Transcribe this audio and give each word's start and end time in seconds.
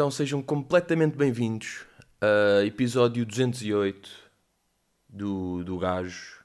Então, 0.00 0.10
sejam 0.10 0.42
completamente 0.42 1.14
bem-vindos 1.14 1.84
a 2.22 2.64
episódio 2.64 3.26
208 3.26 4.10
do, 5.06 5.62
do 5.62 5.76
Gajo. 5.78 6.42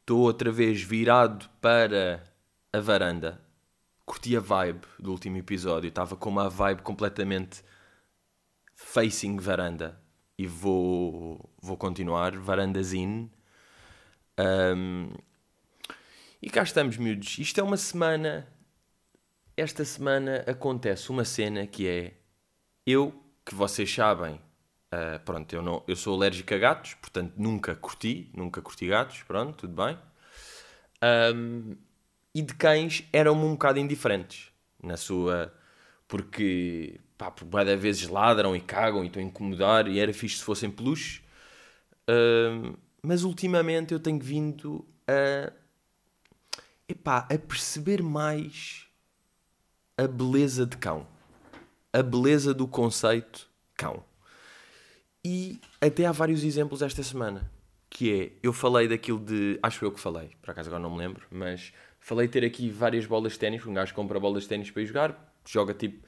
Estou 0.00 0.22
outra 0.22 0.50
vez 0.50 0.82
virado 0.82 1.48
para 1.60 2.24
a 2.72 2.80
varanda. 2.80 3.40
Curti 4.04 4.36
a 4.36 4.40
vibe 4.40 4.80
do 4.98 5.12
último 5.12 5.36
episódio. 5.36 5.86
Estava 5.86 6.16
com 6.16 6.28
uma 6.28 6.50
vibe 6.50 6.82
completamente 6.82 7.62
facing 8.74 9.36
varanda. 9.36 10.00
E 10.36 10.44
vou, 10.44 11.48
vou 11.62 11.76
continuar, 11.76 12.36
varandazine. 12.36 13.30
Um, 14.36 15.12
e 16.42 16.50
cá 16.50 16.64
estamos, 16.64 16.96
miúdos. 16.96 17.38
Isto 17.38 17.60
é 17.60 17.62
uma 17.62 17.76
semana. 17.76 18.48
Esta 19.56 19.84
semana 19.84 20.42
acontece 20.44 21.08
uma 21.08 21.24
cena 21.24 21.68
que 21.68 21.86
é 21.86 22.25
eu, 22.86 23.12
que 23.44 23.54
vocês 23.54 23.92
sabem, 23.92 24.34
uh, 24.34 25.18
pronto, 25.24 25.52
eu, 25.52 25.60
não, 25.60 25.82
eu 25.88 25.96
sou 25.96 26.14
alérgico 26.14 26.54
a 26.54 26.58
gatos, 26.58 26.94
portanto 26.94 27.34
nunca 27.36 27.74
curti, 27.74 28.30
nunca 28.34 28.62
curti 28.62 28.86
gatos, 28.86 29.22
pronto, 29.24 29.56
tudo 29.56 29.74
bem. 29.74 29.98
Um, 31.34 31.76
e 32.34 32.42
de 32.42 32.54
cães 32.54 33.04
eram-me 33.12 33.44
um 33.44 33.52
bocado 33.52 33.78
indiferentes 33.78 34.52
na 34.82 34.96
sua. 34.96 35.52
Porque, 36.06 37.00
pá, 37.18 37.30
por 37.30 37.48
várias 37.48 37.80
vezes 37.80 38.08
ladram 38.08 38.54
e 38.54 38.60
cagam 38.60 39.02
e 39.02 39.08
estão 39.08 39.20
a 39.22 39.24
incomodar 39.24 39.88
e 39.88 39.98
era 39.98 40.12
fixe 40.12 40.36
se 40.36 40.44
fossem 40.44 40.70
peluches. 40.70 41.22
Um, 42.08 42.74
mas 43.02 43.24
ultimamente 43.24 43.92
eu 43.92 44.00
tenho 44.00 44.20
vindo 44.20 44.86
a. 45.08 45.52
Epá, 46.88 47.26
a 47.28 47.38
perceber 47.38 48.00
mais 48.00 48.86
a 49.98 50.06
beleza 50.06 50.64
de 50.64 50.76
cão 50.76 51.08
a 51.96 52.02
beleza 52.02 52.52
do 52.52 52.68
conceito 52.68 53.48
cão. 53.74 54.04
E 55.24 55.58
até 55.80 56.04
há 56.04 56.12
vários 56.12 56.44
exemplos 56.44 56.82
esta 56.82 57.02
semana. 57.02 57.50
Que 57.88 58.20
é, 58.20 58.32
eu 58.42 58.52
falei 58.52 58.86
daquilo 58.86 59.18
de. 59.18 59.58
Acho 59.62 59.84
eu 59.84 59.90
que 59.90 59.98
falei, 59.98 60.30
por 60.42 60.50
acaso 60.50 60.68
agora 60.68 60.82
não 60.82 60.90
me 60.90 60.98
lembro, 60.98 61.26
mas 61.30 61.72
falei 61.98 62.28
ter 62.28 62.44
aqui 62.44 62.68
várias 62.68 63.06
bolas 63.06 63.32
de 63.32 63.38
ténis. 63.38 63.64
Um 63.64 63.72
gajo 63.72 63.94
compra 63.94 64.20
bolas 64.20 64.42
de 64.42 64.50
ténis 64.50 64.70
para 64.70 64.82
ir 64.82 64.86
jogar, 64.86 65.34
joga 65.46 65.72
tipo 65.72 66.06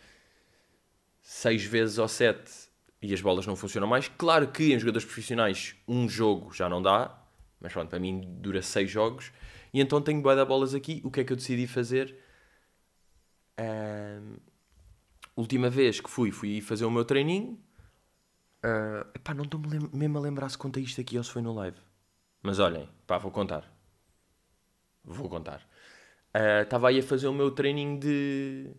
6 1.23 1.65
vezes 1.65 1.99
ou 1.99 2.07
7 2.07 2.69
e 3.01 3.15
as 3.15 3.21
bolas 3.23 3.47
não 3.47 3.57
funcionam 3.57 3.89
mais. 3.89 4.09
Claro 4.09 4.49
que 4.49 4.75
em 4.75 4.79
jogadores 4.79 5.07
profissionais 5.07 5.75
um 5.87 6.07
jogo 6.07 6.53
já 6.53 6.69
não 6.69 6.83
dá, 6.83 7.17
mas 7.61 7.73
pronto, 7.73 7.89
para 7.89 7.99
mim 7.99 8.21
dura 8.41 8.61
6 8.61 8.91
jogos. 8.91 9.33
E 9.73 9.81
então 9.81 10.03
tenho 10.03 10.21
boa 10.21 10.37
de 10.37 10.45
bolas 10.45 10.75
aqui. 10.75 11.01
O 11.03 11.11
que 11.11 11.21
é 11.21 11.25
que 11.25 11.33
eu 11.33 11.37
decidi 11.37 11.67
fazer? 11.67 12.15
Um, 13.59 14.37
última 15.41 15.71
vez 15.71 16.01
que 16.01 16.11
fui, 16.11 16.33
fui 16.33 16.61
fazer 16.61 16.85
o 16.85 16.91
meu 16.91 17.05
treininho. 17.05 17.59
Uh, 18.59 19.07
epá, 19.15 19.33
não 19.33 19.45
estou 19.45 19.61
mesmo 19.93 20.19
a 20.19 20.21
lembrar 20.21 20.49
se 20.49 20.59
contei 20.59 20.83
isto 20.83 21.01
aqui 21.01 21.17
ou 21.17 21.23
se 21.23 21.31
foi 21.31 21.41
no 21.41 21.55
live. 21.55 21.77
Mas 22.43 22.59
olhem, 22.59 22.89
pá, 23.07 23.19
vou 23.19 23.31
contar. 23.31 23.73
Vou 25.05 25.29
contar. 25.29 25.67
Estava 26.63 26.87
uh, 26.87 26.89
aí 26.89 26.99
a 26.99 27.03
fazer 27.03 27.29
o 27.29 27.33
meu 27.33 27.53
treininho 27.53 27.99
de. 27.99 28.71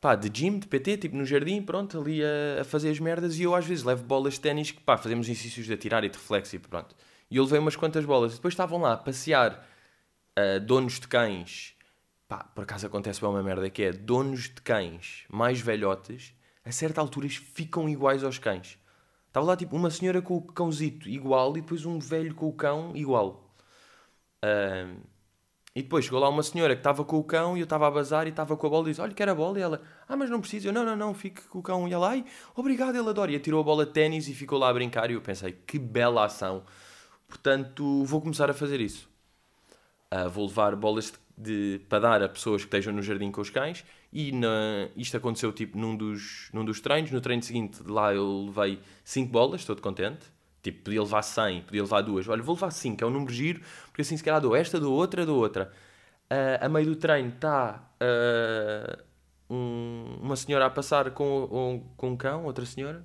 pá, 0.00 0.14
de 0.14 0.30
gym, 0.32 0.58
de 0.58 0.66
PT, 0.66 0.96
tipo 0.96 1.16
no 1.16 1.24
jardim, 1.24 1.62
pronto, 1.62 2.00
ali 2.00 2.22
a, 2.24 2.62
a 2.62 2.64
fazer 2.64 2.90
as 2.90 2.98
merdas. 2.98 3.38
E 3.38 3.42
eu 3.42 3.54
às 3.54 3.66
vezes 3.66 3.84
levo 3.84 4.04
bolas 4.04 4.34
de 4.34 4.40
ténis 4.40 4.70
que, 4.70 4.80
pá, 4.80 4.96
fazemos 4.96 5.28
exercícios 5.28 5.66
de 5.66 5.72
atirar 5.72 6.02
e 6.02 6.08
de 6.08 6.16
reflexo 6.16 6.56
e 6.56 6.58
pronto. 6.58 6.96
E 7.30 7.36
eu 7.36 7.44
levei 7.44 7.58
umas 7.58 7.76
quantas 7.76 8.04
bolas. 8.06 8.34
Depois 8.34 8.52
estavam 8.52 8.80
lá 8.80 8.94
a 8.94 8.96
passear 8.96 9.66
uh, 10.38 10.60
donos 10.60 10.98
de 10.98 11.06
cães 11.06 11.75
pá, 12.28 12.44
por 12.54 12.64
acaso 12.64 12.86
acontece 12.86 13.20
bem 13.20 13.30
uma 13.30 13.42
merda 13.42 13.68
que 13.70 13.82
é 13.82 13.92
donos 13.92 14.44
de 14.44 14.60
cães 14.62 15.24
mais 15.28 15.60
velhotes, 15.60 16.34
a 16.64 16.72
certa 16.72 17.00
altura 17.00 17.28
ficam 17.28 17.88
iguais 17.88 18.24
aos 18.24 18.38
cães. 18.38 18.78
Estava 19.28 19.46
lá 19.46 19.56
tipo 19.56 19.76
uma 19.76 19.90
senhora 19.90 20.22
com 20.22 20.36
o 20.36 20.42
cãozito 20.42 21.08
igual 21.08 21.56
e 21.56 21.60
depois 21.60 21.84
um 21.84 21.98
velho 21.98 22.34
com 22.34 22.48
o 22.48 22.52
cão 22.52 22.92
igual. 22.94 23.54
E 25.76 25.82
depois 25.82 26.06
chegou 26.06 26.18
lá 26.18 26.30
uma 26.30 26.42
senhora 26.42 26.74
que 26.74 26.80
estava 26.80 27.04
com 27.04 27.18
o 27.18 27.22
cão 27.22 27.54
e 27.54 27.60
eu 27.60 27.64
estava 27.64 27.86
a 27.86 27.90
bazar 27.90 28.26
e 28.26 28.30
estava 28.30 28.56
com 28.56 28.66
a 28.66 28.70
bola 28.70 28.86
e 28.86 28.90
disse: 28.92 29.00
Olha, 29.02 29.12
quer 29.12 29.28
a 29.28 29.34
bola? 29.34 29.58
E 29.58 29.62
ela: 29.62 29.82
Ah, 30.08 30.16
mas 30.16 30.30
não 30.30 30.40
precisa. 30.40 30.68
Eu: 30.68 30.72
Não, 30.72 30.86
não, 30.86 30.96
não, 30.96 31.12
fique 31.12 31.42
com 31.42 31.58
o 31.58 31.62
cão. 31.62 31.86
E 31.86 31.92
ela: 31.92 32.08
Ai, 32.08 32.24
obrigado, 32.54 32.96
ele 32.96 33.10
adora. 33.10 33.30
E 33.30 33.38
tirou 33.38 33.60
a 33.60 33.62
bola 33.62 33.84
de 33.84 33.92
ténis 33.92 34.26
e 34.26 34.32
ficou 34.32 34.58
lá 34.58 34.70
a 34.70 34.72
brincar. 34.72 35.10
E 35.10 35.14
eu 35.14 35.20
pensei: 35.20 35.52
Que 35.52 35.78
bela 35.78 36.24
ação. 36.24 36.64
Portanto, 37.28 38.04
vou 38.04 38.22
começar 38.22 38.48
a 38.48 38.54
fazer 38.54 38.80
isso. 38.80 39.06
Uh, 40.10 40.30
vou 40.30 40.46
levar 40.46 40.74
bolas 40.76 41.12
de 41.12 41.18
de, 41.36 41.80
para 41.88 42.00
dar 42.00 42.22
a 42.22 42.28
pessoas 42.28 42.62
que 42.62 42.66
estejam 42.66 42.92
no 42.92 43.02
jardim 43.02 43.30
com 43.30 43.40
os 43.40 43.50
cães 43.50 43.84
e 44.12 44.32
na, 44.32 44.88
isto 44.96 45.16
aconteceu 45.16 45.52
tipo 45.52 45.76
num 45.76 45.94
dos, 45.94 46.48
num 46.52 46.64
dos 46.64 46.80
treinos, 46.80 47.10
no 47.10 47.20
treino 47.20 47.42
seguinte 47.42 47.82
lá 47.84 48.14
eu 48.14 48.46
levei 48.46 48.80
5 49.04 49.30
bolas, 49.30 49.60
estou 49.60 49.76
contente, 49.76 50.26
tipo 50.62 50.84
podia 50.84 51.02
levar 51.02 51.22
100, 51.22 51.62
podia 51.62 51.82
levar 51.82 52.00
duas, 52.00 52.26
olha 52.26 52.42
vou 52.42 52.54
levar 52.54 52.70
5, 52.70 53.04
é 53.04 53.06
um 53.06 53.10
número 53.10 53.32
giro, 53.32 53.60
porque 53.86 54.02
assim 54.02 54.16
se 54.16 54.24
calhar 54.24 54.40
dou 54.40 54.56
esta, 54.56 54.80
dou 54.80 54.94
outra, 54.94 55.26
dou 55.26 55.38
outra. 55.38 55.70
Uh, 56.30 56.64
a 56.64 56.68
meio 56.68 56.86
do 56.86 56.96
treino 56.96 57.28
está 57.28 57.88
uh, 58.02 59.02
um, 59.48 60.18
uma 60.22 60.36
senhora 60.36 60.66
a 60.66 60.70
passar 60.70 61.10
com, 61.10 61.44
um, 61.44 61.80
com 61.96 62.10
um 62.10 62.16
cão, 62.16 62.44
outra 62.44 62.64
senhora, 62.64 63.04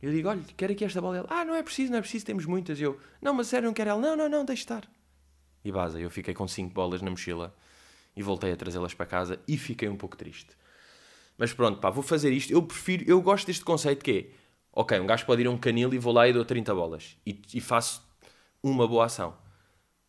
eu 0.00 0.12
digo, 0.12 0.28
olha, 0.28 0.42
quero 0.56 0.72
aqui 0.72 0.84
esta 0.84 1.00
bola. 1.00 1.16
Ela, 1.16 1.26
ah, 1.28 1.44
não 1.44 1.54
é 1.56 1.62
preciso, 1.62 1.90
não 1.90 1.98
é 1.98 2.00
preciso, 2.00 2.24
temos 2.24 2.46
muitas. 2.46 2.80
Eu, 2.80 3.00
não, 3.20 3.34
mas 3.34 3.48
sério, 3.48 3.66
não 3.66 3.74
quero 3.74 3.90
ela. 3.90 4.00
Não, 4.00 4.16
não, 4.16 4.28
não, 4.28 4.44
deixe 4.44 4.62
estar 4.62 4.88
e 5.64 5.72
baza. 5.72 6.00
Eu 6.00 6.10
fiquei 6.10 6.34
com 6.34 6.46
5 6.46 6.72
bolas 6.72 7.02
na 7.02 7.10
mochila 7.10 7.54
e 8.16 8.22
voltei 8.22 8.52
a 8.52 8.56
trazê-las 8.56 8.94
para 8.94 9.06
casa 9.06 9.40
e 9.46 9.56
fiquei 9.56 9.88
um 9.88 9.96
pouco 9.96 10.16
triste. 10.16 10.56
Mas 11.36 11.52
pronto, 11.52 11.78
pá, 11.80 11.90
vou 11.90 12.02
fazer 12.02 12.32
isto. 12.32 12.52
Eu 12.52 12.62
prefiro, 12.62 13.04
eu 13.06 13.20
gosto 13.20 13.46
deste 13.46 13.64
conceito 13.64 14.04
que 14.04 14.10
é, 14.10 14.30
ok, 14.72 14.98
um 14.98 15.06
gajo 15.06 15.24
pode 15.24 15.42
ir 15.42 15.46
a 15.46 15.50
um 15.50 15.58
canil 15.58 15.92
e 15.94 15.98
vou 15.98 16.12
lá 16.12 16.26
e 16.26 16.32
dou 16.32 16.44
30 16.44 16.74
bolas 16.74 17.16
e, 17.24 17.40
e 17.54 17.60
faço 17.60 18.02
uma 18.62 18.88
boa 18.88 19.04
ação. 19.04 19.36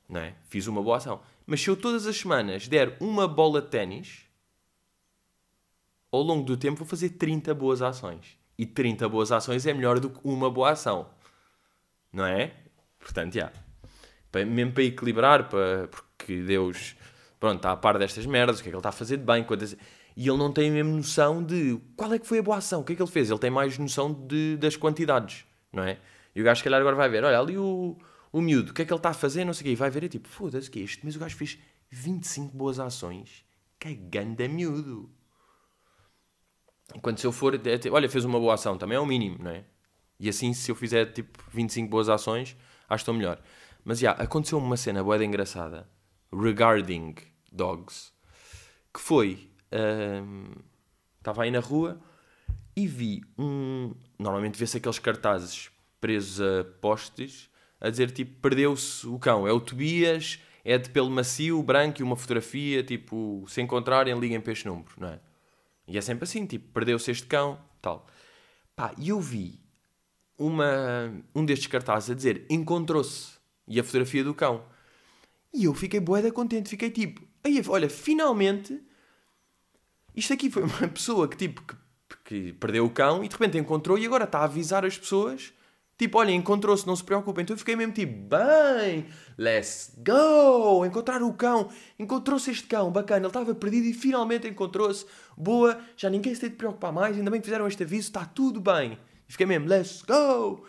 Não 0.07 0.19
é? 0.19 0.35
Fiz 0.49 0.65
uma 0.65 0.81
boa 0.81 0.97
ação. 0.97 1.21
Mas 1.45 1.61
se 1.61 1.69
eu 1.69 1.77
todas 1.77 2.07
as 2.07 2.17
semanas 2.17 2.67
der 2.67 2.97
uma 2.99 3.27
bola 3.27 3.61
de 3.61 3.67
ténis, 3.67 4.25
ao 6.11 6.21
longo 6.21 6.43
do 6.43 6.57
tempo 6.57 6.77
vou 6.77 6.87
fazer 6.87 7.09
30 7.09 7.53
boas 7.53 7.81
ações. 7.81 8.37
E 8.57 8.65
30 8.65 9.07
boas 9.07 9.31
ações 9.31 9.65
é 9.67 9.73
melhor 9.73 9.99
do 9.99 10.09
que 10.09 10.19
uma 10.23 10.49
boa 10.49 10.71
ação. 10.71 11.09
Não 12.11 12.25
é? 12.25 12.55
Portanto, 12.99 13.35
já. 13.35 13.41
Yeah 13.41 13.68
para, 14.31 14.45
mesmo 14.45 14.71
para 14.73 14.83
equilibrar, 14.83 15.49
para, 15.49 15.87
porque 15.87 16.41
Deus 16.41 16.95
pronto, 17.39 17.57
está 17.57 17.71
a 17.71 17.77
par 17.77 17.97
destas 17.97 18.25
merdas, 18.25 18.59
o 18.59 18.63
que 18.63 18.69
é 18.69 18.71
que 18.71 18.75
ele 18.75 18.79
está 18.79 18.89
a 18.89 18.93
fazer 18.93 19.17
de 19.17 19.23
bem, 19.23 19.43
quantas... 19.43 19.75
e 20.15 20.27
ele 20.27 20.37
não 20.37 20.51
tem 20.51 20.69
a 20.69 20.73
mesma 20.73 20.95
noção 20.95 21.43
de 21.43 21.79
qual 21.95 22.13
é 22.13 22.19
que 22.19 22.27
foi 22.27 22.39
a 22.39 22.43
boa 22.43 22.57
ação, 22.57 22.81
o 22.81 22.83
que 22.83 22.93
é 22.93 22.95
que 22.95 23.01
ele 23.01 23.09
fez, 23.09 23.29
ele 23.29 23.39
tem 23.39 23.49
mais 23.49 23.77
noção 23.77 24.11
de, 24.13 24.57
das 24.57 24.75
quantidades, 24.75 25.45
não 25.71 25.83
é? 25.83 25.97
E 26.35 26.41
o 26.41 26.43
gajo, 26.43 26.59
se 26.59 26.63
calhar, 26.63 26.79
agora 26.79 26.95
vai 26.95 27.09
ver, 27.09 27.23
olha 27.23 27.39
ali 27.39 27.57
o, 27.57 27.97
o 28.31 28.41
miúdo, 28.41 28.71
o 28.71 28.73
que 28.73 28.81
é 28.81 28.85
que 28.85 28.91
ele 28.91 28.99
está 28.99 29.09
a 29.09 29.13
fazer, 29.13 29.45
não 29.45 29.53
sei 29.53 29.61
o 29.61 29.65
quê, 29.65 29.71
e 29.71 29.75
vai 29.75 29.89
ver, 29.89 30.03
é 30.03 30.09
tipo, 30.09 30.27
foda-se, 30.27 30.69
que 30.69 30.79
é 30.79 30.83
isto? 30.83 31.01
Mas 31.03 31.15
o 31.15 31.19
gajo 31.19 31.35
fez 31.35 31.57
25 31.89 32.55
boas 32.55 32.79
ações, 32.79 33.45
que 33.79 33.93
ganda 33.93 34.47
miúdo. 34.47 35.09
Enquanto 36.93 37.19
se 37.19 37.27
eu 37.27 37.31
for, 37.31 37.55
é, 37.55 37.77
tipo, 37.77 37.95
olha, 37.95 38.09
fez 38.09 38.25
uma 38.25 38.39
boa 38.39 38.55
ação, 38.55 38.77
também 38.77 38.97
é 38.97 38.99
o 38.99 39.05
mínimo, 39.05 39.37
não 39.41 39.51
é? 39.51 39.63
E 40.19 40.27
assim, 40.27 40.53
se 40.53 40.69
eu 40.69 40.75
fizer, 40.75 41.05
tipo, 41.13 41.39
25 41.51 41.89
boas 41.89 42.09
ações, 42.09 42.57
acho 42.89 42.89
que 42.89 42.95
estou 42.95 43.13
melhor. 43.13 43.41
Mas 43.83 43.99
já, 43.99 44.11
aconteceu 44.11 44.57
uma 44.57 44.77
cena 44.77 45.03
boeda 45.03 45.23
engraçada 45.23 45.89
regarding 46.31 47.15
dogs 47.51 48.11
que 48.93 48.99
foi. 48.99 49.49
Estava 51.19 51.41
um, 51.41 51.43
aí 51.43 51.51
na 51.51 51.59
rua 51.59 51.99
e 52.75 52.87
vi 52.87 53.21
um. 53.37 53.93
Normalmente 54.17 54.57
vê-se 54.57 54.77
aqueles 54.77 54.99
cartazes 54.99 55.69
presos 55.99 56.41
a 56.41 56.63
postes 56.81 57.49
a 57.79 57.89
dizer 57.89 58.11
tipo: 58.11 58.39
perdeu-se 58.41 59.07
o 59.07 59.19
cão. 59.19 59.47
É 59.47 59.51
o 59.51 59.59
Tobias, 59.59 60.39
é 60.63 60.77
de 60.77 60.89
pelo 60.89 61.09
macio, 61.09 61.61
branco 61.63 62.01
e 62.01 62.03
uma 62.03 62.15
fotografia. 62.15 62.83
Tipo, 62.83 63.45
se 63.47 63.61
encontrarem, 63.61 64.17
liguem 64.19 64.41
para 64.41 64.51
este 64.51 64.67
número, 64.67 64.91
não 64.97 65.09
é? 65.09 65.19
E 65.87 65.97
é 65.97 66.01
sempre 66.01 66.23
assim: 66.23 66.45
tipo, 66.45 66.71
perdeu-se 66.73 67.09
este 67.11 67.27
cão, 67.27 67.59
tal. 67.81 68.07
Pá, 68.75 68.93
e 68.97 69.09
eu 69.09 69.19
vi 69.19 69.59
uma, 70.37 71.13
um 71.35 71.45
destes 71.45 71.67
cartazes 71.67 72.09
a 72.09 72.13
dizer: 72.13 72.45
encontrou-se 72.49 73.38
e 73.69 73.79
a 73.79 73.83
fotografia 73.83 74.23
do 74.23 74.33
cão. 74.33 74.65
E 75.53 75.63
eu 75.63 75.73
fiquei 75.73 75.99
boeda 75.99 76.31
contente, 76.31 76.69
fiquei 76.69 76.89
tipo, 76.89 77.21
aí, 77.43 77.63
olha, 77.67 77.89
finalmente 77.89 78.81
isto 80.15 80.33
aqui 80.33 80.49
foi 80.49 80.63
uma 80.67 80.87
pessoa 80.87 81.27
que 81.27 81.37
tipo 81.37 81.63
que, 81.63 81.75
que, 82.25 82.53
perdeu 82.53 82.85
o 82.85 82.89
cão 82.89 83.23
e 83.23 83.27
de 83.27 83.33
repente 83.33 83.57
encontrou 83.57 83.97
e 83.97 84.05
agora 84.05 84.25
está 84.25 84.39
a 84.39 84.43
avisar 84.45 84.83
as 84.83 84.97
pessoas. 84.97 85.53
Tipo, 85.97 86.17
olha, 86.19 86.31
encontrou-se, 86.31 86.87
não 86.87 86.95
se 86.95 87.03
preocupem. 87.03 87.43
Então 87.43 87.53
eu 87.53 87.57
fiquei 87.57 87.75
mesmo 87.75 87.91
tipo, 87.91 88.13
bem, 88.13 89.05
let's 89.37 89.93
go! 89.97 90.85
Encontrar 90.85 91.21
o 91.21 91.33
cão, 91.33 91.69
encontrou-se 91.97 92.49
este 92.49 92.67
cão, 92.67 92.89
bacana, 92.89 93.19
ele 93.19 93.27
estava 93.27 93.53
perdido 93.53 93.85
e 93.85 93.93
finalmente 93.93 94.47
encontrou-se. 94.47 95.05
Boa, 95.37 95.77
já 95.97 96.09
ninguém 96.09 96.33
se 96.33 96.39
tem 96.39 96.49
de 96.51 96.55
preocupar 96.55 96.93
mais, 96.93 97.17
ainda 97.17 97.29
bem 97.29 97.41
que 97.41 97.45
fizeram 97.45 97.67
este 97.67 97.83
aviso, 97.83 98.07
está 98.07 98.23
tudo 98.23 98.61
bem. 98.61 98.97
E 99.27 99.31
fiquei 99.33 99.45
mesmo, 99.45 99.67
let's 99.67 100.01
go! 100.01 100.65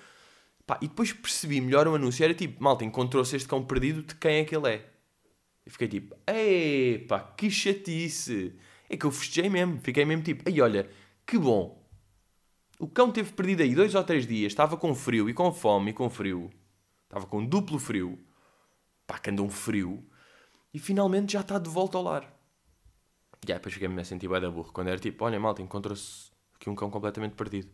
Pá, 0.71 0.79
e 0.81 0.87
depois 0.87 1.13
percebi 1.13 1.61
melhor 1.61 1.89
o 1.89 1.97
anúncio. 1.97 2.23
Era 2.23 2.33
tipo, 2.33 2.63
malta, 2.63 2.85
encontrou-se 2.85 3.35
este 3.35 3.49
cão 3.49 3.61
perdido, 3.61 4.05
de 4.05 4.15
quem 4.15 4.37
é 4.37 4.45
que 4.45 4.55
ele 4.55 4.69
é? 4.69 4.89
E 5.67 5.71
fiquei 5.71 5.89
tipo, 5.89 6.15
pá, 7.09 7.19
que 7.37 7.51
chatice. 7.51 8.55
É 8.89 8.97
que 8.97 9.05
eu 9.05 9.11
festejei 9.11 9.51
mesmo. 9.51 9.81
Fiquei 9.81 10.05
mesmo 10.05 10.23
tipo, 10.23 10.49
ei, 10.49 10.61
olha, 10.61 10.89
que 11.27 11.37
bom. 11.37 11.85
O 12.79 12.87
cão 12.87 13.11
teve 13.11 13.33
perdido 13.33 13.65
aí 13.65 13.75
dois 13.75 13.97
ou 13.97 14.05
três 14.05 14.29
dias, 14.29 14.53
estava 14.53 14.77
com 14.77 14.95
frio 14.95 15.29
e 15.29 15.35
com 15.35 15.53
fome 15.53 15.91
e 15.91 15.93
com 15.93 16.09
frio. 16.09 16.49
Estava 17.03 17.27
com 17.27 17.45
duplo 17.45 17.81
frio. 17.81 18.17
Pá, 19.09 19.19
que 19.19 19.29
anda 19.29 19.43
um 19.43 19.51
frio. 19.51 20.09
E 20.73 20.79
finalmente 20.79 21.33
já 21.33 21.41
está 21.41 21.59
de 21.59 21.69
volta 21.69 21.99
ao 21.99 22.05
lar. 22.05 22.23
E 23.45 23.51
aí 23.51 23.59
depois 23.59 23.75
fiquei-me 23.75 24.01
a 24.01 24.05
sentir 24.05 24.29
bué 24.29 24.39
da 24.39 24.49
burro. 24.49 24.73
Quando 24.73 24.87
era 24.87 25.01
tipo, 25.01 25.25
olha 25.25 25.41
malta, 25.41 25.63
encontra-se 25.63 26.31
aqui 26.55 26.71
um 26.71 26.77
cão 26.77 26.89
completamente 26.89 27.35
perdido. 27.35 27.73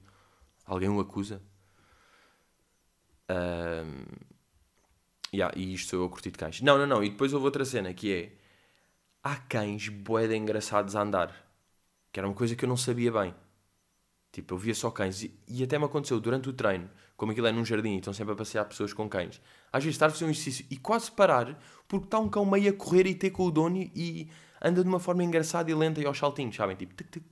Alguém 0.65 0.89
o 0.89 0.99
acusa? 0.99 1.43
Um... 3.31 4.05
Yeah, 5.35 5.57
e 5.59 5.75
isto 5.75 5.91
sou 5.91 6.01
eu 6.01 6.07
a 6.07 6.09
curtir 6.09 6.31
de 6.31 6.39
cães. 6.39 6.61
Não, 6.61 6.79
não, 6.79 6.87
não. 6.87 7.05
E 7.05 7.11
depois 7.11 7.33
houve 7.33 7.47
outra 7.47 7.65
cena 7.65 7.93
que 7.93 8.13
é... 8.13 8.33
Há 9.23 9.37
cães 9.37 9.89
de 9.91 10.37
engraçados 10.37 10.95
a 10.95 11.03
andar. 11.03 11.35
Que 12.13 12.21
era 12.21 12.29
uma 12.29 12.35
coisa 12.35 12.55
que 12.55 12.65
eu 12.65 12.69
não 12.69 12.77
sabia 12.77 13.11
bem. 13.11 13.35
Tipo, 14.33 14.55
eu 14.55 14.59
via 14.59 14.75
só 14.75 14.91
cães. 14.91 15.23
E, 15.23 15.39
e 15.49 15.65
até 15.65 15.79
me 15.79 15.85
aconteceu 15.85 16.21
durante 16.21 16.49
o 16.49 16.53
treino, 16.53 16.91
como 17.17 17.33
aquilo 17.33 17.47
é 17.47 17.53
num 17.53 17.65
jardim 17.65 17.95
e 17.95 17.99
estão 17.99 18.13
sempre 18.13 18.35
a 18.35 18.37
passear 18.37 18.65
pessoas 18.67 18.93
com 18.93 19.09
cães. 19.09 19.41
Às 19.73 19.83
vezes 19.83 19.97
estar 19.97 20.07
a 20.07 20.11
fazer 20.11 20.27
um 20.27 20.31
exercício 20.31 20.67
e 20.71 20.77
quase 20.77 21.11
parar 21.11 21.59
porque 21.89 22.07
está 22.07 22.19
um 22.19 22.29
cão 22.29 22.45
meio 22.45 22.71
a 22.71 22.73
correr 22.73 23.07
e 23.07 23.15
ter 23.15 23.31
com 23.31 23.45
o 23.45 23.51
dono 23.51 23.79
e 23.79 24.31
anda 24.63 24.83
de 24.83 24.89
uma 24.89 25.01
forma 25.01 25.25
engraçada 25.25 25.71
e 25.71 25.75
lenta 25.75 26.01
e 26.01 26.07
aos 26.07 26.19
saltinhos, 26.19 26.55
sabem? 26.55 26.77
Tipo, 26.77 26.95
tic, 26.95 27.11
tic. 27.11 27.25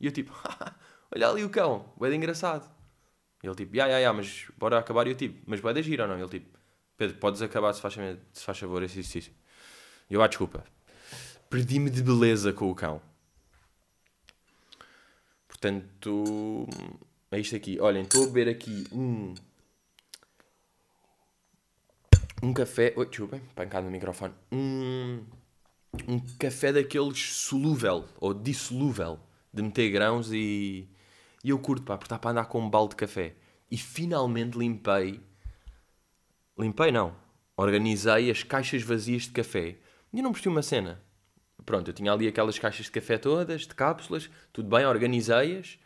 E 0.00 0.06
eu 0.06 0.12
tipo, 0.12 0.32
olha 1.14 1.28
ali 1.28 1.44
o 1.44 1.50
cão, 1.50 1.92
de 2.00 2.14
engraçado. 2.14 2.68
Ele 3.42 3.54
tipo, 3.54 3.76
ya, 3.76 3.86
ya, 3.86 3.98
ya, 3.98 4.12
mas 4.12 4.46
bora 4.56 4.78
acabar. 4.78 5.06
E 5.06 5.10
eu 5.10 5.16
tipo, 5.16 5.42
mas 5.46 5.60
de 5.60 5.82
giro 5.82 6.04
ou 6.04 6.08
não? 6.08 6.18
Ele 6.18 6.28
tipo, 6.28 6.58
Pedro, 6.96 7.16
podes 7.16 7.42
acabar 7.42 7.72
se 7.72 7.80
faz, 7.80 7.94
se 8.32 8.44
faz 8.44 8.58
favor 8.58 8.82
esse 8.82 9.00
exercício. 9.00 9.32
E 10.08 10.14
eu, 10.14 10.22
ah, 10.22 10.28
desculpa. 10.28 10.64
Perdi-me 11.50 11.90
de 11.90 12.02
beleza 12.02 12.52
com 12.52 12.70
o 12.70 12.74
cão. 12.74 13.02
Portanto, 15.48 16.66
é 17.30 17.40
isto 17.40 17.56
aqui. 17.56 17.80
Olhem, 17.80 18.02
estou 18.02 18.24
a 18.24 18.26
beber 18.26 18.48
aqui 18.48 18.86
um. 18.92 19.34
Um 22.42 22.52
café. 22.52 22.92
Oi, 22.96 23.06
desculpem, 23.06 23.40
pancada 23.54 23.84
no 23.84 23.90
microfone. 23.90 24.34
Um. 24.50 25.24
Um 26.08 26.20
café 26.38 26.72
daqueles 26.72 27.34
solúvel 27.36 28.08
ou 28.18 28.32
dissolúvel 28.32 29.20
de 29.52 29.62
meter 29.62 29.90
grãos 29.90 30.32
e. 30.32 30.88
E 31.42 31.50
eu 31.50 31.58
curto, 31.58 31.84
pá, 31.84 31.96
porque 31.96 32.06
está 32.06 32.18
para 32.18 32.30
andar 32.30 32.44
com 32.46 32.60
um 32.60 32.70
balde 32.70 32.90
de 32.90 32.96
café. 32.96 33.34
E 33.70 33.76
finalmente 33.76 34.56
limpei. 34.56 35.20
Limpei, 36.58 36.92
não. 36.92 37.16
Organizei 37.56 38.30
as 38.30 38.42
caixas 38.42 38.82
vazias 38.82 39.22
de 39.22 39.30
café. 39.30 39.76
E 40.12 40.18
eu 40.18 40.22
não 40.22 40.32
percebi 40.32 40.54
uma 40.54 40.62
cena. 40.62 41.02
Pronto, 41.64 41.88
eu 41.88 41.94
tinha 41.94 42.12
ali 42.12 42.28
aquelas 42.28 42.58
caixas 42.58 42.86
de 42.86 42.92
café 42.92 43.18
todas, 43.18 43.62
de 43.62 43.74
cápsulas, 43.74 44.28
tudo 44.52 44.68
bem, 44.68 44.84
organizei-as. 44.84 45.78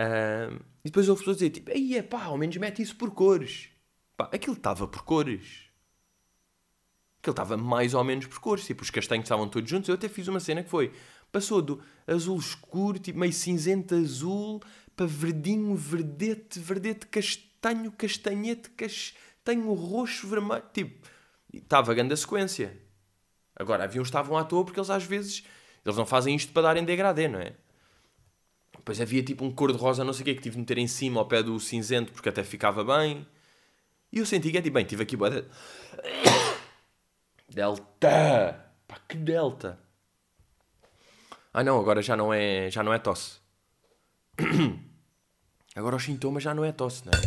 Uh, 0.00 0.62
e 0.84 0.90
depois 0.90 1.08
houve 1.08 1.20
pessoas 1.20 1.38
dizer, 1.38 1.50
tipo, 1.50 1.70
aí 1.70 1.96
é 1.96 2.02
pá, 2.02 2.24
ao 2.24 2.38
menos 2.38 2.56
mete 2.56 2.82
isso 2.82 2.96
por 2.96 3.10
cores. 3.10 3.68
Pá, 4.16 4.28
aquilo 4.32 4.56
estava 4.56 4.86
por 4.86 5.02
cores. 5.02 5.68
Aquilo 7.20 7.32
estava 7.32 7.56
mais 7.56 7.94
ou 7.94 8.04
menos 8.04 8.26
por 8.26 8.38
cores. 8.38 8.66
Tipo, 8.66 8.82
os 8.82 8.90
castanhos 8.90 9.24
estavam 9.24 9.48
todos 9.48 9.68
juntos. 9.68 9.88
Eu 9.88 9.94
até 9.94 10.08
fiz 10.08 10.28
uma 10.28 10.40
cena 10.40 10.62
que 10.62 10.70
foi, 10.70 10.92
passou 11.30 11.62
do 11.62 11.82
azul 12.06 12.38
escuro, 12.38 12.98
tipo 12.98 13.18
meio 13.18 13.32
cinzento 13.32 13.94
azul, 13.94 14.60
para 14.96 15.06
verdinho, 15.06 15.74
verdete, 15.74 16.58
verdete, 16.58 17.06
castanho, 17.06 17.92
castanhete, 17.92 18.70
castanho, 18.70 19.72
roxo, 19.72 20.26
vermelho. 20.26 20.64
Tipo, 20.72 21.08
estava 21.52 21.94
grande 21.94 22.14
a 22.14 22.16
sequência. 22.16 22.76
Agora, 23.54 23.84
havia 23.84 24.00
uns 24.00 24.06
que 24.06 24.10
estavam 24.10 24.36
à 24.36 24.44
toa 24.44 24.64
porque 24.64 24.78
eles 24.78 24.90
às 24.90 25.04
vezes 25.04 25.44
eles 25.84 25.96
não 25.96 26.06
fazem 26.06 26.34
isto 26.34 26.52
para 26.52 26.62
darem 26.62 26.84
degradê, 26.84 27.28
não 27.28 27.40
é? 27.40 27.54
Depois 28.76 29.00
havia 29.00 29.22
tipo 29.22 29.44
um 29.44 29.52
cor-de-rosa, 29.52 30.04
não 30.04 30.12
sei 30.12 30.22
o 30.22 30.24
quê, 30.24 30.34
que 30.34 30.42
tive 30.42 30.54
de 30.54 30.60
meter 30.60 30.78
em 30.78 30.86
cima 30.86 31.20
ao 31.20 31.26
pé 31.26 31.42
do 31.42 31.58
cinzento 31.58 32.12
porque 32.12 32.28
até 32.28 32.42
ficava 32.42 32.84
bem. 32.84 33.26
E 34.12 34.18
eu 34.18 34.26
senti 34.26 34.50
que 34.50 34.58
é 34.58 34.62
tipo, 34.62 34.74
bem, 34.74 34.84
tive 34.84 35.02
aqui 35.02 35.16
boa. 35.16 35.30
Delta! 37.48 38.72
Pá, 38.86 38.98
que 39.06 39.16
delta! 39.16 39.78
Ah 41.52 41.64
não, 41.64 41.78
agora 41.80 42.02
já 42.02 42.16
não 42.16 42.32
é, 42.32 42.70
já 42.70 42.82
não 42.82 42.92
é 42.92 42.98
tosse. 42.98 43.38
Agora 45.74 45.94
os 45.94 46.02
sintomas 46.02 46.42
já 46.42 46.52
não 46.52 46.64
é 46.64 46.72
tosse, 46.72 47.06
não 47.06 47.12
é? 47.12 47.22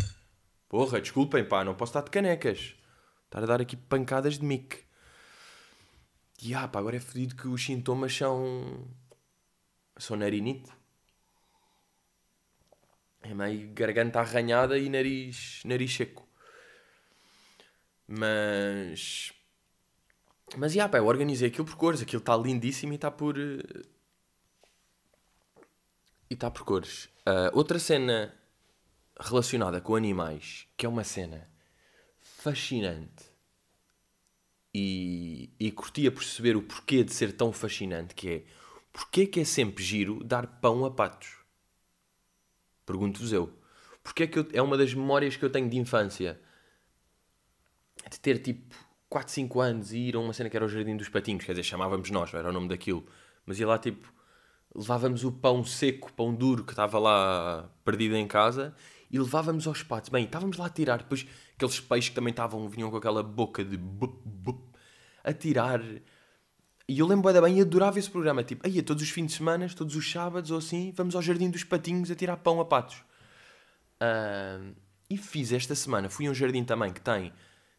Porra, 0.68 1.00
desculpem, 1.00 1.42
pá, 1.42 1.64
não 1.64 1.74
posso 1.74 1.90
estar 1.90 2.02
de 2.02 2.10
canecas. 2.10 2.74
Estar 3.24 3.42
a 3.42 3.46
dar 3.46 3.62
aqui 3.62 3.76
pancadas 3.76 4.38
de 4.38 4.44
mic. 4.44 4.78
E 6.42 6.54
ah, 6.54 6.68
pá, 6.68 6.80
agora 6.80 6.96
é 6.96 7.00
fodido 7.00 7.34
que 7.34 7.48
os 7.48 7.64
sintomas 7.64 8.14
são. 8.14 8.86
são 9.96 10.16
narinite. 10.16 10.70
É 13.22 13.32
meio 13.32 13.72
garganta 13.72 14.20
arranhada 14.20 14.76
e 14.76 14.88
nariz, 14.88 15.62
nariz 15.64 15.94
seco. 15.94 16.28
Mas. 18.06 19.32
Mas, 20.56 20.74
yeah, 20.74 20.90
pá, 20.90 20.98
eu 20.98 21.06
organizei 21.06 21.48
aquilo 21.48 21.64
por 21.64 21.76
cores. 21.76 22.02
Aquilo 22.02 22.20
está 22.20 22.36
lindíssimo 22.36 22.92
e 22.92 22.96
está 22.96 23.10
por. 23.10 23.36
E 26.32 26.34
está 26.34 26.50
por 26.50 26.64
cores. 26.64 27.10
Uh, 27.28 27.52
outra 27.52 27.78
cena 27.78 28.34
relacionada 29.20 29.82
com 29.82 29.94
animais, 29.94 30.66
que 30.78 30.86
é 30.86 30.88
uma 30.88 31.04
cena 31.04 31.46
fascinante 32.22 33.24
e, 34.74 35.50
e 35.60 35.70
perceber 36.10 36.56
o 36.56 36.62
porquê 36.62 37.04
de 37.04 37.12
ser 37.12 37.32
tão 37.36 37.52
fascinante, 37.52 38.14
que 38.14 38.30
é 38.30 38.44
porquê 38.90 39.26
que 39.26 39.40
é 39.40 39.44
sempre 39.44 39.84
giro 39.84 40.24
dar 40.24 40.46
pão 40.46 40.86
a 40.86 40.90
patos? 40.90 41.36
Pergunto-vos 42.86 43.30
eu. 43.30 43.52
Porque 44.02 44.22
é 44.22 44.26
que 44.26 44.38
eu, 44.38 44.48
é 44.54 44.62
uma 44.62 44.78
das 44.78 44.94
memórias 44.94 45.36
que 45.36 45.44
eu 45.44 45.50
tenho 45.50 45.68
de 45.68 45.76
infância 45.76 46.40
de 48.10 48.18
ter 48.18 48.38
tipo 48.38 48.74
4, 49.10 49.30
5 49.30 49.60
anos 49.60 49.92
e 49.92 49.98
ir 49.98 50.16
a 50.16 50.18
uma 50.18 50.32
cena 50.32 50.48
que 50.48 50.56
era 50.56 50.64
o 50.64 50.68
Jardim 50.70 50.96
dos 50.96 51.10
Patinhos, 51.10 51.44
quer 51.44 51.52
dizer, 51.52 51.64
chamávamos 51.64 52.10
nós, 52.10 52.32
era 52.32 52.48
o 52.48 52.52
nome 52.52 52.68
daquilo, 52.68 53.06
mas 53.44 53.60
ia 53.60 53.66
lá 53.66 53.78
tipo, 53.78 54.10
levávamos 54.74 55.24
o 55.24 55.32
pão 55.32 55.64
seco, 55.64 56.12
pão 56.12 56.34
duro 56.34 56.64
que 56.64 56.72
estava 56.72 56.98
lá 56.98 57.70
perdido 57.84 58.16
em 58.16 58.26
casa 58.26 58.74
e 59.10 59.18
levávamos 59.18 59.66
aos 59.66 59.82
patos. 59.82 60.10
Bem, 60.10 60.24
estávamos 60.24 60.56
lá 60.56 60.66
a 60.66 60.70
tirar, 60.70 60.98
depois 60.98 61.26
aqueles 61.54 61.80
peixes 61.80 62.08
que 62.08 62.14
também 62.14 62.30
estavam, 62.30 62.68
vinham 62.68 62.90
com 62.90 62.96
aquela 62.96 63.22
boca 63.22 63.64
de 63.64 63.76
bup, 63.76 64.20
bup, 64.24 64.76
a 65.22 65.32
tirar. 65.32 65.80
E 66.88 66.98
eu 66.98 67.06
lembro 67.06 67.32
bem 67.42 67.60
adorava 67.60 67.98
esse 67.98 68.10
programa. 68.10 68.42
Tipo, 68.42 68.66
aí 68.66 68.80
todos 68.82 69.02
os 69.02 69.10
fins 69.10 69.26
de 69.26 69.32
semana, 69.32 69.68
todos 69.68 69.94
os 69.94 70.10
sábados 70.10 70.50
ou 70.50 70.58
assim, 70.58 70.92
vamos 70.96 71.14
ao 71.14 71.22
Jardim 71.22 71.50
dos 71.50 71.64
Patinhos 71.64 72.10
a 72.10 72.14
tirar 72.14 72.36
pão 72.38 72.60
a 72.60 72.64
patos. 72.64 72.96
Uh, 74.02 74.74
e 75.12 75.16
fiz 75.18 75.52
esta 75.52 75.74
semana, 75.74 76.08
fui 76.08 76.26
a 76.26 76.30
um 76.30 76.34
jardim 76.34 76.64
também 76.64 76.90
que 76.90 77.00
tem, 77.00 77.32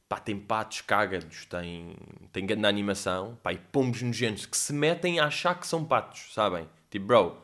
pá, 0.08 0.20
tem 0.20 0.40
patos 0.40 0.82
cágados, 0.82 1.46
tem, 1.46 1.96
tem 2.32 2.46
grande 2.46 2.68
animação, 2.68 3.40
pá, 3.42 3.52
e 3.52 3.58
pombos 3.58 4.04
nojentos 4.04 4.46
que 4.46 4.56
se 4.56 4.72
metem 4.72 5.20
a 5.20 5.26
achar 5.26 5.60
que 5.60 5.66
são 5.66 5.84
patos, 5.84 6.32
sabem? 6.32 6.70
Tipo, 6.94 7.08
bro, 7.08 7.38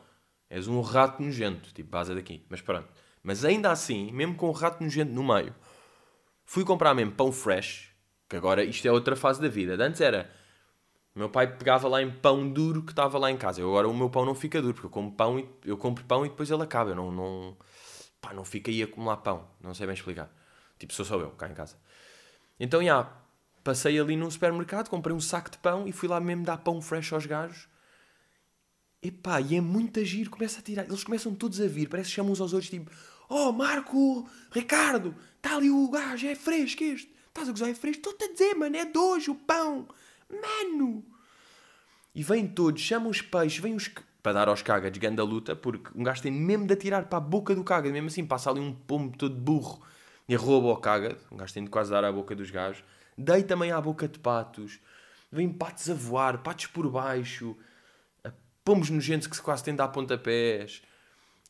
és 0.48 0.68
um 0.68 0.80
rato 0.80 1.20
nojento, 1.20 1.74
tipo, 1.74 1.90
vaza 1.90 2.14
daqui. 2.14 2.46
Mas 2.48 2.60
pronto. 2.60 2.86
Mas 3.20 3.44
ainda 3.44 3.72
assim, 3.72 4.12
mesmo 4.12 4.36
com 4.36 4.48
o 4.48 4.52
rato 4.52 4.80
nojento 4.80 5.12
no 5.12 5.24
meio, 5.24 5.52
fui 6.44 6.64
comprar 6.64 6.94
mesmo 6.94 7.10
pão 7.10 7.32
fresh, 7.32 7.90
que 8.28 8.36
agora 8.36 8.62
isto 8.62 8.86
é 8.86 8.92
outra 8.92 9.16
fase 9.16 9.42
da 9.42 9.48
vida. 9.48 9.74
Antes 9.84 10.00
era. 10.00 10.30
Meu 11.16 11.28
pai 11.28 11.48
pegava 11.56 11.88
lá 11.88 12.00
em 12.00 12.08
pão 12.12 12.48
duro 12.48 12.84
que 12.84 12.92
estava 12.92 13.18
lá 13.18 13.28
em 13.28 13.36
casa. 13.36 13.60
Eu, 13.60 13.70
agora 13.70 13.88
o 13.88 13.92
meu 13.94 14.08
pão 14.08 14.24
não 14.24 14.36
fica 14.36 14.62
duro, 14.62 14.72
porque 14.74 14.86
eu 14.86 14.90
como 14.90 15.10
pão 15.10 15.40
e 15.40 15.48
eu 15.64 15.76
compro 15.76 16.04
pão 16.04 16.24
e 16.24 16.28
depois 16.28 16.48
ele 16.48 16.62
acaba. 16.62 16.90
Eu 16.90 16.94
não, 16.94 17.10
não, 17.10 17.56
pá, 18.20 18.32
não 18.32 18.44
fica 18.44 18.70
aí 18.70 18.82
a 18.82 18.84
acumular 18.84 19.16
pão. 19.16 19.48
Não 19.60 19.74
sei 19.74 19.84
bem 19.84 19.94
explicar. 19.94 20.32
Tipo, 20.78 20.94
sou 20.94 21.04
só 21.04 21.18
eu 21.18 21.30
cá 21.30 21.48
em 21.48 21.54
casa. 21.54 21.76
Então, 22.60 22.80
já, 22.84 23.12
passei 23.64 23.98
ali 23.98 24.14
num 24.14 24.30
supermercado, 24.30 24.88
comprei 24.88 25.14
um 25.14 25.20
saco 25.20 25.50
de 25.50 25.58
pão 25.58 25.88
e 25.88 25.92
fui 25.92 26.08
lá 26.08 26.20
mesmo 26.20 26.44
dar 26.44 26.58
pão 26.58 26.80
fresh 26.80 27.12
aos 27.12 27.26
gajos. 27.26 27.68
Epá, 29.02 29.40
e 29.40 29.56
é 29.56 29.60
muito 29.60 30.04
giro, 30.04 30.30
começa 30.30 30.60
a 30.60 30.62
tirar. 30.62 30.84
Eles 30.84 31.02
começam 31.04 31.34
todos 31.34 31.60
a 31.60 31.66
vir, 31.66 31.88
parece 31.88 32.10
que 32.10 32.16
chamam 32.16 32.32
uns 32.32 32.40
aos 32.40 32.52
outros, 32.52 32.70
tipo, 32.70 32.90
oh 33.28 33.50
Marco, 33.50 34.28
Ricardo, 34.50 35.16
está 35.36 35.56
ali 35.56 35.70
o 35.70 35.88
gajo, 35.88 36.26
é 36.26 36.34
fresco 36.34 36.84
este. 36.84 37.10
Estás 37.28 37.48
a 37.48 37.52
gozar, 37.52 37.70
é 37.70 37.74
fresco? 37.74 38.00
Estou-te 38.00 38.24
a 38.24 38.32
dizer, 38.32 38.54
mano, 38.54 38.76
é 38.76 38.84
de 38.84 38.98
hoje 38.98 39.30
o 39.30 39.34
pão. 39.34 39.88
Mano! 40.30 41.02
E 42.14 42.22
vêm 42.22 42.46
todos, 42.46 42.82
chamam 42.82 43.10
os 43.10 43.22
peixes, 43.22 43.58
vêm 43.58 43.74
os... 43.74 43.90
Para 44.22 44.34
dar 44.34 44.48
aos 44.48 44.60
cagas 44.60 44.94
ganda 44.98 45.24
luta, 45.24 45.56
porque 45.56 45.90
um 45.98 46.02
gajo 46.02 46.20
tem 46.20 46.30
mesmo 46.30 46.66
de 46.66 46.74
atirar 46.74 47.06
para 47.06 47.16
a 47.16 47.20
boca 47.22 47.54
do 47.54 47.64
caga, 47.64 47.90
mesmo 47.90 48.08
assim, 48.08 48.26
passa 48.26 48.50
ali 48.50 48.60
um 48.60 48.74
pombo 48.74 49.16
todo 49.16 49.34
burro 49.34 49.80
e 50.28 50.34
rouba 50.34 50.68
ao 50.68 50.76
caga. 50.76 51.16
Um 51.32 51.38
gajo 51.38 51.54
tem 51.54 51.64
de 51.64 51.70
quase 51.70 51.90
dar 51.90 52.04
à 52.04 52.12
boca 52.12 52.34
dos 52.36 52.50
gajos. 52.50 52.84
Dei 53.16 53.42
também 53.42 53.72
à 53.72 53.80
boca 53.80 54.06
de 54.06 54.18
patos. 54.18 54.78
Vêm 55.32 55.50
patos 55.50 55.88
a 55.88 55.94
voar, 55.94 56.42
patos 56.42 56.66
por 56.66 56.90
baixo 56.90 57.56
pomos 58.64 58.90
nojentos 58.90 59.26
que 59.26 59.36
se 59.36 59.42
quase 59.42 59.64
têm 59.64 59.74
de 59.74 59.78
dar 59.78 59.88
pontapés, 59.88 60.82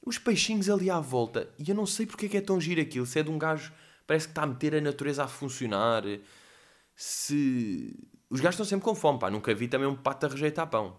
os 0.05 0.19
peixinhos 0.19 0.69
ali 0.69 0.91
à 0.91 1.01
volta. 1.01 1.53
E 1.59 1.69
eu 1.69 1.75
não 1.75 1.87
sei 1.87 2.07
porque 2.07 2.27
é 2.27 2.29
que 2.29 2.37
é 2.37 2.41
tão 2.41 2.61
giro 2.61 2.81
aquilo. 2.81 3.07
Se 3.07 3.19
é 3.19 3.23
de 3.23 3.31
um 3.31 3.39
gajo, 3.39 3.73
parece 4.07 4.27
que 4.27 4.33
está 4.33 4.43
a 4.43 4.47
meter 4.47 4.75
a 4.75 4.81
natureza 4.81 5.25
a 5.25 5.29
funcionar. 5.29 6.03
Se. 6.95 7.97
Os 8.29 8.41
gajos 8.41 8.55
estão 8.55 8.67
sempre 8.67 8.85
com 8.85 8.95
fome, 8.95 9.19
pá. 9.19 9.31
Nunca 9.31 9.55
vi 9.55 9.69
também 9.69 9.89
um 9.89 9.97
pato 9.97 10.27
a 10.27 10.29
rejeitar 10.29 10.69
pão. 10.69 10.97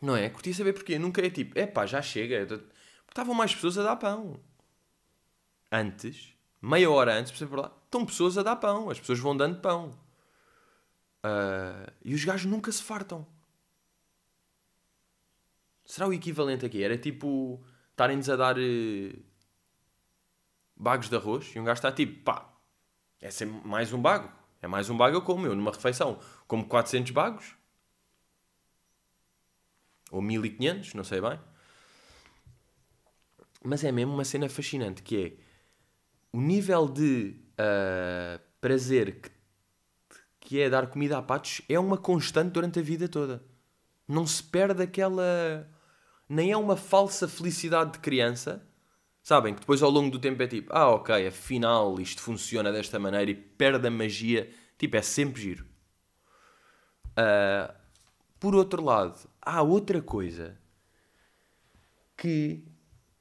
Não 0.00 0.16
é? 0.16 0.28
Curti 0.28 0.52
saber 0.52 0.72
porquê. 0.72 0.98
Nunca 0.98 1.24
é 1.24 1.30
tipo, 1.30 1.58
é 1.58 1.66
pá, 1.66 1.86
já 1.86 2.02
chega. 2.02 2.46
estavam 3.08 3.34
mais 3.34 3.54
pessoas 3.54 3.78
a 3.78 3.82
dar 3.82 3.96
pão. 3.96 4.40
Antes, 5.70 6.32
meia 6.62 6.90
hora 6.90 7.18
antes, 7.18 7.32
por 7.32 7.58
lá, 7.58 7.72
estão 7.84 8.06
pessoas 8.06 8.38
a 8.38 8.42
dar 8.42 8.56
pão. 8.56 8.90
As 8.90 8.98
pessoas 8.98 9.18
vão 9.18 9.36
dando 9.36 9.60
pão. 9.60 9.90
Uh, 11.24 11.90
e 12.04 12.14
os 12.14 12.24
gajos 12.24 12.50
nunca 12.50 12.70
se 12.70 12.82
fartam. 12.82 13.26
Será 15.86 16.08
o 16.08 16.12
equivalente 16.12 16.66
aqui? 16.66 16.82
Era 16.82 16.98
tipo 16.98 17.64
estarem-nos 17.92 18.28
a 18.28 18.36
dar 18.36 18.58
uh, 18.58 19.22
bagos 20.76 21.08
de 21.08 21.16
arroz 21.16 21.50
e 21.54 21.58
um 21.58 21.64
gajo 21.64 21.78
está 21.78 21.90
tipo, 21.90 22.22
pá, 22.24 22.52
é 23.20 23.30
sempre 23.30 23.66
mais 23.66 23.92
um 23.92 24.02
bago. 24.02 24.30
É 24.60 24.66
mais 24.66 24.90
um 24.90 24.96
bago 24.96 25.16
eu 25.16 25.22
como. 25.22 25.46
Eu 25.46 25.54
numa 25.54 25.70
refeição 25.70 26.18
como 26.46 26.66
400 26.66 27.12
bagos. 27.12 27.54
Ou 30.10 30.20
1500, 30.20 30.94
não 30.94 31.04
sei 31.04 31.20
bem. 31.20 31.38
Mas 33.62 33.82
é 33.84 33.90
mesmo 33.90 34.12
uma 34.12 34.24
cena 34.24 34.48
fascinante 34.48 35.02
que 35.02 35.16
é 35.24 35.46
o 36.32 36.40
nível 36.40 36.88
de 36.88 37.36
uh, 37.52 38.40
prazer 38.60 39.20
que, 39.20 39.30
que 40.40 40.60
é 40.60 40.70
dar 40.70 40.88
comida 40.88 41.18
a 41.18 41.22
patos 41.22 41.62
é 41.68 41.78
uma 41.78 41.96
constante 41.96 42.52
durante 42.52 42.78
a 42.78 42.82
vida 42.82 43.08
toda. 43.08 43.42
Não 44.06 44.26
se 44.26 44.42
perde 44.42 44.82
aquela. 44.82 45.68
Nem 46.28 46.52
é 46.52 46.56
uma 46.56 46.76
falsa 46.76 47.28
felicidade 47.28 47.92
de 47.92 47.98
criança. 48.00 48.66
Sabem? 49.22 49.54
Que 49.54 49.60
depois 49.60 49.82
ao 49.82 49.90
longo 49.90 50.10
do 50.10 50.18
tempo 50.18 50.42
é 50.42 50.46
tipo, 50.46 50.72
ah, 50.72 50.90
ok, 50.90 51.26
afinal 51.26 52.00
isto 52.00 52.22
funciona 52.22 52.72
desta 52.72 52.98
maneira 52.98 53.30
e 53.30 53.34
perde 53.34 53.86
a 53.86 53.90
magia. 53.90 54.50
Tipo, 54.78 54.96
é 54.96 55.02
sempre 55.02 55.42
giro. 55.42 55.66
Uh, 57.12 57.72
por 58.38 58.54
outro 58.54 58.82
lado, 58.82 59.28
há 59.40 59.62
outra 59.62 60.00
coisa 60.02 60.58
que 62.16 62.64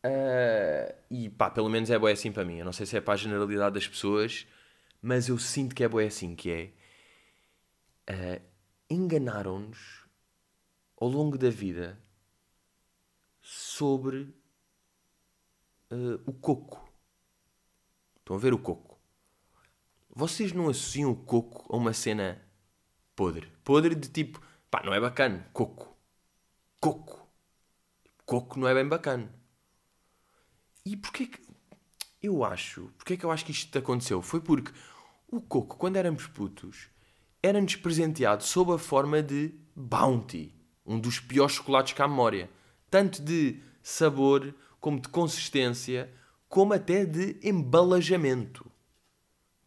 Uh, 0.06 0.94
e 1.10 1.30
pá, 1.30 1.50
pelo 1.50 1.68
menos 1.68 1.90
é 1.90 1.98
boé 1.98 2.12
assim 2.12 2.32
para 2.32 2.46
mim. 2.46 2.58
Eu 2.58 2.66
não 2.66 2.74
sei 2.74 2.86
se 2.86 2.96
é 2.96 3.02
para 3.02 3.16
a 3.16 3.18
generalidade 3.18 3.74
das 3.74 3.88
pessoas, 3.88 4.46
mas 5.02 5.28
eu 5.28 5.38
sinto 5.40 5.74
que 5.74 5.84
é 5.84 5.88
boé 5.88 6.06
assim, 6.06 6.36
que 6.36 6.52
é... 6.52 6.72
Uh, 8.08 8.42
enganaram-nos 8.88 10.06
ao 11.02 11.08
longo 11.08 11.40
da 11.40 11.50
vida 11.50 12.00
sobre 13.46 14.34
uh, 15.92 16.20
o 16.26 16.34
coco. 16.34 16.92
Estão 18.18 18.36
a 18.36 18.40
ver 18.40 18.56
o 18.56 18.58
coco? 18.58 19.00
Vocês 20.10 20.52
não 20.52 20.68
associam 20.68 21.12
o 21.12 21.16
coco 21.16 21.72
a 21.72 21.78
uma 21.78 21.94
cena 21.94 22.42
podre? 23.16 23.48
Podre 23.64 23.94
de 23.94 24.10
tipo, 24.10 24.42
pá, 24.72 24.82
não 24.84 24.96
é 24.96 25.00
bacana. 25.00 25.48
Coco. 25.54 25.96
Coco. 26.82 27.30
Coco 28.26 28.60
não 28.60 28.68
é 28.68 28.74
bem 28.74 28.88
bacana. 28.88 29.32
E 30.84 30.98
porquê 30.98 31.28
que. 31.28 31.46
Eu 32.24 32.44
acho. 32.44 32.92
Porquê 32.98 33.16
que 33.16 33.24
eu 33.24 33.30
acho 33.30 33.46
que 33.46 33.52
isto 33.52 33.78
aconteceu? 33.78 34.24
Foi 34.24 34.42
porque 34.42 34.72
o 35.28 35.40
Coco, 35.40 35.78
quando 35.78 35.98
éramos 35.98 36.26
putos, 36.26 36.90
era-nos 37.44 37.76
presenteado 37.76 38.44
sob 38.44 38.74
a 38.74 38.80
forma 38.80 39.22
de 39.22 39.54
Bounty. 39.76 40.52
Um 40.84 41.00
dos 41.00 41.20
piores 41.20 41.58
chocolates 41.58 41.94
que 41.94 42.02
há 42.02 42.08
memória. 42.08 42.50
Tanto 42.96 43.22
de 43.22 43.62
sabor, 43.84 44.56
como 44.80 45.02
de 45.02 45.10
consistência, 45.10 46.10
como 46.48 46.72
até 46.72 47.04
de 47.04 47.38
embalajamento. 47.44 48.72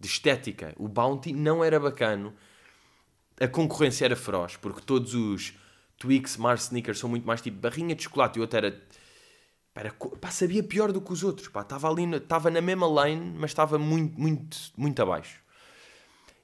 De 0.01 0.09
estética. 0.09 0.75
O 0.79 0.89
Bounty 0.89 1.35
não 1.35 1.63
era 1.63 1.79
bacano. 1.79 2.33
A 3.39 3.47
concorrência 3.47 4.07
era 4.07 4.17
feroz, 4.17 4.57
porque 4.57 4.81
todos 4.81 5.13
os 5.13 5.53
Twix, 5.99 6.39
Mars 6.39 6.63
Snickers 6.63 6.99
são 6.99 7.11
muito 7.11 7.27
mais 7.27 7.43
tipo 7.43 7.59
barrinha 7.59 7.95
de 7.95 8.05
chocolate 8.05 8.39
e 8.39 8.41
o 8.41 8.45
outro 8.45 8.57
era 8.57 8.83
era, 9.75 9.93
pá, 9.93 10.31
sabia 10.31 10.63
pior 10.63 10.91
do 10.91 11.03
que 11.03 11.13
os 11.13 11.23
outros. 11.23 11.49
Pá, 11.49 11.61
estava 11.61 11.87
ali, 11.87 12.11
estava 12.17 12.51
na 12.51 12.63
mesma 12.63 12.87
lane, 12.87 13.37
mas 13.39 13.51
estava 13.51 13.79
muito, 13.79 14.19
muito, 14.19 14.57
muito 14.75 15.03
abaixo. 15.03 15.39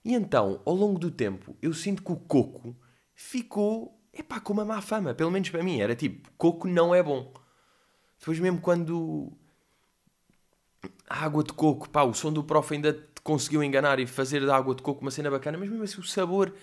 E 0.04 0.12
então, 0.12 0.60
ao 0.66 0.74
longo 0.74 0.98
do 0.98 1.10
tempo, 1.10 1.56
eu 1.62 1.72
sinto 1.72 2.02
que 2.02 2.12
o 2.12 2.16
coco 2.16 2.76
ficou, 3.14 3.98
epá, 4.16 4.40
com 4.40 4.52
uma 4.52 4.64
má 4.64 4.80
fama. 4.80 5.14
Pelo 5.14 5.30
menos 5.30 5.50
para 5.50 5.62
mim. 5.62 5.80
Era 5.80 5.94
tipo, 5.94 6.30
coco 6.37 6.68
não 6.68 6.94
é 6.94 7.02
bom. 7.02 7.33
Depois 8.18 8.38
mesmo 8.38 8.61
quando 8.61 9.33
a 11.09 11.25
água 11.25 11.44
de 11.44 11.52
coco, 11.52 11.88
pá, 11.88 12.02
o 12.02 12.14
som 12.14 12.33
do 12.33 12.42
prof 12.42 12.73
ainda 12.73 12.92
te 12.92 13.21
conseguiu 13.23 13.62
enganar 13.62 13.99
e 13.99 14.06
fazer 14.06 14.44
da 14.44 14.56
água 14.56 14.75
de 14.75 14.83
coco 14.83 15.02
uma 15.02 15.11
cena 15.11 15.30
bacana, 15.30 15.59
mas 15.59 15.68
mesmo 15.68 15.85
assim 15.85 16.00
o 16.00 16.04
sabor, 16.04 16.54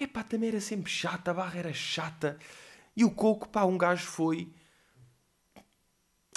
epá, 0.00 0.22
também 0.22 0.48
era 0.48 0.60
sempre 0.60 0.90
chata, 0.90 1.30
a 1.30 1.34
barra 1.34 1.58
era 1.58 1.72
chata. 1.72 2.38
E 2.96 3.04
o 3.04 3.10
coco, 3.10 3.48
pá, 3.48 3.64
um 3.64 3.76
gajo 3.76 4.06
foi 4.06 4.52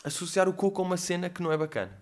associar 0.03 0.47
o 0.47 0.53
coco 0.53 0.81
a 0.81 0.85
uma 0.85 0.97
cena 0.97 1.29
que 1.29 1.41
não 1.41 1.51
é 1.51 1.57
bacana. 1.57 2.01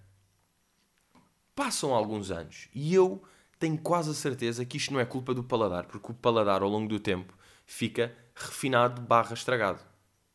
Passam 1.56 1.94
alguns 1.94 2.32
anos 2.32 2.68
e 2.74 2.94
eu 2.94 3.24
tenho 3.58 3.78
quase 3.78 4.12
a 4.12 4.14
certeza 4.14 4.66
que 4.66 4.78
isto 4.78 4.94
não 4.94 5.00
é 5.00 5.06
culpa 5.06 5.34
do 5.34 5.44
paladar, 5.44 5.86
porque 5.86 6.12
o 6.12 6.16
paladar 6.16 6.62
ao 6.62 6.70
longo 6.70 6.88
do 6.88 7.00
tempo 7.00 7.34
fica 7.66 8.16
refinado 8.36 9.02
barra 9.02 9.34
estragado. 9.34 9.80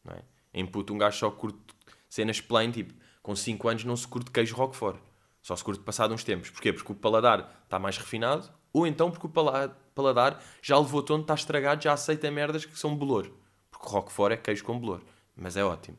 Não 0.05 0.15
é? 0.15 0.23
Em 0.53 0.67
puto 0.67 0.93
um 0.95 0.99
gajo 0.99 1.19
só 1.19 1.31
curte 1.31 1.59
cenas 2.09 2.41
plain, 2.41 2.71
tipo, 2.71 2.95
com 3.23 3.37
5 3.37 3.69
anos 3.69 3.85
não 3.85 3.97
se 3.97 4.09
curte 4.09 4.31
queijo 4.31 4.57
roquefort. 4.57 4.99
Só 5.43 5.55
se 5.55 5.63
curte 5.63 5.83
passado 5.83 6.13
uns 6.13 6.25
tempos. 6.25 6.51
Porquê? 6.51 6.73
Porque 6.73 6.91
o 6.93 6.95
paladar 6.95 7.63
está 7.65 7.79
mais 7.79 7.97
refinado, 7.97 8.51
ou 8.73 8.87
então 8.87 9.11
porque 9.11 9.27
o 9.27 9.31
paladar 9.95 10.43
já 10.63 10.79
levou 10.79 11.03
tom, 11.03 11.21
está 11.21 11.35
estragado, 11.35 11.83
já 11.83 11.93
aceita 11.93 12.31
merdas 12.31 12.65
que 12.65 12.79
são 12.79 12.97
bolor. 12.97 13.31
Porque 13.71 13.87
roquefort 13.89 14.33
é 14.33 14.37
queijo 14.37 14.65
com 14.65 14.79
bolor. 14.79 15.03
Mas 15.37 15.57
é 15.57 15.65
ótimo. 15.65 15.99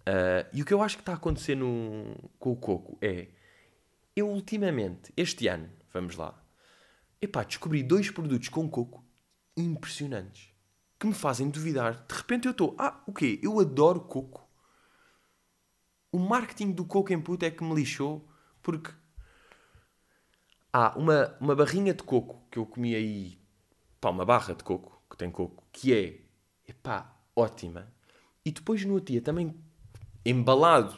Uh, 0.00 0.46
e 0.52 0.62
o 0.62 0.64
que 0.64 0.74
eu 0.74 0.82
acho 0.82 0.96
que 0.96 1.02
está 1.02 1.12
a 1.12 1.14
acontecer 1.14 1.54
no, 1.54 2.16
com 2.38 2.52
o 2.52 2.56
coco 2.56 2.98
é. 3.00 3.28
Eu 4.14 4.28
ultimamente, 4.28 5.10
este 5.16 5.48
ano, 5.48 5.70
vamos 5.90 6.16
lá, 6.16 6.38
epá, 7.18 7.42
descobri 7.44 7.82
dois 7.82 8.10
produtos 8.10 8.50
com 8.50 8.68
coco 8.68 9.02
impressionantes 9.56 10.51
que 11.02 11.06
me 11.08 11.14
fazem 11.14 11.50
duvidar. 11.50 12.06
De 12.06 12.14
repente 12.14 12.46
eu 12.46 12.52
estou, 12.52 12.76
ah, 12.78 13.02
o 13.08 13.12
quê? 13.12 13.40
Eu 13.42 13.58
adoro 13.58 14.02
coco. 14.02 14.48
O 16.12 16.18
marketing 16.20 16.70
do 16.70 16.84
coco 16.84 17.12
em 17.12 17.20
puta 17.20 17.44
é 17.44 17.50
que 17.50 17.64
me 17.64 17.74
lixou 17.74 18.24
porque 18.62 18.92
há 20.72 20.96
uma, 20.96 21.36
uma 21.40 21.56
barrinha 21.56 21.92
de 21.92 22.04
coco 22.04 22.46
que 22.48 22.56
eu 22.56 22.64
comi 22.64 22.94
aí, 22.94 23.36
pá, 24.00 24.10
uma 24.10 24.24
barra 24.24 24.54
de 24.54 24.62
coco 24.62 25.02
que 25.10 25.16
tem 25.16 25.28
coco, 25.28 25.64
que 25.72 25.92
é, 25.92 26.20
epá, 26.70 27.12
ótima. 27.34 27.92
E 28.44 28.52
depois 28.52 28.84
no 28.84 28.94
outro 28.94 29.10
dia 29.10 29.20
também 29.20 29.60
embalado. 30.24 30.96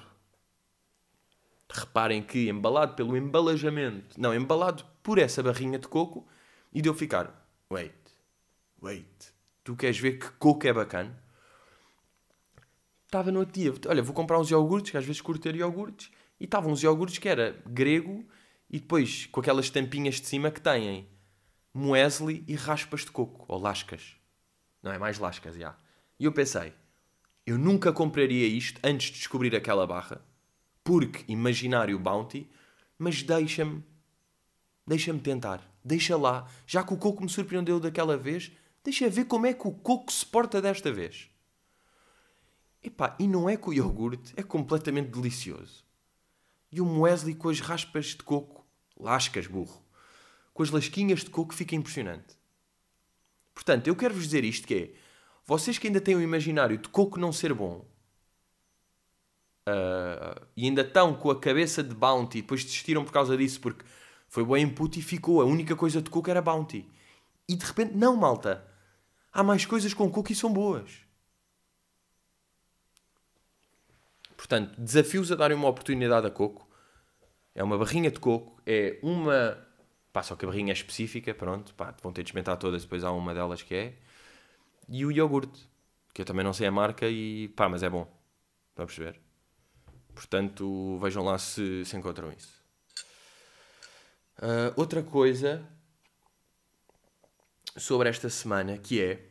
Reparem 1.70 2.22
que 2.22 2.50
embalado 2.50 2.94
pelo 2.94 3.16
embalajamento, 3.16 4.20
não, 4.20 4.34
embalado 4.34 4.84
por 5.02 5.18
essa 5.18 5.42
barrinha 5.42 5.78
de 5.78 5.88
coco 5.88 6.28
e 6.74 6.82
de 6.82 6.90
eu 6.90 6.94
ficar, 6.94 7.48
wait, 7.70 7.94
wait, 8.82 9.33
tu 9.64 9.74
queres 9.74 9.98
ver 9.98 10.18
que 10.18 10.30
coco 10.32 10.66
é 10.66 10.72
bacana? 10.72 11.18
Estava 13.06 13.32
no 13.32 13.40
outro 13.40 13.54
dia, 13.54 13.72
olha, 13.88 14.02
vou 14.02 14.14
comprar 14.14 14.38
uns 14.38 14.50
iogurtes, 14.50 14.90
que 14.90 14.96
às 14.96 15.04
vezes 15.04 15.20
curto 15.20 15.42
ter 15.42 15.56
iogurtes, 15.56 16.10
e 16.38 16.44
estavam 16.44 16.72
uns 16.72 16.82
iogurtes 16.82 17.18
que 17.18 17.28
era 17.28 17.62
grego 17.66 18.24
e 18.68 18.78
depois 18.78 19.26
com 19.26 19.40
aquelas 19.40 19.70
tampinhas 19.70 20.16
de 20.20 20.26
cima 20.26 20.50
que 20.50 20.60
têm 20.60 21.08
muesli 21.72 22.44
e 22.46 22.54
raspas 22.54 23.00
de 23.00 23.10
coco, 23.10 23.44
ou 23.48 23.58
lascas. 23.58 24.16
Não 24.82 24.92
é 24.92 24.98
mais 24.98 25.18
lascas, 25.18 25.56
já. 25.56 25.76
E 26.18 26.24
eu 26.24 26.32
pensei, 26.32 26.72
eu 27.46 27.56
nunca 27.58 27.92
compraria 27.92 28.46
isto 28.46 28.80
antes 28.84 29.08
de 29.08 29.18
descobrir 29.18 29.54
aquela 29.54 29.86
barra, 29.86 30.20
porque 30.82 31.24
imaginário 31.26 31.98
bounty, 31.98 32.50
mas 32.98 33.22
deixa-me, 33.22 33.82
deixa-me 34.86 35.20
tentar, 35.20 35.60
deixa 35.84 36.16
lá, 36.16 36.48
já 36.66 36.82
que 36.82 36.94
o 36.94 36.98
coco 36.98 37.22
me 37.22 37.28
surpreendeu 37.28 37.80
daquela 37.80 38.16
vez, 38.16 38.52
deixa 38.84 39.08
ver 39.08 39.24
como 39.24 39.46
é 39.46 39.54
que 39.54 39.66
o 39.66 39.72
coco 39.72 40.12
se 40.12 40.24
porta 40.24 40.60
desta 40.60 40.92
vez. 40.92 41.30
Epá, 42.82 43.16
e 43.18 43.26
não 43.26 43.48
é 43.48 43.56
que 43.56 43.70
o 43.70 43.72
iogurte 43.72 44.34
é 44.36 44.42
completamente 44.42 45.10
delicioso. 45.10 45.82
E 46.70 46.80
o 46.80 46.84
muesli 46.84 47.34
com 47.34 47.48
as 47.48 47.60
raspas 47.60 48.06
de 48.08 48.18
coco, 48.18 48.64
lascas, 48.96 49.46
burro, 49.46 49.82
com 50.52 50.62
as 50.62 50.70
lasquinhas 50.70 51.20
de 51.20 51.30
coco 51.30 51.54
fica 51.54 51.74
impressionante. 51.74 52.36
Portanto, 53.54 53.88
eu 53.88 53.96
quero 53.96 54.12
vos 54.12 54.24
dizer 54.24 54.44
isto 54.44 54.66
que 54.66 54.74
é, 54.74 54.94
vocês 55.46 55.78
que 55.78 55.86
ainda 55.86 56.00
têm 56.00 56.16
o 56.16 56.22
imaginário 56.22 56.76
de 56.76 56.88
coco 56.88 57.18
não 57.18 57.32
ser 57.32 57.54
bom 57.54 57.86
uh, 59.68 60.46
e 60.56 60.64
ainda 60.64 60.82
estão 60.82 61.14
com 61.14 61.30
a 61.30 61.40
cabeça 61.40 61.82
de 61.82 61.94
Bounty 61.94 62.42
depois 62.42 62.64
desistiram 62.64 63.04
por 63.04 63.12
causa 63.12 63.36
disso 63.36 63.60
porque 63.60 63.84
foi 64.28 64.44
bom 64.44 64.56
input 64.56 64.98
e 64.98 65.02
ficou. 65.02 65.40
A 65.40 65.44
única 65.44 65.76
coisa 65.76 66.02
de 66.02 66.10
coco 66.10 66.28
era 66.28 66.42
Bounty. 66.42 66.90
E 67.48 67.54
de 67.54 67.64
repente, 67.64 67.94
não, 67.94 68.16
malta. 68.16 68.66
Há 69.34 69.42
mais 69.42 69.66
coisas 69.66 69.92
com 69.92 70.08
coco 70.08 70.30
e 70.30 70.34
são 70.34 70.52
boas. 70.52 71.00
Portanto, 74.36 74.80
desafios 74.80 75.32
a 75.32 75.34
darem 75.34 75.56
uma 75.56 75.68
oportunidade 75.68 76.24
a 76.24 76.30
coco. 76.30 76.68
É 77.52 77.64
uma 77.64 77.76
barrinha 77.76 78.12
de 78.12 78.20
coco, 78.20 78.62
é 78.64 79.00
uma. 79.02 79.58
Pá, 80.12 80.22
só 80.22 80.36
que 80.36 80.44
a 80.44 80.48
barrinha 80.48 80.70
é 80.70 80.74
específica, 80.74 81.34
pronto, 81.34 81.74
pá, 81.74 81.92
vão 82.00 82.12
ter 82.12 82.22
de 82.22 82.28
experimentar 82.28 82.56
todas, 82.56 82.82
depois 82.82 83.02
há 83.02 83.10
uma 83.10 83.34
delas 83.34 83.60
que 83.60 83.74
é 83.74 83.94
e 84.88 85.04
o 85.04 85.10
iogurte, 85.10 85.68
que 86.12 86.22
eu 86.22 86.26
também 86.26 86.44
não 86.44 86.52
sei 86.52 86.68
a 86.68 86.70
marca 86.70 87.08
e 87.08 87.48
pá, 87.48 87.68
mas 87.68 87.82
é 87.82 87.90
bom. 87.90 88.06
Estão 88.70 88.84
a 88.84 88.86
perceber? 88.86 89.20
Portanto, 90.14 90.98
vejam 91.00 91.24
lá 91.24 91.38
se, 91.38 91.84
se 91.84 91.96
encontram 91.96 92.32
isso. 92.32 92.62
Uh, 94.38 94.70
outra 94.76 95.02
coisa 95.02 95.66
sobre 97.76 98.08
esta 98.08 98.28
semana 98.28 98.78
que 98.78 99.02
é, 99.02 99.30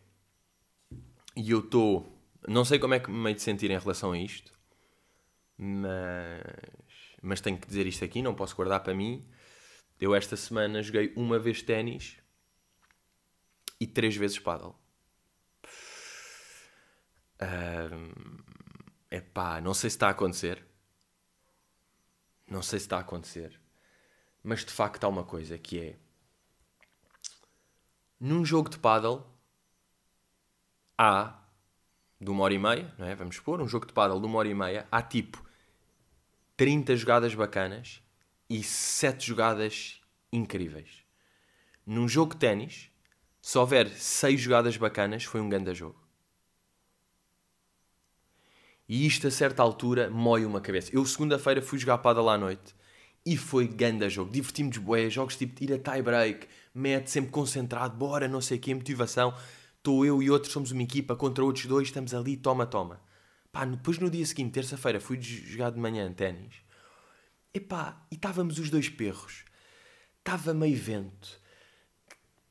e 1.36 1.52
eu 1.52 1.60
estou, 1.60 2.22
não 2.48 2.66
sei 2.66 2.80
como 2.80 2.94
é 2.94 3.00
que 3.00 3.10
me 3.10 3.18
meio 3.18 3.36
de 3.36 3.42
sentir 3.42 3.72
em 3.72 3.78
relação 3.78 4.12
a 4.12 4.18
isto, 4.18 4.52
mas, 5.58 6.42
mas 7.22 7.42
tenho 7.42 7.58
que 7.58 7.68
dizer 7.68 7.88
isto 7.88 8.04
aqui, 8.04 8.22
não 8.22 8.36
posso 8.36 8.56
guardar 8.56 8.82
para 8.82 8.94
mim. 8.94 9.28
Eu 10.00 10.14
esta 10.14 10.36
semana 10.36 10.82
joguei 10.82 11.14
uma 11.16 11.40
vez 11.40 11.62
ténis 11.62 12.18
e 13.80 13.88
três 13.88 14.16
vezes 14.16 14.40
paddle. 14.40 14.76
É 19.10 19.18
uh, 19.20 19.24
pá, 19.34 19.62
não 19.62 19.74
sei 19.74 19.90
se 19.90 19.96
está 19.96 20.08
a 20.08 20.12
acontecer. 20.12 20.66
Não 22.48 22.62
sei 22.62 22.80
se 22.80 22.86
está 22.86 22.98
a 22.98 23.02
acontecer. 23.02 23.60
Mas 24.44 24.66
de 24.66 24.72
facto 24.72 25.04
há 25.04 25.08
uma 25.08 25.24
coisa 25.24 25.58
que 25.58 25.80
é. 25.80 26.00
Num 28.20 28.46
jogo 28.46 28.70
de 28.70 28.78
paddle 28.78 29.26
há 30.98 31.40
de 32.20 32.30
uma 32.30 32.44
hora 32.44 32.54
e 32.54 32.60
meia, 32.60 32.94
não 32.98 33.06
é? 33.06 33.16
Vamos 33.16 33.36
supor, 33.36 33.62
um 33.62 33.68
jogo 33.68 33.86
de 33.86 33.94
paddle 33.94 34.20
de 34.20 34.26
uma 34.26 34.38
hora 34.38 34.48
e 34.48 34.54
meia, 34.54 34.88
há 34.92 35.02
tipo 35.02 35.44
30 36.56 36.96
jogadas 36.96 37.36
bacanas 37.36 38.02
e 38.50 38.64
7 38.64 39.26
jogadas 39.28 40.02
incríveis. 40.32 41.04
Num 41.86 42.08
jogo 42.08 42.34
de 42.34 42.40
ténis, 42.40 42.90
se 43.42 43.58
houver 43.58 43.90
6 43.90 44.40
jogadas 44.40 44.78
bacanas, 44.78 45.26
foi 45.26 45.42
um 45.42 45.50
grande 45.50 45.74
jogo. 45.74 46.02
E 48.88 49.06
isto 49.06 49.28
a 49.28 49.32
certa 49.32 49.64
altura 49.64 50.10
mói 50.10 50.46
uma 50.46 50.62
cabeça. 50.62 50.92
Eu 50.94 51.06
segunda-feira 51.06 51.62
fui 51.62 51.80
jogar 51.80 51.98
paddle 51.98 52.30
à 52.30 52.38
noite 52.38 52.76
e 53.26 53.38
foi 53.38 53.68
ganda 53.68 54.10
jogo. 54.10 54.32
Divertimos 54.32 54.78
bué, 54.78 55.10
jogos 55.10 55.38
tipo 55.38 55.64
ir 55.64 55.74
a 55.74 55.80
tie 55.80 56.02
break, 56.02 56.48
mete 56.74 57.10
sempre 57.10 57.32
concentrado, 57.32 57.96
bora, 57.96 58.28
não 58.28 58.42
sei 58.42 58.58
o 58.58 58.62
que, 58.62 58.74
motivação. 58.74 59.34
Estou 59.78 60.06
eu 60.06 60.22
e 60.22 60.30
outros, 60.30 60.52
somos 60.52 60.72
uma 60.72 60.84
equipa 60.84 61.16
contra 61.16 61.44
outros 61.44 61.66
dois, 61.66 61.88
estamos 61.88 62.14
ali, 62.14 62.38
toma, 62.38 62.66
toma. 62.66 63.02
Pá, 63.52 63.66
depois 63.66 64.00
no 64.00 64.10
dia 64.10 64.26
seguinte, 64.26 64.54
terça-feira, 64.54 65.00
fui 65.00 65.22
jogar 65.22 65.70
de 65.72 65.80
manhã 65.80 66.12
ténis. 66.12 66.56
Epá, 67.54 68.02
e 68.12 68.16
estávamos 68.16 68.58
os 68.60 68.70
dois 68.70 68.90
perros. 68.90 69.46
Estava 70.20 70.54
meio 70.54 70.78
vento. 70.78 71.40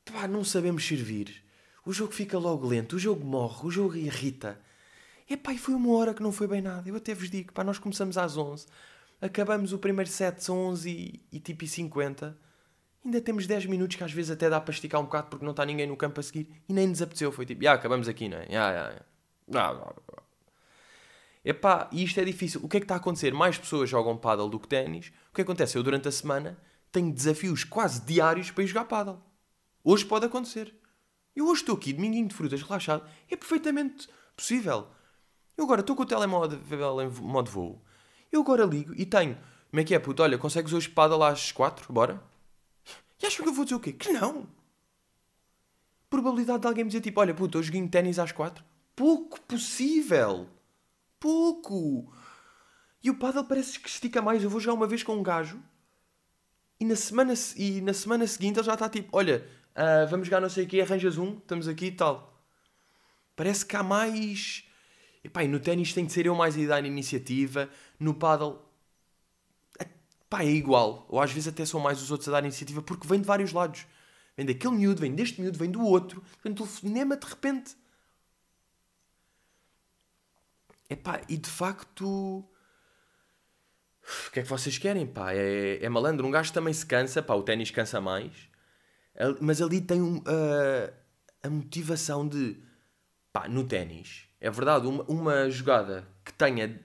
Pá, 0.05 0.27
não 0.27 0.43
sabemos 0.43 0.87
servir. 0.87 1.43
O 1.85 1.91
jogo 1.91 2.13
fica 2.13 2.37
logo 2.37 2.67
lento, 2.67 2.95
o 2.95 2.99
jogo 2.99 3.25
morre, 3.25 3.67
o 3.67 3.71
jogo 3.71 3.95
irrita. 3.95 4.59
Epá, 5.29 5.53
e 5.53 5.57
foi 5.57 5.73
uma 5.73 5.91
hora 5.93 6.13
que 6.13 6.23
não 6.23 6.31
foi 6.31 6.47
bem 6.47 6.61
nada. 6.61 6.87
Eu 6.87 6.95
até 6.95 7.13
vos 7.13 7.29
digo, 7.29 7.51
pá, 7.51 7.63
nós 7.63 7.77
começamos 7.77 8.17
às 8.17 8.37
11 8.37 8.65
acabamos 9.23 9.71
o 9.71 9.79
primeiro 9.79 10.09
set, 10.09 10.43
são 10.43 10.57
11 10.67 10.89
e, 10.89 11.25
e 11.31 11.39
tipo 11.39 11.63
e 11.63 11.67
50. 11.67 12.37
Ainda 13.05 13.21
temos 13.21 13.47
10 13.47 13.65
minutos 13.67 13.95
que 13.95 14.03
às 14.03 14.11
vezes 14.11 14.31
até 14.31 14.49
dá 14.49 14.59
para 14.59 14.73
esticar 14.73 14.99
um 14.99 15.05
bocado 15.05 15.27
porque 15.27 15.45
não 15.45 15.51
está 15.51 15.65
ninguém 15.65 15.87
no 15.87 15.95
campo 15.95 16.19
a 16.19 16.23
seguir. 16.23 16.49
E 16.67 16.73
nem 16.73 16.87
nos 16.87 17.01
apeteceu. 17.01 17.31
Foi 17.31 17.45
tipo, 17.45 17.63
já, 17.63 17.73
acabamos 17.73 18.07
aqui, 18.07 18.27
não 18.27 18.37
é? 18.37 18.47
Já, 18.49 18.73
já, 18.73 19.03
já. 19.49 19.83
Epá, 21.45 21.89
e 21.91 22.03
isto 22.03 22.19
é 22.19 22.25
difícil. 22.25 22.61
O 22.63 22.69
que 22.69 22.77
é 22.77 22.79
que 22.79 22.85
está 22.85 22.95
a 22.95 22.97
acontecer? 22.97 23.33
Mais 23.33 23.57
pessoas 23.57 23.89
jogam 23.89 24.17
paddle 24.17 24.49
do 24.49 24.59
que 24.59 24.67
ténis. 24.67 25.11
O 25.31 25.35
que 25.35 25.41
acontece? 25.41 25.77
Eu 25.77 25.83
durante 25.83 26.07
a 26.07 26.11
semana 26.11 26.57
tenho 26.91 27.11
desafios 27.11 27.63
quase 27.63 28.01
diários 28.01 28.51
para 28.51 28.63
ir 28.63 28.67
jogar 28.67 28.85
paddle. 28.85 29.19
Hoje 29.83 30.05
pode 30.05 30.25
acontecer. 30.25 30.73
Eu 31.35 31.47
hoje 31.47 31.61
estou 31.61 31.75
aqui, 31.75 31.91
dominguinho 31.91 32.27
de 32.27 32.35
frutas, 32.35 32.61
relaxado. 32.61 33.05
É 33.29 33.35
perfeitamente 33.35 34.07
possível. 34.35 34.87
Eu 35.57 35.65
agora 35.65 35.81
estou 35.81 35.95
com 35.95 36.03
o 36.03 36.05
telemóvel 36.05 37.01
em 37.01 37.09
modo 37.21 37.49
voo. 37.49 37.83
Eu 38.33 38.41
agora 38.41 38.65
ligo 38.65 38.95
e 38.95 39.05
tenho. 39.05 39.37
Como 39.69 39.79
é 39.79 39.83
que 39.83 39.93
é, 39.93 39.99
puto? 39.99 40.23
Olha, 40.23 40.39
consegues 40.39 40.73
hoje 40.73 40.87
espada 40.87 41.15
lá 41.15 41.29
às 41.29 41.51
4? 41.51 41.93
Bora? 41.93 42.19
E 43.21 43.27
acham 43.27 43.43
que 43.43 43.49
eu 43.49 43.53
vou 43.53 43.63
dizer 43.63 43.75
o 43.75 43.79
quê? 43.79 43.93
Que 43.93 44.11
não! 44.11 44.47
Probabilidade 46.09 46.61
de 46.61 46.67
alguém 46.67 46.83
me 46.83 46.89
dizer 46.89 47.01
tipo: 47.01 47.21
Olha, 47.21 47.33
puto, 47.35 47.59
hoje 47.59 47.67
joguinho 47.67 47.87
ténis 47.87 48.17
às 48.17 48.31
4? 48.31 48.65
Pouco 48.95 49.39
possível! 49.41 50.49
Pouco! 51.19 52.11
E 53.03 53.11
o 53.11 53.19
paddle 53.19 53.43
parece 53.45 53.79
que 53.79 53.87
estica 53.87 54.19
mais. 54.19 54.43
Eu 54.43 54.49
vou 54.49 54.59
jogar 54.59 54.73
uma 54.73 54.87
vez 54.87 55.03
com 55.03 55.15
um 55.15 55.21
gajo 55.23 55.61
e 56.79 56.85
na 56.85 56.95
semana, 56.95 57.33
e 57.55 57.81
na 57.81 57.93
semana 57.93 58.25
seguinte 58.25 58.57
ele 58.57 58.65
já 58.65 58.73
está 58.73 58.89
tipo: 58.89 59.15
Olha, 59.15 59.47
uh, 59.75 60.09
vamos 60.09 60.25
jogar 60.25 60.41
não 60.41 60.49
sei 60.49 60.65
o 60.65 60.67
quê, 60.67 60.81
arranjas 60.81 61.19
um, 61.19 61.37
estamos 61.37 61.67
aqui 61.67 61.85
e 61.85 61.91
tal. 61.91 62.43
Parece 63.35 63.63
que 63.63 63.75
há 63.75 63.83
mais 63.83 64.67
E 65.23 65.47
no 65.47 65.59
ténis 65.59 65.93
tem 65.93 66.05
de 66.05 66.11
ser 66.11 66.25
eu 66.25 66.35
mais 66.35 66.57
a 66.57 66.67
dar 66.67 66.85
iniciativa. 66.85 67.69
No 67.97 68.13
paddle, 68.13 68.59
epá, 69.79 70.43
é 70.43 70.49
igual. 70.49 71.05
Ou 71.07 71.21
às 71.21 71.31
vezes 71.31 71.47
até 71.47 71.65
são 71.65 71.79
mais 71.79 72.01
os 72.01 72.11
outros 72.11 72.27
a 72.27 72.33
dar 72.33 72.43
iniciativa 72.43 72.81
porque 72.81 73.07
vem 73.07 73.21
de 73.21 73.25
vários 73.25 73.53
lados. 73.53 73.85
Vem 74.35 74.45
daquele 74.45 74.75
miúdo, 74.75 74.99
vem 74.99 75.15
deste 75.15 75.39
miúdo, 75.39 75.57
vem 75.57 75.71
do 75.71 75.81
outro. 75.81 76.21
Vem 76.43 76.51
do 76.51 76.63
telefonema 76.63 77.15
de 77.15 77.25
repente. 77.25 77.77
Epá, 80.89 81.21
e 81.29 81.37
de 81.37 81.49
facto... 81.49 82.45
O 84.27 84.31
que 84.33 84.41
é 84.41 84.43
que 84.43 84.49
vocês 84.49 84.77
querem, 84.77 85.07
pá? 85.07 85.31
É, 85.31 85.79
é 85.81 85.87
malandro. 85.87 86.27
Um 86.27 86.31
gajo 86.31 86.51
também 86.51 86.73
se 86.73 86.85
cansa, 86.85 87.23
pá, 87.23 87.33
o 87.35 87.43
ténis 87.43 87.71
cansa 87.71 88.01
mais. 88.01 88.49
Mas 89.39 89.61
ali 89.61 89.79
tem 89.79 90.01
um, 90.01 90.17
uh, 90.17 90.93
a 91.41 91.49
motivação 91.49 92.27
de... 92.27 92.61
Pá, 93.31 93.47
no 93.47 93.63
ténis 93.63 94.27
é 94.43 94.49
verdade, 94.49 94.85
uma, 94.85 95.03
uma 95.05 95.49
jogada 95.49 96.05
que 96.25 96.33
tenha 96.33 96.77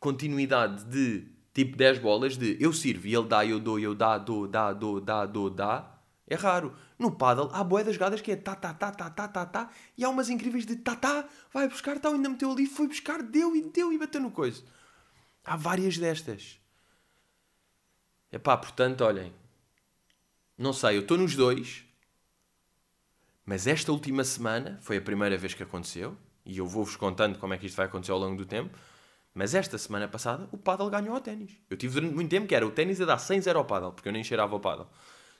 continuidade 0.00 0.82
de 0.86 1.28
tipo 1.52 1.76
10 1.76 1.98
bolas, 1.98 2.38
de 2.38 2.56
eu 2.58 2.72
sirvo 2.72 3.06
e 3.06 3.14
ele 3.14 3.28
dá, 3.28 3.44
eu 3.44 3.60
dou, 3.60 3.78
eu 3.78 3.94
dá, 3.94 4.16
dou, 4.16 4.48
dá, 4.48 4.72
dou, 4.72 4.98
dá, 4.98 5.26
dou, 5.26 5.50
dá, 5.50 5.94
é 6.26 6.34
raro. 6.34 6.74
No 6.98 7.14
paddle 7.14 7.50
há 7.52 7.62
boé 7.62 7.84
das 7.84 7.96
jogadas 7.96 8.22
que 8.22 8.32
é 8.32 8.36
tá, 8.36 8.56
tá, 8.56 8.72
tá, 8.72 8.90
tá, 8.90 9.10
tá, 9.10 9.28
tá, 9.28 9.44
tá, 9.44 9.70
e 9.94 10.02
há 10.02 10.08
umas 10.08 10.30
incríveis 10.30 10.64
de 10.64 10.74
tá, 10.76 10.96
tá, 10.96 11.28
vai 11.52 11.68
buscar, 11.68 12.00
tal, 12.00 12.14
ainda 12.14 12.30
meteu 12.30 12.50
ali, 12.50 12.64
foi 12.64 12.88
buscar, 12.88 13.22
deu 13.22 13.54
e 13.54 13.60
deu 13.60 13.92
e 13.92 13.98
bateu 13.98 14.18
no 14.18 14.30
coisa. 14.30 14.62
Há 15.44 15.54
várias 15.54 15.98
destas. 15.98 16.58
É 18.30 18.38
pá, 18.38 18.56
portanto, 18.56 19.02
olhem, 19.02 19.34
não 20.56 20.72
sei, 20.72 20.96
eu 20.96 21.02
estou 21.02 21.18
nos 21.18 21.36
dois, 21.36 21.84
mas 23.44 23.66
esta 23.66 23.92
última 23.92 24.24
semana 24.24 24.78
foi 24.80 24.96
a 24.96 25.02
primeira 25.02 25.36
vez 25.36 25.52
que 25.52 25.62
aconteceu 25.62 26.16
e 26.44 26.58
eu 26.58 26.66
vou-vos 26.66 26.96
contando 26.96 27.38
como 27.38 27.54
é 27.54 27.58
que 27.58 27.66
isto 27.66 27.76
vai 27.76 27.86
acontecer 27.86 28.12
ao 28.12 28.18
longo 28.18 28.36
do 28.36 28.44
tempo. 28.44 28.76
Mas 29.34 29.54
esta 29.54 29.78
semana 29.78 30.06
passada 30.08 30.48
o 30.52 30.58
paddle 30.58 30.90
ganhou 30.90 31.14
ao 31.14 31.20
ténis. 31.20 31.52
Eu 31.70 31.76
tive 31.76 31.94
durante 31.94 32.14
muito 32.14 32.30
tempo 32.30 32.46
que 32.46 32.54
era 32.54 32.66
o 32.66 32.70
ténis 32.70 33.00
a 33.00 33.04
dar 33.04 33.16
100-0 33.16 33.56
ao 33.56 33.64
paddle, 33.64 33.92
porque 33.92 34.08
eu 34.08 34.12
nem 34.12 34.22
cheirava 34.22 34.52
ao 34.54 34.60
paddle. 34.60 34.88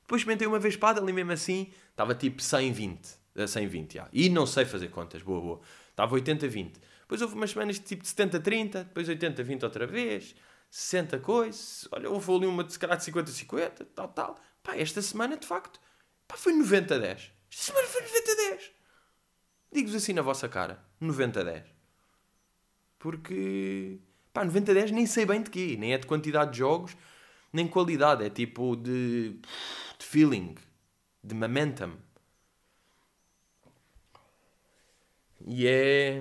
Depois 0.02 0.20
experimentei 0.20 0.46
uma 0.46 0.58
vez 0.58 0.76
paddle 0.76 1.08
e 1.08 1.12
mesmo 1.12 1.32
assim 1.32 1.70
estava 1.90 2.14
tipo 2.14 2.40
120. 2.42 3.22
120, 3.46 3.94
já. 3.94 4.08
E 4.12 4.28
não 4.28 4.46
sei 4.46 4.64
fazer 4.64 4.88
contas, 4.88 5.22
boa, 5.22 5.40
boa. 5.40 5.60
Estava 5.90 6.14
80-20. 6.16 6.74
Depois 7.02 7.20
houve 7.20 7.34
umas 7.34 7.50
semanas 7.50 7.76
de 7.76 7.82
tipo 7.82 8.04
70-30, 8.04 8.84
depois 8.84 9.08
80-20 9.08 9.62
outra 9.62 9.86
vez, 9.86 10.34
60 10.70 11.18
coisas. 11.18 11.86
Olha, 11.92 12.10
houve 12.10 12.32
ali 12.32 12.46
uma 12.46 12.64
de 12.64 12.70
de 12.70 12.78
50-50, 12.78 13.86
tal, 13.94 14.08
tal. 14.08 14.40
Pá, 14.62 14.76
esta 14.76 15.02
semana 15.02 15.36
de 15.36 15.46
facto, 15.46 15.78
pá, 16.26 16.36
foi 16.36 16.54
90-10. 16.54 17.30
Esta 17.50 17.72
semana 17.72 17.86
foi 17.88 18.02
90-10. 18.02 18.70
Digo-vos 19.72 19.96
assim 19.96 20.12
na 20.12 20.22
vossa 20.22 20.48
cara. 20.48 20.84
90-10. 21.00 21.64
Porque, 22.98 23.98
pá, 24.32 24.44
90-10 24.44 24.90
nem 24.90 25.06
sei 25.06 25.26
bem 25.26 25.42
de 25.42 25.50
quê. 25.50 25.76
Nem 25.78 25.94
é 25.94 25.98
de 25.98 26.06
quantidade 26.06 26.52
de 26.52 26.58
jogos, 26.58 26.96
nem 27.52 27.66
qualidade. 27.66 28.24
É 28.24 28.30
tipo 28.30 28.76
de, 28.76 29.40
de 29.98 30.06
feeling, 30.06 30.54
de 31.24 31.34
momentum. 31.34 31.96
E 35.46 35.66
é. 35.66 36.20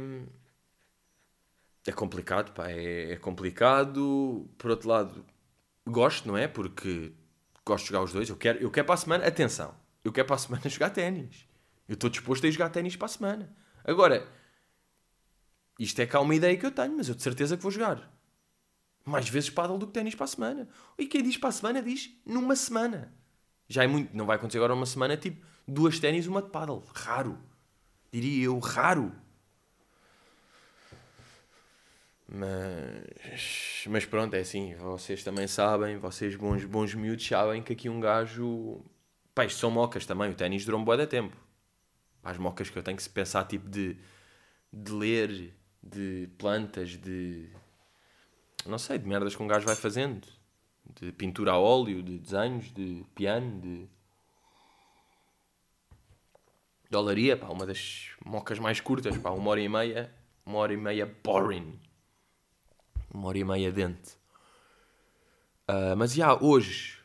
É 1.85 1.91
complicado, 1.91 2.53
pá. 2.53 2.69
É, 2.69 3.11
é 3.13 3.17
complicado. 3.17 4.49
Por 4.57 4.71
outro 4.71 4.89
lado, 4.89 5.25
gosto, 5.85 6.27
não 6.27 6.37
é? 6.37 6.47
Porque 6.47 7.11
gosto 7.65 7.85
de 7.85 7.89
jogar 7.91 8.03
os 8.03 8.13
dois. 8.13 8.29
Eu 8.29 8.37
quero, 8.37 8.59
eu 8.59 8.71
quero 8.71 8.85
para 8.85 8.95
a 8.95 8.97
semana. 8.97 9.27
Atenção, 9.27 9.75
eu 10.03 10.11
quero 10.11 10.27
para 10.27 10.35
a 10.35 10.39
semana 10.39 10.63
jogar 10.69 10.89
ténis. 10.91 11.50
Eu 11.91 11.95
estou 11.95 12.09
disposto 12.09 12.47
a 12.47 12.49
jogar 12.49 12.69
ténis 12.69 12.95
para 12.95 13.07
a 13.07 13.09
semana. 13.09 13.53
Agora, 13.83 14.25
isto 15.77 15.99
é 15.99 16.05
cá 16.05 16.21
uma 16.21 16.33
ideia 16.33 16.55
que 16.55 16.65
eu 16.65 16.71
tenho, 16.71 16.95
mas 16.95 17.09
eu 17.09 17.15
de 17.15 17.21
certeza 17.21 17.57
que 17.57 17.63
vou 17.63 17.69
jogar. 17.69 18.09
Mais 19.03 19.27
vezes 19.27 19.49
paddle 19.49 19.77
do 19.77 19.85
que 19.85 19.91
ténis 19.91 20.15
para 20.15 20.23
a 20.23 20.27
semana. 20.27 20.69
E 20.97 21.05
quem 21.05 21.21
diz 21.21 21.35
para 21.35 21.49
a 21.49 21.51
semana 21.51 21.81
diz 21.81 22.09
numa 22.25 22.55
semana. 22.55 23.13
Já 23.67 23.83
é 23.83 23.87
muito. 23.87 24.15
Não 24.15 24.25
vai 24.25 24.37
acontecer 24.37 24.59
agora 24.59 24.73
uma 24.73 24.85
semana 24.85 25.17
tipo 25.17 25.45
duas 25.67 25.99
ténis 25.99 26.27
uma 26.27 26.41
de 26.41 26.49
paddle. 26.49 26.81
Raro. 26.95 27.37
Diria 28.09 28.45
eu, 28.45 28.57
raro. 28.59 29.11
Mas, 32.25 33.83
mas 33.89 34.05
pronto, 34.05 34.33
é 34.33 34.39
assim. 34.39 34.75
Vocês 34.75 35.25
também 35.25 35.45
sabem, 35.45 35.97
vocês 35.97 36.37
bons, 36.37 36.63
bons 36.63 36.95
miúdos 36.95 37.27
sabem 37.27 37.61
que 37.61 37.73
aqui 37.73 37.89
um 37.89 37.99
gajo. 37.99 38.79
Pá, 39.35 39.43
isto 39.43 39.59
são 39.59 39.69
mocas 39.69 40.05
também. 40.05 40.31
O 40.31 40.35
ténis 40.35 40.63
durou 40.63 40.79
um 40.79 40.85
boa 40.85 40.95
de 40.95 41.05
tempo 41.05 41.50
as 42.23 42.37
mocas 42.37 42.69
que 42.69 42.77
eu 42.77 42.83
tenho 42.83 42.97
que 42.97 43.03
se 43.03 43.09
pensar 43.09 43.45
tipo 43.45 43.69
de, 43.69 43.97
de 44.71 44.91
ler, 44.91 45.53
de 45.81 46.29
plantas, 46.37 46.97
de 46.97 47.49
não 48.65 48.77
sei, 48.77 48.97
de 48.97 49.07
merdas 49.07 49.35
que 49.35 49.41
um 49.41 49.47
gajo 49.47 49.65
vai 49.65 49.75
fazendo. 49.75 50.27
De 50.99 51.11
pintura 51.11 51.53
a 51.53 51.59
óleo, 51.59 52.03
de 52.03 52.19
desenhos, 52.19 52.71
de 52.71 53.05
piano, 53.15 53.59
de. 53.61 53.89
Dolaria, 56.89 57.37
pá, 57.37 57.47
uma 57.47 57.65
das 57.65 58.09
mocas 58.25 58.59
mais 58.59 58.81
curtas, 58.81 59.17
pá, 59.17 59.29
uma 59.29 59.49
hora 59.49 59.61
e 59.61 59.69
meia, 59.69 60.13
uma 60.45 60.57
hora 60.59 60.73
e 60.73 60.77
meia 60.77 61.05
boring. 61.23 61.79
Uma 63.13 63.29
hora 63.29 63.37
e 63.37 63.43
meia 63.43 63.71
dente. 63.71 64.17
Uh, 65.69 65.95
mas 65.97 66.13
já, 66.13 66.35
hoje, 66.35 66.99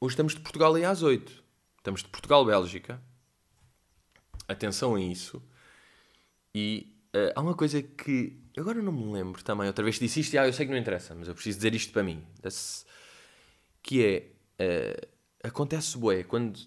hoje 0.00 0.14
estamos 0.14 0.34
de 0.34 0.40
Portugal 0.40 0.74
aí 0.74 0.84
às 0.84 1.02
8. 1.02 1.44
Estamos 1.78 2.02
de 2.02 2.08
Portugal-Bélgica. 2.08 3.00
Atenção 4.52 4.94
a 4.94 5.00
isso. 5.00 5.42
E 6.54 6.94
uh, 7.14 7.32
há 7.34 7.40
uma 7.40 7.54
coisa 7.54 7.82
que 7.82 8.38
agora 8.56 8.82
não 8.82 8.92
me 8.92 9.12
lembro 9.12 9.42
também. 9.42 9.66
Outra 9.66 9.84
vez 9.84 9.98
disse 9.98 10.20
isto 10.20 10.34
e 10.34 10.38
ah, 10.38 10.46
eu 10.46 10.52
sei 10.52 10.66
que 10.66 10.72
não 10.72 10.78
interessa, 10.78 11.14
mas 11.14 11.28
eu 11.28 11.34
preciso 11.34 11.58
dizer 11.58 11.74
isto 11.74 11.92
para 11.92 12.02
mim. 12.02 12.22
Que 13.82 14.04
é. 14.04 14.32
Uh, 14.62 15.08
acontece 15.42 15.98
bué 15.98 16.22
quando. 16.22 16.60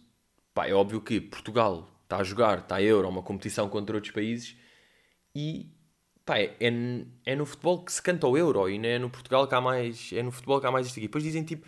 Pá, 0.53 0.67
é 0.67 0.73
óbvio 0.73 1.01
que 1.01 1.19
Portugal 1.19 1.89
está 2.03 2.17
a 2.17 2.23
jogar, 2.23 2.59
está 2.59 2.75
a 2.77 2.81
Euro, 2.81 3.09
uma 3.09 3.21
competição 3.21 3.67
contra 3.67 3.95
outros 3.95 4.13
países 4.13 4.55
e 5.35 5.69
pá, 6.25 6.39
é, 6.39 6.55
é, 6.59 6.71
é, 7.25 7.35
no 7.35 7.45
futebol 7.45 7.83
que 7.83 7.91
se 7.91 8.01
canta 8.01 8.25
o 8.25 8.37
Euro 8.37 8.69
e 8.69 8.79
não 8.79 8.89
é 8.89 8.97
no 8.97 9.09
Portugal 9.09 9.47
que 9.47 9.53
há 9.53 9.61
mais. 9.61 10.11
É 10.13 10.23
no 10.23 10.31
futebol 10.31 10.61
que 10.61 10.67
há 10.67 10.71
mais 10.71 10.87
isto 10.87 10.97
aqui. 10.97 11.07
Depois 11.07 11.23
dizem 11.23 11.43
tipo. 11.43 11.67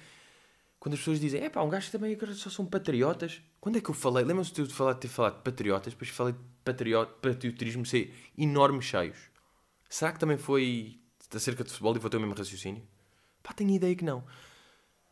Quando 0.80 0.94
as 0.94 1.00
pessoas 1.00 1.20
dizem, 1.20 1.44
é 1.44 1.50
pá, 1.50 1.62
um 1.64 1.70
gajo 1.70 1.92
também 1.92 2.18
só 2.36 2.50
são 2.50 2.66
patriotas. 2.66 3.42
Quando 3.60 3.78
é 3.78 3.82
que 3.82 3.90
eu 3.90 3.94
falei? 3.94 4.24
Lembram-se 4.24 4.54
de 4.54 4.62
eu 4.62 4.68
ter 4.68 5.08
falado 5.08 5.38
de 5.38 5.44
patriotas? 5.44 5.94
Depois 5.94 6.10
falei 6.10 6.34
de 6.34 6.40
patriot, 6.64 7.12
patriotismo 7.22 7.86
ser 7.86 8.14
enormes 8.38 8.86
cheios. 8.86 9.18
Será 9.90 10.12
que 10.12 10.20
também 10.20 10.38
foi 10.38 11.00
acerca 11.34 11.64
de 11.64 11.72
futebol 11.72 11.96
e 11.96 12.00
vou 12.00 12.10
ter 12.10 12.18
o 12.18 12.20
mesmo 12.20 12.36
raciocínio? 12.36 12.84
Pá, 13.42 13.54
tenho 13.54 13.72
ideia 13.72 13.96
que 13.96 14.04
não. 14.04 14.24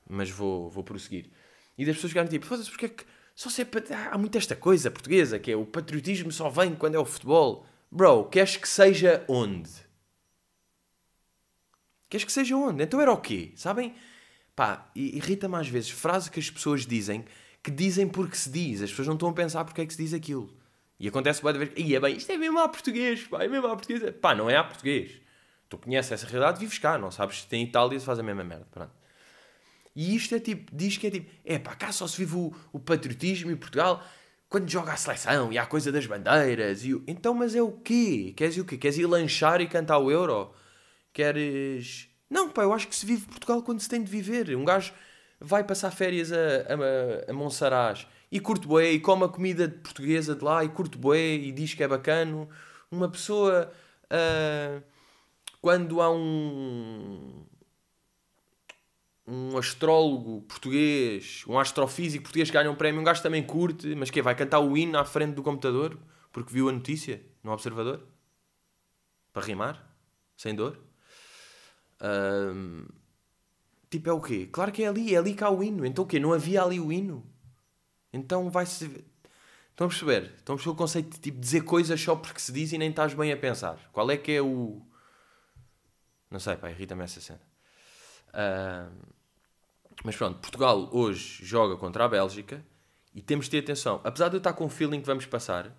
Mas 0.08 0.30
vou, 0.30 0.70
vou 0.70 0.84
prosseguir. 0.84 1.30
E 1.78 1.86
das 1.86 1.96
pessoas 1.96 2.12
ficarem 2.12 2.30
tipo, 2.30 2.46
foda-se, 2.46 2.70
porque 2.70 2.86
é 2.86 2.90
que 2.90 3.06
só 3.36 3.50
se 3.50 3.62
é 3.62 3.66
pat... 3.66 3.92
há 3.92 4.18
muito 4.18 4.38
esta 4.38 4.56
coisa 4.56 4.90
portuguesa 4.90 5.40
que 5.40 5.52
é 5.52 5.56
o 5.56 5.66
patriotismo 5.66 6.32
só 6.32 6.50
vem 6.50 6.76
quando 6.76 6.96
é 6.96 7.00
o 7.00 7.06
futebol. 7.06 7.66
Bro, 7.92 8.26
queres 8.26 8.58
que 8.58 8.68
seja 8.68 9.26
onde? 9.28 9.72
Queres 12.10 12.24
que 12.24 12.32
seja 12.32 12.56
onde? 12.56 12.84
Então 12.84 13.02
era 13.02 13.12
o 13.12 13.18
quê? 13.18 13.52
Sabem? 13.56 13.96
Pá, 14.56 14.90
irrita-me 14.96 15.56
às 15.56 15.68
vezes 15.68 15.90
frase 15.90 16.32
que 16.32 16.40
as 16.40 16.50
pessoas 16.50 16.86
dizem 16.86 17.26
que 17.66 17.72
dizem 17.72 18.08
porque 18.08 18.38
se 18.38 18.48
diz. 18.48 18.84
As 18.84 18.92
pessoas 18.92 19.08
não 19.08 19.16
estão 19.16 19.30
a 19.30 19.34
pensar 19.34 19.66
porque 19.66 19.82
é 19.82 19.86
que 19.88 19.92
se 19.92 19.98
diz 19.98 20.14
aquilo. 20.14 20.56
E 21.00 21.08
acontece 21.08 21.42
pode 21.42 21.58
ver 21.58 21.74
e 21.76 21.96
é 21.96 22.00
bem, 22.00 22.16
isto 22.16 22.32
é 22.32 22.38
mesmo 22.38 22.60
a 22.60 22.70
português, 22.70 23.24
pá, 23.24 23.44
é 23.44 23.48
mesmo 23.48 23.66
a 23.66 23.76
português. 23.76 24.14
Pá, 24.22 24.36
não 24.36 24.48
é 24.48 24.56
a 24.56 24.64
português. 24.64 25.20
Tu 25.68 25.76
conheces 25.80 26.12
essa 26.12 26.28
realidade, 26.28 26.60
vives 26.60 26.78
cá, 26.78 26.96
não 27.00 27.10
sabes 27.10 27.42
se 27.42 27.48
tem 27.48 27.64
Itália 27.64 28.00
se 28.00 28.06
faz 28.06 28.20
a 28.20 28.24
mesma 28.24 28.44
merda. 28.44 28.68
Pronto. 28.70 28.92
E 29.96 30.16
isto 30.16 30.36
é 30.36 30.40
tipo, 30.40 30.76
diz 30.76 30.96
que 30.96 31.08
é 31.08 31.12
tipo, 31.12 31.32
é 31.44 31.58
pá, 31.58 31.74
cá 31.74 31.92
só 31.92 32.06
se 32.06 32.18
vive 32.18 32.36
o, 32.36 32.54
o 32.72 32.80
patriotismo 32.80 33.50
em 33.50 33.56
Portugal 33.56 34.04
quando 34.48 34.70
joga 34.70 34.94
a 34.94 34.98
seleção 34.98 35.52
e 35.52 35.58
há 35.58 35.64
a 35.64 35.66
coisa 35.66 35.92
das 35.92 36.06
bandeiras. 36.06 36.86
E 36.86 36.94
o... 36.94 37.04
Então, 37.08 37.34
mas 37.34 37.56
é 37.56 37.64
o 37.64 37.72
quê? 37.72 38.32
Queres 38.38 38.58
o 38.58 38.64
quê? 38.64 38.78
Queres 38.78 39.00
ir 39.00 39.08
lanchar 39.08 39.60
e 39.60 39.68
cantar 39.68 39.98
o 39.98 40.12
Euro? 40.12 40.54
Queres. 41.12 42.10
Não, 42.30 42.48
pá, 42.48 42.62
eu 42.62 42.74
acho 42.74 42.88
que 42.88 42.96
se 42.96 43.08
vive 43.08 43.26
Portugal 43.26 43.64
quando 43.64 43.80
se 43.80 43.90
tem 43.90 44.04
de 44.04 44.12
viver. 44.12 44.56
Um 44.56 44.64
gajo 44.64 44.94
vai 45.40 45.64
passar 45.64 45.92
férias 45.92 46.32
a, 46.32 46.38
a, 46.38 47.32
a 47.32 47.34
Monsaraz 47.34 48.08
e 48.32 48.40
curte 48.40 48.68
bué 48.68 48.92
e 48.92 49.00
come 49.00 49.26
a 49.26 49.28
comida 49.28 49.70
portuguesa 49.70 50.36
de 50.36 50.44
lá 50.44 50.64
e 50.64 50.70
curte 50.70 50.98
bué 50.98 51.36
e 51.36 51.52
diz 51.52 51.74
que 51.74 51.84
é 51.84 51.88
bacano. 51.88 52.50
Uma 52.92 53.10
pessoa, 53.10 53.72
uh, 54.06 54.84
quando 55.62 56.02
há 56.02 56.12
um, 56.12 57.46
um 59.28 59.58
astrólogo 59.58 60.42
português, 60.44 61.44
um 61.48 61.60
astrofísico 61.60 62.24
português 62.24 62.50
que 62.50 62.58
ganha 62.58 62.72
um 62.72 62.76
prémio, 62.76 63.02
um 63.02 63.04
gajo 63.04 63.22
também 63.22 63.44
curte, 63.44 63.96
mas 63.96 64.10
que 64.10 64.22
vai 64.22 64.36
cantar 64.36 64.60
o 64.60 64.78
hino 64.78 64.98
à 64.98 65.06
frente 65.06 65.34
do 65.34 65.44
computador 65.44 65.98
porque 66.36 66.52
viu 66.52 66.68
a 66.68 66.72
notícia 66.74 67.22
no 67.42 67.54
observador? 67.54 68.06
Para 69.32 69.46
rimar? 69.46 69.96
Sem 70.36 70.54
dor? 70.54 70.78
Uh, 72.02 72.86
tipo, 73.98 74.10
é 74.10 74.14
o 74.14 74.22
quê? 74.22 74.48
Claro 74.52 74.72
que 74.72 74.84
é 74.84 74.88
ali, 74.88 75.14
é 75.14 75.18
ali 75.18 75.34
que 75.34 75.44
há 75.44 75.50
o 75.50 75.64
hino. 75.64 75.86
Então 75.86 76.04
o 76.04 76.08
quê? 76.08 76.20
Não 76.20 76.34
havia 76.34 76.64
ali 76.64 76.80
o 76.80 76.92
hino? 76.92 77.26
Então 78.12 78.50
vai-se. 78.50 78.86
Estão 79.72 79.88
a 79.88 79.90
perceber? 79.90 80.34
Estão 80.38 80.56
a 80.56 80.58
perceber 80.58 80.74
o 80.74 80.76
conceito 80.76 81.10
de 81.10 81.20
tipo, 81.20 81.40
dizer 81.40 81.62
coisas 81.62 82.00
só 82.00 82.16
porque 82.16 82.40
se 82.40 82.52
diz 82.52 82.72
e 82.72 82.78
nem 82.78 82.90
estás 82.90 83.14
bem 83.14 83.32
a 83.32 83.38
pensar. 83.38 83.78
Qual 83.92 84.10
é 84.10 84.18
que 84.18 84.32
é 84.32 84.42
o. 84.42 84.82
Não 86.32 86.40
sei, 86.40 86.56
pá, 86.56 86.70
irrita-me 86.70 87.04
essa 87.04 87.20
cena. 87.22 87.42
Uh... 88.30 89.16
Mas 90.04 90.16
pronto, 90.16 90.40
Portugal 90.40 90.90
hoje 90.92 91.44
joga 91.46 91.78
contra 91.78 92.06
a 92.06 92.08
Bélgica 92.08 92.64
e 93.14 93.22
temos 93.22 93.46
de 93.46 93.52
ter 93.52 93.60
atenção. 93.60 94.02
Apesar 94.04 94.30
de 94.30 94.36
eu 94.36 94.40
estar 94.40 94.54
com 94.54 94.66
o 94.66 94.70
feeling 94.70 95.00
que 95.00 95.08
vamos 95.08 95.26
passar, 95.26 95.76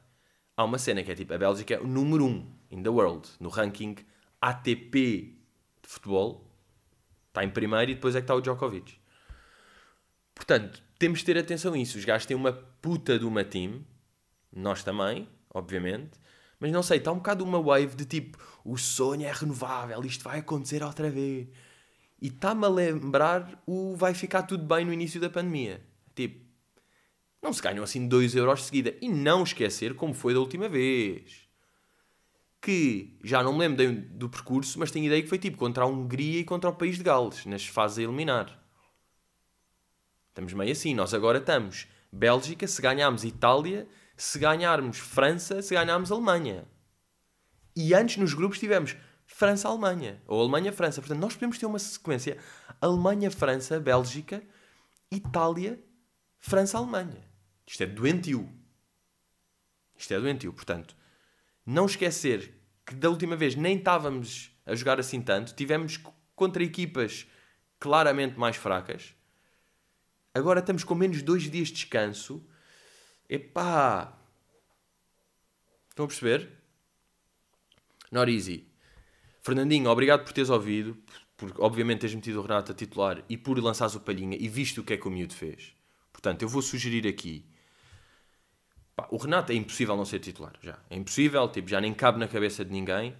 há 0.57 0.65
uma 0.65 0.79
cena 0.79 1.03
que 1.03 1.13
é 1.13 1.15
tipo: 1.15 1.33
a 1.35 1.39
Bélgica 1.39 1.75
é 1.75 1.81
o 1.81 1.87
número 1.87 2.25
1 2.25 2.29
um 2.29 2.53
in 2.71 2.83
the 2.83 2.89
world, 2.89 3.29
no 3.39 3.49
ranking 3.49 3.97
ATP 4.41 4.93
de 5.83 5.89
futebol. 5.89 6.46
Está 7.37 7.45
em 7.45 7.51
primeiro 7.51 7.91
e 7.91 7.95
depois 7.95 8.17
é 8.17 8.21
que 8.21 8.25
está 8.25 8.35
o 8.35 8.41
Djokovic. 8.41 8.95
Portanto, 10.35 10.83
temos 10.99 11.19
de 11.19 11.27
ter 11.27 11.37
atenção 11.37 11.75
a 11.75 11.79
isso. 11.79 11.99
Os 11.99 12.05
gajos 12.07 12.25
têm 12.25 12.35
uma 12.35 12.51
puta 12.51 13.19
de 13.19 13.27
uma 13.27 13.45
team, 13.45 13.85
nós 14.51 14.83
também, 14.83 15.29
obviamente, 15.53 16.19
mas 16.59 16.73
não 16.73 16.83
sei, 16.83 16.97
está 16.97 17.13
um 17.13 17.17
bocado 17.17 17.45
uma 17.45 17.61
wave 17.61 17.95
de 17.95 18.07
tipo, 18.07 18.39
o 18.65 18.79
sonho 18.79 19.27
é 19.27 19.33
renovável, 19.33 20.03
isto 20.07 20.25
vai 20.25 20.39
acontecer 20.39 20.83
outra 20.83 21.11
vez. 21.11 21.49
E 22.23 22.29
está-me 22.29 22.65
a 22.65 22.69
lembrar 22.71 23.63
o 23.67 23.95
vai 23.95 24.15
ficar 24.15 24.45
tudo 24.45 24.65
bem 24.65 24.87
no 24.87 24.93
início 24.93 25.21
da 25.21 25.29
pandemia. 25.29 25.83
Tipo, 26.15 26.43
não 27.43 27.53
se 27.53 27.61
ganham 27.61 27.85
assim 27.85 28.09
2 28.09 28.35
euros 28.35 28.61
de 28.61 28.65
seguida. 28.65 28.97
E 29.03 29.11
não 29.11 29.43
esquecer 29.43 29.95
como 29.95 30.15
foi 30.15 30.33
da 30.33 30.41
última 30.41 30.71
vez. 30.71 31.46
Que 32.61 33.19
já 33.23 33.43
não 33.43 33.53
me 33.53 33.61
lembro 33.61 34.03
do 34.17 34.29
percurso, 34.29 34.79
mas 34.79 34.91
tenho 34.91 35.07
ideia 35.07 35.23
que 35.23 35.29
foi 35.29 35.39
tipo 35.39 35.57
contra 35.57 35.85
a 35.85 35.87
Hungria 35.87 36.41
e 36.41 36.45
contra 36.45 36.71
o 36.71 36.75
país 36.75 36.97
de 36.97 37.05
Gales, 37.05 37.45
nas 37.47 37.67
fases 37.67 37.99
a 37.99 38.03
eliminar. 38.03 38.63
Estamos 40.29 40.53
meio 40.53 40.73
assim. 40.73 40.95
Nós 40.95 41.15
agora 41.15 41.39
estamos 41.39 41.87
Bélgica, 42.13 42.67
se 42.67 42.81
ganharmos 42.83 43.25
Itália, 43.25 43.89
se 44.17 44.39
ganharmos 44.39 44.99
França, 44.99 45.63
se 45.63 45.75
ganharmos 45.75 46.11
Alemanha. 46.11 46.67
E 47.75 47.95
antes 47.95 48.17
nos 48.17 48.35
grupos 48.35 48.59
tivemos 48.59 48.97
França-Alemanha. 49.27 50.23
Ou 50.27 50.41
Alemanha-França. 50.41 51.01
Portanto, 51.01 51.21
nós 51.21 51.35
podemos 51.35 51.59
ter 51.59 51.67
uma 51.67 51.79
sequência 51.79 52.39
Alemanha-França, 52.81 53.79
Bélgica, 53.79 54.43
Itália, 55.11 55.83
França-Alemanha. 56.39 57.23
Isto 57.67 57.83
é 57.83 57.87
doentio. 57.87 58.49
Isto 59.97 60.15
é 60.15 60.21
doentio. 60.21 60.53
Portanto, 60.53 60.97
não 61.67 61.87
esquecer 61.87 62.55
que 62.87 62.95
da 62.95 63.11
última 63.11 63.35
vez 63.35 63.57
nem 63.57 63.77
estávamos 63.77 64.53
a 64.65 64.75
jogar 64.75 65.01
assim 65.01 65.21
tanto. 65.21 65.55
Tivemos 65.55 66.01
contra 66.35 66.63
equipas 66.63 67.27
claramente 67.81 68.39
mais 68.39 68.57
fracas. 68.57 69.15
Agora 70.33 70.61
estamos 70.61 70.85
com 70.85 70.95
menos 70.95 71.23
dois 71.23 71.51
dias 71.51 71.69
de 71.69 71.75
descanso. 71.75 72.47
Epá! 73.29 74.17
Estão 75.89 76.05
a 76.05 76.09
perceber? 76.09 76.51
Not 78.13 78.31
easy. 78.31 78.69
Fernandinho, 79.43 79.91
obrigado 79.91 80.25
por 80.25 80.33
teres 80.33 80.51
ouvido, 80.51 80.97
por 81.37 81.53
obviamente 81.59 82.01
teres 82.01 82.15
metido 82.15 82.39
o 82.39 82.43
Renato 82.43 82.73
a 82.73 82.75
titular 82.75 83.25
e 83.29 83.37
por 83.37 83.59
lançares 83.59 83.95
o 83.95 84.01
palhinha 84.01 84.37
e 84.39 84.49
visto 84.49 84.81
o 84.81 84.85
que 84.85 84.93
é 84.93 84.97
que 84.97 85.09
o 85.09 85.11
miúdo 85.11 85.35
fez. 85.35 85.75
Portanto, 86.13 86.43
eu 86.43 86.49
vou 86.49 86.63
sugerir 86.63 87.07
aqui. 87.07 87.45
Pá, 88.97 89.07
o 89.11 89.19
Renato 89.19 89.53
é 89.53 89.55
impossível 89.55 89.95
não 89.95 90.07
ser 90.07 90.21
titular, 90.21 90.55
já. 90.63 90.79
É 90.89 90.97
impossível, 90.97 91.47
tipo, 91.51 91.69
já 91.69 91.81
nem 91.81 91.93
cabe 91.93 92.19
na 92.19 92.27
cabeça 92.27 92.65
de 92.65 92.73
ninguém. 92.73 93.15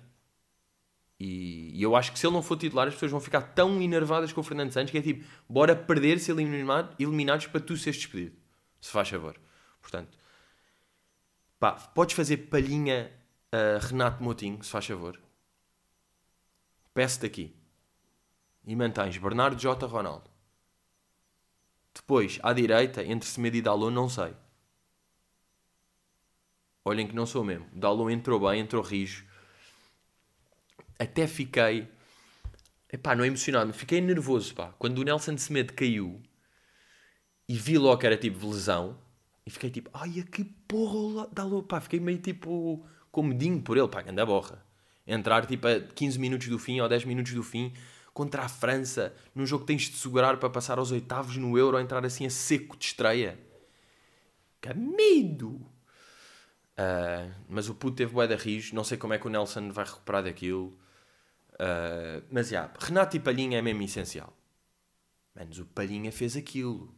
E, 1.21 1.79
e, 1.79 1.83
eu 1.83 1.95
acho 1.95 2.13
que 2.13 2.19
se 2.19 2.27
ele 2.27 2.35
não 2.35 2.43
for 2.43 2.57
titular, 2.57 2.89
as 2.89 2.95
pessoas 2.95 3.11
vão 3.11 3.21
ficar 3.21 3.43
tão 3.43 3.81
enervadas 3.83 4.33
com 4.33 4.41
o 4.41 4.45
Fernando 4.45 4.73
Santos 4.73 4.91
que 4.91 4.99
é 4.99 5.03
tipo, 5.03 5.25
bora 5.49 5.77
perder-se 5.77 6.31
eliminado, 6.31 6.95
eliminados 6.99 7.47
para 7.47 7.61
tu 7.61 7.77
seres 7.77 7.99
despedido. 7.99 8.37
Se 8.81 8.91
faz 8.91 9.09
favor. 9.09 9.39
Portanto, 9.81 10.19
pá, 11.59 11.73
podes 11.73 12.15
fazer 12.17 12.39
palhinha 12.49 13.13
a 13.53 13.79
Renato 13.87 14.23
Moutinho, 14.23 14.63
se 14.63 14.71
faz 14.71 14.87
favor. 14.87 15.21
Peço-te 16.95 17.27
aqui. 17.27 17.57
E 18.67 18.75
mantens 18.75 19.19
Bernardo 19.19 19.57
J. 19.61 19.87
Ronaldo. 19.87 20.31
Depois, 21.95 22.39
à 22.43 22.53
direita, 22.53 23.05
entre 23.05 23.29
Semedo 23.29 23.57
e 23.57 23.63
Dalot, 23.63 23.93
não 23.93 24.09
sei. 24.09 24.35
Olhem 26.87 27.07
que 27.07 27.15
não 27.15 27.27
sou 27.27 27.45
mesmo. 27.45 27.67
Dalot 27.75 28.11
entrou 28.11 28.41
bem, 28.41 28.61
entrou 28.61 28.83
rijo 28.83 29.27
até 30.99 31.27
fiquei. 31.27 31.89
Epá, 32.93 33.15
não 33.15 33.25
é 33.25 33.27
emocionado, 33.27 33.73
fiquei 33.73 34.01
nervoso, 34.01 34.55
pá. 34.55 34.73
Quando 34.79 34.99
o 34.99 35.03
Nelson 35.03 35.37
Semedo 35.37 35.73
caiu 35.73 36.21
e 37.49 37.55
vi 37.55 37.79
logo 37.79 37.99
que 37.99 38.07
era 38.07 38.17
tipo 38.17 38.47
lesão, 38.49 38.99
e 39.45 39.51
fiquei 39.51 39.71
tipo, 39.71 39.91
ai, 39.93 40.25
que 40.31 40.45
porra 40.45 41.29
dá 41.33 41.45
louco, 41.45 41.69
pá. 41.69 41.81
Fiquei 41.81 42.01
meio 42.01 42.19
tipo 42.19 42.87
com 43.11 43.23
medinho 43.23 43.61
por 43.61 43.77
ele, 43.77 43.89
pá, 43.89 44.05
anda 44.07 44.25
borra. 44.25 44.65
Entrar 45.07 45.47
tipo 45.47 45.67
a 45.67 45.81
15 45.81 46.19
minutos 46.19 46.49
do 46.49 46.59
fim 46.59 46.81
ou 46.81 46.89
10 46.89 47.05
minutos 47.05 47.33
do 47.33 47.43
fim 47.43 47.73
contra 48.13 48.43
a 48.43 48.49
França, 48.49 49.15
num 49.35 49.45
jogo 49.45 49.65
que 49.65 49.69
tens 49.69 49.83
de 49.83 49.97
segurar 49.97 50.39
para 50.39 50.49
passar 50.49 50.79
aos 50.79 50.91
oitavos 50.91 51.37
no 51.37 51.59
Euro, 51.59 51.79
entrar 51.79 52.05
assim 52.05 52.25
a 52.25 52.31
seco 52.31 52.77
de 52.77 52.87
estreia. 52.87 53.39
Medo! 54.75 55.76
Uh, 56.79 57.33
mas 57.49 57.69
o 57.69 57.75
puto 57.75 57.97
teve 57.97 58.13
bué 58.13 58.27
de 58.27 58.37
rios, 58.37 58.73
não 58.73 58.85
sei 58.85 58.99
como 58.99 59.15
é 59.15 59.19
que 59.19 59.27
o 59.27 59.31
Nelson 59.31 59.71
vai 59.71 59.85
recuperar 59.85 60.25
daquilo. 60.25 60.79
Uh, 61.55 62.23
mas 62.31 62.49
já, 62.49 62.65
yeah, 62.65 62.75
Renato 62.79 63.17
e 63.17 63.21
Palhinha 63.21 63.59
é 63.59 63.63
mesmo 63.63 63.83
essencial. 63.83 64.37
Menos 65.35 65.59
o 65.59 65.65
Palhinha 65.67 66.13
fez 66.13 66.37
aquilo. 66.37 66.95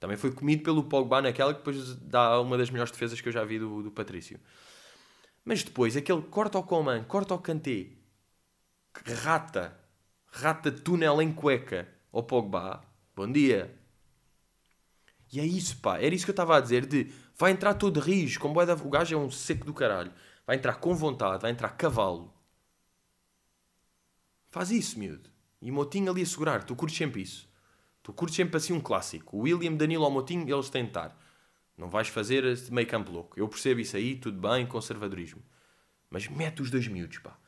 Também 0.00 0.16
foi 0.16 0.32
comido 0.32 0.62
pelo 0.62 0.84
Pogba 0.84 1.20
naquela 1.20 1.52
que 1.52 1.58
depois 1.58 1.96
dá 1.96 2.40
uma 2.40 2.56
das 2.56 2.70
melhores 2.70 2.92
defesas 2.92 3.20
que 3.20 3.28
eu 3.28 3.32
já 3.32 3.44
vi 3.44 3.58
do, 3.58 3.82
do 3.82 3.90
Patrício. 3.90 4.40
Mas 5.44 5.62
depois, 5.62 5.96
aquele 5.96 6.22
corta 6.22 6.58
ao 6.58 6.64
Coman, 6.64 7.04
corta 7.04 7.34
ao 7.34 7.40
Kanté, 7.40 7.88
rata, 9.22 9.78
rata 10.26 10.70
túnel 10.70 11.20
em 11.22 11.32
cueca 11.32 11.88
ao 12.12 12.22
Pogba, 12.22 12.82
bom 13.16 13.30
dia. 13.30 13.74
E 15.32 15.40
é 15.40 15.44
isso, 15.44 15.78
pá, 15.78 15.98
era 15.98 16.14
isso 16.14 16.24
que 16.24 16.30
eu 16.30 16.32
estava 16.32 16.56
a 16.56 16.60
dizer, 16.60 16.86
de 16.86 17.12
vai 17.36 17.52
entrar 17.52 17.74
todo 17.74 18.00
rijo, 18.00 18.40
como 18.40 18.60
o 18.60 18.90
gajo 18.90 19.14
é 19.14 19.18
um 19.18 19.30
seco 19.30 19.66
do 19.66 19.74
caralho, 19.74 20.12
vai 20.46 20.56
entrar 20.56 20.76
com 20.76 20.94
vontade, 20.94 21.42
vai 21.42 21.50
entrar 21.50 21.70
cavalo. 21.70 22.32
Faz 24.50 24.70
isso, 24.70 24.98
miúdo. 24.98 25.30
E 25.60 25.70
Motinho 25.70 26.10
ali 26.10 26.22
a 26.22 26.26
segurar, 26.26 26.64
tu 26.64 26.74
curtes 26.74 26.96
sempre 26.96 27.20
isso. 27.20 27.48
Tu 28.02 28.12
curtes 28.12 28.36
sempre 28.36 28.56
assim 28.56 28.72
um 28.72 28.80
clássico. 28.80 29.36
O 29.36 29.40
William, 29.40 29.74
Danilo 29.74 30.04
ou 30.04 30.10
Motinho, 30.10 30.48
eles 30.48 30.70
têm 30.70 30.86
estar. 30.86 31.14
Não 31.76 31.90
vais 31.90 32.08
fazer 32.08 32.44
meio 32.70 32.86
campo 32.86 33.12
louco. 33.12 33.38
Eu 33.38 33.46
percebo 33.48 33.80
isso 33.80 33.96
aí, 33.96 34.16
tudo 34.16 34.40
bem, 34.40 34.66
conservadorismo. 34.66 35.42
Mas 36.08 36.26
mete 36.26 36.62
os 36.62 36.70
dois 36.70 36.88
miúdos, 36.88 37.18
pá. 37.18 37.38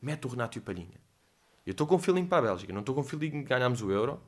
Mete 0.00 0.26
o 0.26 0.30
Renato 0.30 0.56
e 0.56 0.60
o 0.60 0.62
Palhinha. 0.62 1.00
Eu 1.66 1.72
estou 1.72 1.86
com 1.86 1.98
feeling 1.98 2.26
para 2.26 2.38
a 2.38 2.42
Bélgica. 2.42 2.72
Não 2.72 2.80
estou 2.80 2.94
com 2.94 3.02
feeling 3.02 3.30
que 3.30 3.42
ganhamos 3.42 3.82
o 3.82 3.90
Euro. 3.90 4.22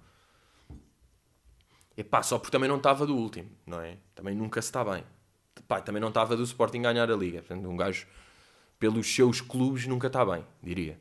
E 1.98 2.04
pá, 2.04 2.22
só 2.22 2.38
porque 2.38 2.52
também 2.52 2.68
não 2.68 2.76
estava 2.76 3.04
do 3.04 3.16
último, 3.16 3.50
não 3.66 3.80
é? 3.80 3.96
Também 4.14 4.32
nunca 4.32 4.62
se 4.62 4.68
está 4.68 4.84
bem. 4.84 5.02
Pá, 5.66 5.80
também 5.80 6.00
não 6.00 6.10
estava 6.10 6.36
do 6.36 6.44
Sporting 6.44 6.80
ganhar 6.80 7.10
a 7.10 7.16
Liga. 7.16 7.42
Portanto, 7.42 7.68
um 7.68 7.76
gajo, 7.76 8.06
pelos 8.78 9.12
seus 9.12 9.40
clubes, 9.40 9.84
nunca 9.88 10.06
está 10.06 10.24
bem, 10.24 10.46
diria. 10.62 10.96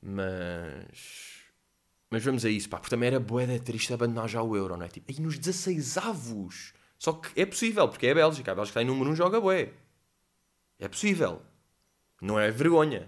Mas 0.00 1.36
mas 2.10 2.24
vamos 2.24 2.46
a 2.46 2.48
isso, 2.48 2.66
pá, 2.66 2.78
porque 2.78 2.88
também 2.88 3.08
era 3.08 3.20
boeda 3.20 3.58
triste 3.58 3.92
abandonar 3.92 4.26
já 4.26 4.42
o 4.42 4.56
Euro, 4.56 4.78
não 4.78 4.86
é? 4.86 4.88
Tipo, 4.88 5.12
aí 5.12 5.20
nos 5.20 5.38
16 5.38 5.98
avos. 5.98 6.72
Só 6.98 7.12
que 7.12 7.38
é 7.38 7.44
possível, 7.44 7.86
porque 7.90 8.06
é 8.06 8.12
a 8.12 8.14
Bélgica. 8.14 8.52
A 8.52 8.54
Bélgica 8.54 8.80
está 8.80 8.82
em 8.82 8.86
número 8.86 9.10
1, 9.10 9.16
joga 9.16 9.38
bué. 9.38 9.74
É 10.78 10.88
possível. 10.88 11.42
Não 12.22 12.40
é 12.40 12.50
vergonha. 12.50 13.06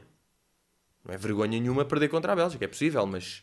Não 1.03 1.15
é 1.15 1.17
vergonha 1.17 1.59
nenhuma 1.59 1.87
perder 1.87 2.09
contra 2.11 2.35
a 2.35 2.37
Bélgica. 2.37 2.67
É 2.67 2.69
possível, 2.69 3.07
mas... 3.07 3.43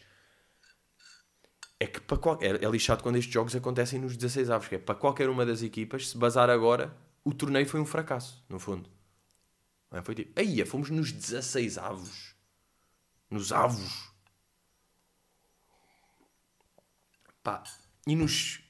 É 1.80 1.88
que 1.88 2.00
para 2.02 2.18
qual... 2.18 2.40
é, 2.42 2.48
é 2.48 2.70
lixado 2.70 3.04
quando 3.04 3.18
estes 3.18 3.34
jogos 3.34 3.56
acontecem 3.56 4.00
nos 4.00 4.16
16 4.16 4.50
avos. 4.50 4.68
Que 4.68 4.76
é 4.76 4.78
para 4.80 4.96
qualquer 4.96 5.30
uma 5.30 5.46
das 5.46 5.62
equipas, 5.62 6.10
se 6.10 6.18
bazar 6.18 6.50
agora, 6.50 6.96
o 7.24 7.34
torneio 7.34 7.68
foi 7.68 7.80
um 7.80 7.86
fracasso, 7.86 8.44
no 8.50 8.60
fundo. 8.60 8.90
Não 9.92 10.00
é? 10.00 10.02
Foi 10.02 10.16
tipo, 10.16 10.40
aí 10.40 10.64
fomos 10.66 10.90
nos 10.90 11.12
16 11.12 11.78
avos. 11.78 12.36
Nos 13.30 13.52
avos. 13.52 14.12
Pá, 17.44 17.64
e 18.06 18.16
nos 18.16 18.62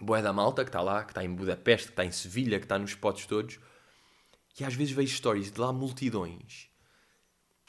Boé 0.00 0.20
da 0.20 0.32
Malta, 0.32 0.64
que 0.64 0.68
está 0.68 0.80
lá, 0.80 1.04
que 1.04 1.12
está 1.12 1.24
em 1.24 1.32
Budapeste, 1.32 1.88
que 1.88 1.92
está 1.92 2.04
em 2.04 2.10
Sevilha, 2.10 2.58
que 2.58 2.64
está 2.64 2.78
nos 2.78 2.90
spots 2.90 3.26
todos, 3.26 3.60
e 4.58 4.64
às 4.64 4.74
vezes 4.74 4.92
vejo 4.92 5.16
stories 5.16 5.52
de 5.52 5.60
lá 5.60 5.72
multidões 5.72 6.68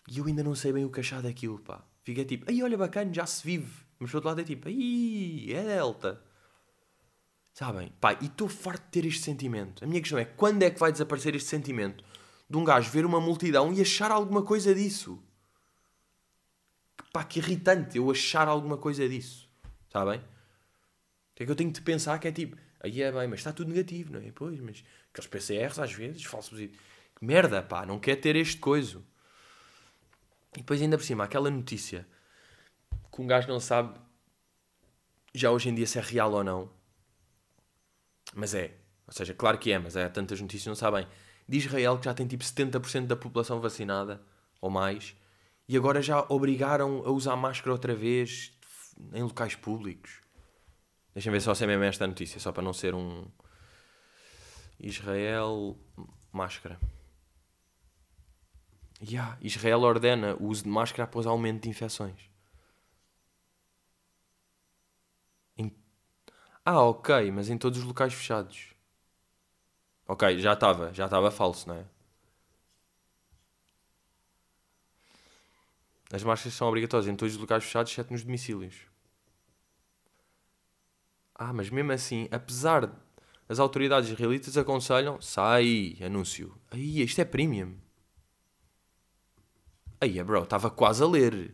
e 0.08 0.20
eu 0.20 0.26
ainda 0.26 0.44
não 0.44 0.56
sei 0.56 0.72
bem 0.72 0.86
o 0.86 0.92
que 0.92 1.00
achar 1.00 1.22
daquilo, 1.22 1.60
pá. 1.60 1.84
Fica 2.04 2.24
tipo, 2.24 2.50
aí 2.50 2.62
olha 2.62 2.78
bacana, 2.78 3.12
já 3.14 3.26
se 3.26 3.44
vive. 3.44 3.85
Mas 4.00 4.12
do 4.12 4.16
outro 4.16 4.30
lado 4.30 4.42
é 4.42 4.44
tipo, 4.44 4.68
aí 4.68 5.52
é 5.54 5.64
Delta. 5.64 6.22
Sabem? 7.54 7.92
Pá, 8.02 8.14
e 8.22 8.26
estou 8.26 8.50
farto 8.50 8.84
de 8.84 8.90
ter 8.90 9.06
este 9.08 9.24
sentimento. 9.24 9.84
A 9.84 9.88
minha 9.88 10.02
questão 10.02 10.20
é, 10.20 10.26
quando 10.26 10.64
é 10.64 10.70
que 10.70 10.80
vai 10.80 10.92
desaparecer 10.92 11.36
este 11.36 11.48
sentimento 11.48 12.04
de 12.50 12.58
um 12.58 12.64
gajo 12.66 12.92
ver 12.92 13.06
uma 13.06 13.22
multidão 13.22 13.74
e 13.74 13.82
achar 13.82 14.12
alguma 14.12 14.44
coisa 14.44 14.76
disso? 14.76 15.24
Pá, 17.14 17.24
que 17.24 17.40
irritante 17.40 17.98
eu 17.98 18.12
achar 18.12 18.48
alguma 18.48 18.78
coisa 18.78 19.08
disso. 19.08 19.50
Está 19.88 20.06
bem? 20.06 20.20
O 20.20 20.24
que 21.36 21.44
é 21.44 21.46
que 21.46 21.52
eu 21.52 21.56
tenho 21.56 21.72
de 21.72 21.82
pensar 21.82 22.20
que 22.20 22.28
é 22.28 22.32
tipo, 22.32 22.58
aí 22.82 23.02
é 23.02 23.10
bem, 23.10 23.28
mas 23.28 23.40
está 23.40 23.54
tudo 23.54 23.70
negativo, 23.70 24.12
não 24.14 24.20
é? 24.20 24.32
Pois, 24.34 24.60
mas 24.60 24.84
aqueles 25.14 25.28
PCRs 25.30 25.80
às 25.80 25.94
vezes, 25.94 26.24
falso 26.26 26.50
positivo. 26.50 26.78
Que 27.18 27.26
merda, 27.26 27.64
pá, 27.64 27.86
não 27.86 28.00
quer 28.00 28.18
ter 28.18 28.36
este 28.36 28.58
coiso. 28.58 29.06
E 30.54 30.58
depois 30.58 30.82
ainda 30.82 30.98
por 30.98 31.06
cima, 31.06 31.24
aquela 31.24 31.50
notícia 31.50 32.06
que 33.16 33.22
um 33.22 33.28
gajo 33.28 33.48
não 33.48 33.62
sabe 33.62 33.98
já 35.34 35.50
hoje 35.50 35.70
em 35.70 35.76
dia 35.76 35.88
se 35.88 35.98
é 35.98 36.02
real 36.02 36.34
ou 36.34 36.44
não. 36.44 36.70
Mas 38.34 38.54
é. 38.54 38.78
Ou 39.08 39.14
seja, 39.14 39.34
claro 39.34 39.58
que 39.58 39.72
é, 39.72 39.80
mas 39.80 39.96
é 39.96 40.10
tantas 40.10 40.42
notícias 40.42 40.68
não 40.68 40.76
sabem. 40.76 41.08
De 41.48 41.58
Israel 41.58 41.98
que 41.98 42.06
já 42.06 42.14
tem 42.14 42.28
tipo 42.28 42.44
70% 42.44 43.08
da 43.08 43.16
população 43.16 43.62
vacinada 43.62 44.22
ou 44.60 44.70
mais 44.70 45.16
e 45.68 45.78
agora 45.78 46.02
já 46.02 46.26
obrigaram 46.28 47.04
a 47.06 47.12
usar 47.12 47.36
máscara 47.36 47.72
outra 47.72 47.96
vez 47.96 48.52
em 49.14 49.24
locais 49.24 49.56
públicos. 49.56 50.22
Deixem 51.14 51.32
ver 51.32 51.42
só 51.42 51.56
se 51.56 51.64
é 51.64 51.68
mesmo 51.68 51.84
esta 51.84 52.06
notícia, 52.06 52.40
só 52.40 52.52
para 52.52 52.64
não 52.64 52.74
ser 52.74 52.94
um. 52.94 53.26
Israel. 54.78 55.78
Máscara. 56.34 56.78
Yeah, 59.02 59.38
Israel 59.42 59.82
ordena 59.82 60.36
o 60.36 60.48
uso 60.48 60.64
de 60.64 60.70
máscara 60.70 61.06
após 61.06 61.26
aumento 61.26 61.64
de 61.64 61.70
infecções. 61.70 62.35
Ah, 66.66 66.82
ok, 66.82 67.32
mas 67.32 67.50
em 67.50 67.58
todos 67.58 67.80
os 67.80 67.86
locais 67.86 68.14
fechados. 68.14 68.74
Ok, 70.08 70.40
já 70.40 70.54
estava, 70.54 70.92
já 70.94 71.06
estava 71.06 71.30
falso, 71.30 71.68
não 71.70 71.76
é? 71.76 71.86
As 76.12 76.24
máscaras 76.24 76.56
são 76.56 76.68
obrigatórias 76.68 77.08
em 77.08 77.16
todos 77.16 77.36
os 77.36 77.40
locais 77.40 77.64
fechados, 77.64 77.92
exceto 77.92 78.12
nos 78.12 78.24
domicílios. 78.24 78.88
Ah, 81.34 81.54
mas 81.54 81.70
mesmo 81.70 81.92
assim, 81.92 82.28
apesar 82.32 82.90
as 83.48 83.60
autoridades 83.60 84.10
israelitas 84.10 84.58
aconselham, 84.58 85.22
sai, 85.22 85.98
anúncio. 86.04 86.56
Aí, 86.72 87.02
isto 87.02 87.20
é 87.22 87.26
premium. 87.26 87.76
Aí, 90.00 90.22
bro, 90.24 90.44
estava 90.44 90.70
quase 90.70 91.04
a 91.04 91.08
ler. 91.08 91.54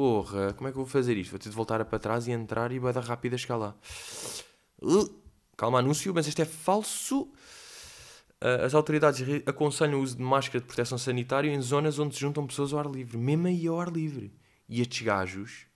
Porra, 0.00 0.54
como 0.54 0.66
é 0.66 0.72
que 0.72 0.78
eu 0.78 0.82
vou 0.82 0.90
fazer 0.90 1.14
isto? 1.18 1.30
Vou 1.30 1.38
ter 1.38 1.50
de 1.50 1.54
voltar 1.54 1.84
para 1.84 1.98
trás 1.98 2.26
e 2.26 2.30
entrar 2.30 2.72
e 2.72 2.78
vai 2.78 2.90
dar 2.90 3.02
rápido 3.02 3.34
a 3.34 3.36
chegar 3.36 3.56
lá. 3.56 3.76
Uh, 4.80 5.14
calma, 5.58 5.78
anúncio, 5.78 6.14
mas 6.14 6.26
este 6.26 6.40
é 6.40 6.46
falso. 6.46 7.24
Uh, 8.42 8.64
as 8.64 8.72
autoridades 8.72 9.20
aconselham 9.44 10.00
o 10.00 10.02
uso 10.02 10.16
de 10.16 10.22
máscara 10.22 10.58
de 10.58 10.66
proteção 10.66 10.96
sanitária 10.96 11.50
em 11.50 11.60
zonas 11.60 11.98
onde 11.98 12.14
se 12.14 12.20
juntam 12.22 12.46
pessoas 12.46 12.72
ao 12.72 12.78
ar 12.78 12.86
livre. 12.86 13.18
Mesmo 13.18 13.46
aí 13.46 13.66
ao 13.66 13.78
ar 13.78 13.92
livre. 13.92 14.32
E 14.66 14.80
estes 14.80 15.02
gajos... 15.02 15.66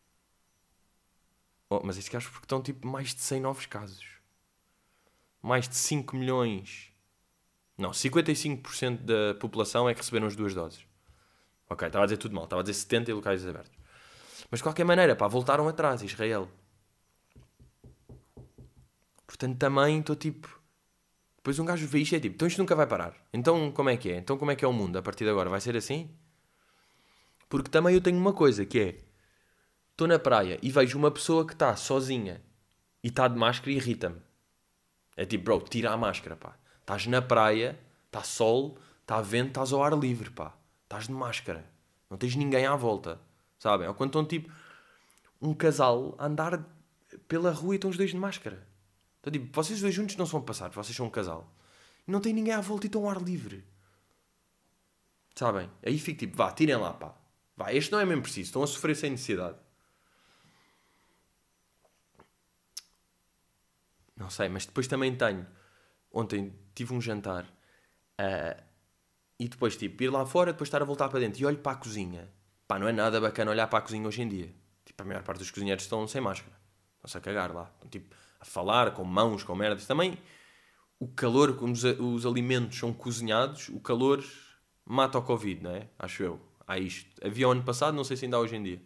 Oh, 1.68 1.82
mas 1.84 1.98
estes 1.98 2.10
gajos 2.10 2.30
porque 2.30 2.46
estão 2.46 2.62
tipo 2.62 2.88
mais 2.88 3.14
de 3.14 3.20
100 3.20 3.42
novos 3.42 3.66
casos. 3.66 4.06
Mais 5.42 5.68
de 5.68 5.76
5 5.76 6.16
milhões... 6.16 6.94
Não, 7.76 7.90
55% 7.90 9.00
da 9.02 9.38
população 9.38 9.86
é 9.86 9.92
que 9.92 10.00
receberam 10.00 10.28
as 10.28 10.34
duas 10.34 10.54
doses. 10.54 10.86
Ok, 11.68 11.86
estava 11.86 12.04
a 12.04 12.06
dizer 12.06 12.16
tudo 12.16 12.34
mal. 12.34 12.44
Estava 12.44 12.60
a 12.60 12.64
dizer 12.64 12.72
70 12.72 13.10
em 13.10 13.14
locais 13.14 13.46
abertos. 13.46 13.83
Mas 14.54 14.60
de 14.60 14.62
qualquer 14.62 14.84
maneira, 14.84 15.16
pá, 15.16 15.26
voltaram 15.26 15.66
atrás, 15.66 16.00
Israel. 16.00 16.48
Portanto, 19.26 19.58
também 19.58 19.98
estou 19.98 20.14
tipo 20.14 20.62
depois 21.38 21.58
um 21.58 21.64
gajo 21.64 21.84
vê 21.88 21.98
isto 21.98 22.12
e 22.12 22.16
é 22.18 22.20
tipo, 22.20 22.36
então 22.36 22.46
isto 22.46 22.58
nunca 22.58 22.76
vai 22.76 22.86
parar. 22.86 23.16
Então 23.32 23.72
como 23.72 23.90
é 23.90 23.96
que 23.96 24.12
é? 24.12 24.18
Então 24.18 24.38
como 24.38 24.52
é 24.52 24.54
que 24.54 24.64
é 24.64 24.68
o 24.68 24.72
mundo 24.72 24.96
a 24.96 25.02
partir 25.02 25.24
de 25.24 25.30
agora? 25.30 25.50
Vai 25.50 25.60
ser 25.60 25.76
assim? 25.76 26.08
Porque 27.48 27.68
também 27.68 27.96
eu 27.96 28.00
tenho 28.00 28.16
uma 28.16 28.32
coisa 28.32 28.64
que 28.64 28.78
é, 28.78 28.98
estou 29.90 30.06
na 30.06 30.20
praia 30.20 30.56
e 30.62 30.70
vejo 30.70 30.96
uma 30.96 31.10
pessoa 31.10 31.44
que 31.44 31.54
está 31.54 31.74
sozinha 31.74 32.40
e 33.02 33.08
está 33.08 33.26
de 33.26 33.36
máscara 33.36 33.72
e 33.72 33.74
irrita-me. 33.74 34.20
É 35.16 35.26
tipo, 35.26 35.46
bro, 35.46 35.60
tira 35.62 35.90
a 35.90 35.96
máscara, 35.96 36.36
pá. 36.36 36.56
Estás 36.78 37.08
na 37.08 37.20
praia, 37.20 37.76
está 38.06 38.22
sol, 38.22 38.78
está 39.00 39.20
vento, 39.20 39.48
estás 39.48 39.72
ao 39.72 39.82
ar 39.82 39.98
livre, 39.98 40.30
pá. 40.30 40.54
Estás 40.84 41.08
de 41.08 41.12
máscara. 41.12 41.68
Não 42.08 42.16
tens 42.16 42.36
ninguém 42.36 42.66
à 42.66 42.76
volta. 42.76 43.20
Sabem? 43.64 43.88
Ou 43.88 43.94
quando 43.94 44.10
estão 44.10 44.26
tipo 44.26 44.52
um 45.40 45.54
casal 45.54 46.14
a 46.18 46.26
andar 46.26 46.62
pela 47.26 47.50
rua 47.50 47.74
e 47.74 47.76
estão 47.76 47.88
os 47.88 47.96
dois 47.96 48.10
de 48.10 48.16
máscara. 48.18 48.68
Então, 49.18 49.32
tipo, 49.32 49.48
vocês 49.54 49.80
dois 49.80 49.94
juntos 49.94 50.16
não 50.16 50.26
se 50.26 50.32
vão 50.32 50.42
passar, 50.42 50.68
vocês 50.68 50.94
são 50.94 51.06
um 51.06 51.10
casal. 51.10 51.50
E 52.06 52.10
não 52.12 52.20
tem 52.20 52.34
ninguém 52.34 52.52
à 52.52 52.60
volta 52.60 52.84
e 52.84 52.88
estão 52.88 53.04
ao 53.04 53.08
ar 53.08 53.22
livre. 53.22 53.64
Sabem? 55.34 55.70
Aí 55.82 55.98
fico 55.98 56.18
tipo, 56.18 56.36
vá, 56.36 56.52
tirem 56.52 56.76
lá, 56.76 56.92
pá. 56.92 57.14
Vá, 57.56 57.72
este 57.72 57.90
não 57.90 58.00
é 58.00 58.04
mesmo 58.04 58.20
preciso, 58.20 58.48
estão 58.48 58.62
a 58.62 58.66
sofrer 58.66 58.96
sem 58.96 59.08
necessidade. 59.08 59.56
Não 64.14 64.28
sei, 64.28 64.50
mas 64.50 64.66
depois 64.66 64.86
também 64.86 65.16
tenho. 65.16 65.46
Ontem 66.12 66.54
tive 66.74 66.92
um 66.92 67.00
jantar 67.00 67.44
uh, 67.44 68.62
e 69.38 69.48
depois, 69.48 69.74
tipo, 69.74 70.02
ir 70.02 70.10
lá 70.10 70.26
fora, 70.26 70.52
depois 70.52 70.68
estar 70.68 70.82
a 70.82 70.84
voltar 70.84 71.08
para 71.08 71.20
dentro 71.20 71.40
e 71.40 71.46
olho 71.46 71.56
para 71.56 71.72
a 71.72 71.76
cozinha. 71.76 72.30
Pá, 72.66 72.78
não 72.78 72.88
é 72.88 72.92
nada 72.92 73.20
bacana 73.20 73.50
olhar 73.50 73.66
para 73.66 73.78
a 73.78 73.82
cozinha 73.82 74.06
hoje 74.06 74.22
em 74.22 74.28
dia. 74.28 74.54
Tipo, 74.84 75.02
a 75.02 75.06
maior 75.06 75.22
parte 75.22 75.38
dos 75.38 75.50
cozinheiros 75.50 75.84
estão 75.84 76.06
sem 76.08 76.20
máscara. 76.20 76.54
Estão-se 76.96 77.18
a 77.18 77.20
cagar 77.20 77.52
lá. 77.54 77.70
Estão, 77.74 77.90
tipo, 77.90 78.14
a 78.40 78.44
falar 78.44 78.92
com 78.92 79.04
mãos, 79.04 79.42
com 79.42 79.54
merdas. 79.54 79.86
Também, 79.86 80.18
o 80.98 81.08
calor, 81.08 81.56
como 81.56 81.72
os, 81.72 81.84
os 81.84 82.24
alimentos 82.24 82.78
são 82.78 82.92
cozinhados, 82.92 83.68
o 83.68 83.80
calor 83.80 84.24
mata 84.84 85.18
o 85.18 85.22
Covid, 85.22 85.62
não 85.62 85.70
é? 85.70 85.88
Acho 85.98 86.22
eu. 86.22 86.40
Há 86.66 86.78
isto. 86.78 87.10
Havia 87.24 87.46
ano 87.46 87.62
passado, 87.62 87.94
não 87.94 88.04
sei 88.04 88.16
se 88.16 88.24
ainda 88.24 88.36
há 88.36 88.40
hoje 88.40 88.56
em 88.56 88.62
dia. 88.62 88.82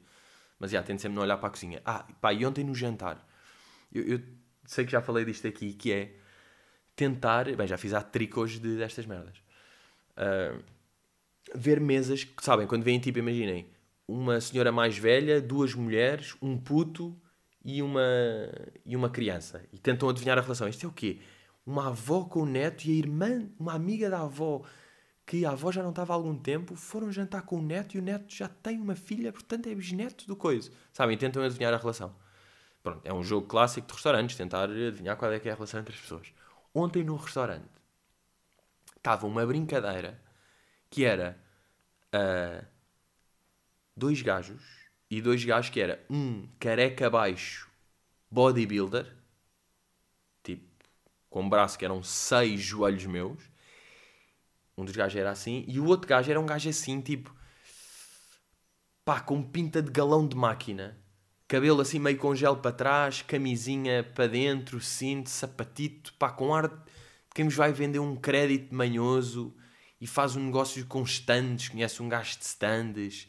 Mas, 0.58 0.72
já, 0.72 0.82
tento 0.82 1.00
sempre 1.00 1.14
não 1.14 1.22
olhar 1.22 1.36
para 1.36 1.48
a 1.48 1.50
cozinha. 1.50 1.80
Ah, 1.84 2.04
pá, 2.20 2.32
e 2.32 2.44
ontem 2.44 2.64
no 2.64 2.74
jantar, 2.74 3.24
eu, 3.92 4.02
eu 4.02 4.20
sei 4.66 4.84
que 4.84 4.90
já 4.92 5.00
falei 5.00 5.24
disto 5.24 5.46
aqui, 5.46 5.72
que 5.72 5.92
é 5.92 6.14
tentar, 6.96 7.44
bem, 7.54 7.66
já 7.66 7.78
fiz 7.78 7.94
há 7.94 8.02
tricos 8.02 8.58
de, 8.58 8.76
destas 8.76 9.06
merdas. 9.06 9.36
Uh, 10.16 10.62
ver 11.54 11.80
mesas, 11.80 12.24
que 12.24 12.44
sabem, 12.44 12.66
quando 12.66 12.82
vêm 12.82 12.98
tipo, 12.98 13.18
imaginem, 13.18 13.66
uma 14.06 14.40
senhora 14.40 14.72
mais 14.72 14.96
velha, 14.96 15.40
duas 15.40 15.74
mulheres, 15.74 16.34
um 16.40 16.56
puto 16.56 17.14
e 17.64 17.82
uma, 17.82 18.00
e 18.84 18.96
uma 18.96 19.10
criança. 19.10 19.62
E 19.72 19.78
tentam 19.78 20.08
adivinhar 20.08 20.38
a 20.38 20.40
relação. 20.40 20.66
Isto 20.66 20.86
é 20.86 20.88
o 20.88 20.92
quê? 20.92 21.20
Uma 21.66 21.88
avó 21.88 22.24
com 22.24 22.40
o 22.40 22.46
neto 22.46 22.86
e 22.86 22.92
a 22.92 22.94
irmã, 22.94 23.46
uma 23.58 23.74
amiga 23.74 24.08
da 24.08 24.20
avó, 24.20 24.62
que 25.26 25.44
a 25.44 25.50
avó 25.50 25.70
já 25.70 25.82
não 25.82 25.90
estava 25.90 26.14
há 26.14 26.16
algum 26.16 26.34
tempo, 26.34 26.74
foram 26.74 27.12
jantar 27.12 27.42
com 27.42 27.56
o 27.56 27.62
neto 27.62 27.96
e 27.96 28.00
o 28.00 28.02
neto 28.02 28.34
já 28.34 28.48
tem 28.48 28.80
uma 28.80 28.96
filha, 28.96 29.30
portanto 29.30 29.68
é 29.68 29.74
bisneto 29.74 30.26
do 30.26 30.34
coisa. 30.34 30.70
Sabem? 30.92 31.18
Tentam 31.18 31.42
adivinhar 31.42 31.74
a 31.74 31.76
relação. 31.76 32.14
Pronto, 32.82 33.00
é 33.04 33.12
um 33.12 33.22
jogo 33.22 33.46
clássico 33.46 33.86
de 33.86 33.92
restaurantes, 33.92 34.36
tentar 34.36 34.70
adivinhar 34.70 35.16
qual 35.18 35.30
é 35.30 35.38
que 35.38 35.48
é 35.48 35.52
a 35.52 35.54
relação 35.54 35.80
entre 35.80 35.94
as 35.94 36.00
pessoas. 36.00 36.32
Ontem 36.74 37.04
no 37.04 37.16
restaurante 37.16 37.68
estava 38.96 39.26
uma 39.26 39.44
brincadeira 39.44 40.18
que 40.90 41.04
era 41.04 41.38
uh, 42.14 42.66
dois 43.96 44.22
gajos 44.22 44.62
e 45.10 45.20
dois 45.20 45.44
gajos 45.44 45.70
que 45.70 45.80
era 45.80 46.04
um 46.08 46.48
careca 46.58 47.08
baixo 47.10 47.68
bodybuilder, 48.30 49.14
tipo, 50.42 50.66
com 51.30 51.42
um 51.42 51.48
braço 51.48 51.78
que 51.78 51.84
eram 51.84 52.02
seis 52.02 52.60
joelhos 52.60 53.06
meus. 53.06 53.42
Um 54.76 54.84
dos 54.84 54.94
gajos 54.94 55.18
era 55.18 55.30
assim, 55.30 55.64
e 55.66 55.80
o 55.80 55.86
outro 55.86 56.08
gajo 56.08 56.30
era 56.30 56.38
um 56.38 56.46
gajo 56.46 56.68
assim, 56.68 57.00
tipo, 57.00 57.34
pá, 59.04 59.20
com 59.20 59.42
pinta 59.42 59.82
de 59.82 59.90
galão 59.90 60.26
de 60.26 60.36
máquina 60.36 60.96
cabelo 61.48 61.80
assim 61.80 61.98
meio 61.98 62.18
com 62.18 62.34
gel 62.34 62.58
para 62.58 62.70
trás, 62.70 63.22
camisinha 63.22 64.04
para 64.04 64.26
dentro, 64.26 64.78
cinto, 64.80 65.30
sapatito, 65.30 66.12
pá, 66.18 66.30
com 66.30 66.54
ar 66.54 66.68
de 66.68 66.76
quem 67.34 67.46
nos 67.46 67.54
vai 67.54 67.72
vender 67.72 67.98
um 67.98 68.14
crédito 68.14 68.74
manhoso 68.74 69.56
e 70.00 70.06
faz 70.06 70.36
um 70.36 70.44
negócio 70.44 70.84
com 70.86 71.02
stands, 71.02 71.68
conhece 71.68 72.02
um 72.02 72.08
gajo 72.08 72.38
de 72.38 72.44
stands 72.44 73.28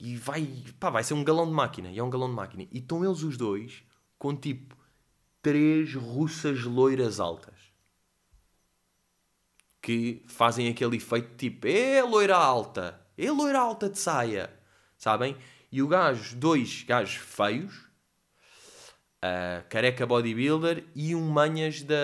e 0.00 0.16
vai, 0.16 0.46
pá, 0.78 0.90
vai 0.90 1.04
ser 1.04 1.14
um 1.14 1.24
galão 1.24 1.46
de 1.46 1.52
máquina, 1.52 1.90
e 1.90 1.98
é 1.98 2.02
um 2.02 2.10
galão 2.10 2.28
de 2.28 2.34
máquina. 2.34 2.66
E 2.72 2.78
estão 2.78 3.04
eles 3.04 3.22
os 3.22 3.36
dois 3.36 3.82
com 4.18 4.34
tipo 4.34 4.76
três 5.42 5.94
russas 5.94 6.62
loiras 6.64 7.20
altas 7.20 7.54
que 9.84 10.24
fazem 10.26 10.68
aquele 10.68 10.96
efeito 10.96 11.36
tipo, 11.36 11.66
é 11.66 12.02
loira 12.02 12.36
alta, 12.36 12.98
é 13.18 13.30
loira 13.30 13.60
alta 13.60 13.90
de 13.90 13.98
saia, 13.98 14.50
sabem? 14.96 15.36
E 15.70 15.82
o 15.82 15.88
gajo, 15.88 16.34
dois 16.36 16.82
gajos 16.84 17.16
feios, 17.16 17.74
uh, 19.22 19.62
careca 19.68 20.06
bodybuilder 20.06 20.84
e 20.94 21.14
um 21.14 21.28
manhas 21.28 21.82
da, 21.82 21.96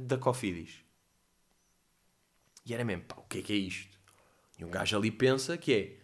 da 0.00 0.16
Cofidis. 0.16 0.87
E 2.68 2.74
era 2.74 2.84
mesmo, 2.84 3.04
pá, 3.04 3.16
o 3.16 3.22
que 3.22 3.38
é 3.38 3.42
que 3.42 3.52
é 3.52 3.56
isto? 3.56 3.98
E 4.58 4.64
um 4.64 4.70
gajo 4.70 4.96
ali 4.96 5.10
pensa 5.10 5.56
que 5.56 5.72
é, 5.72 5.96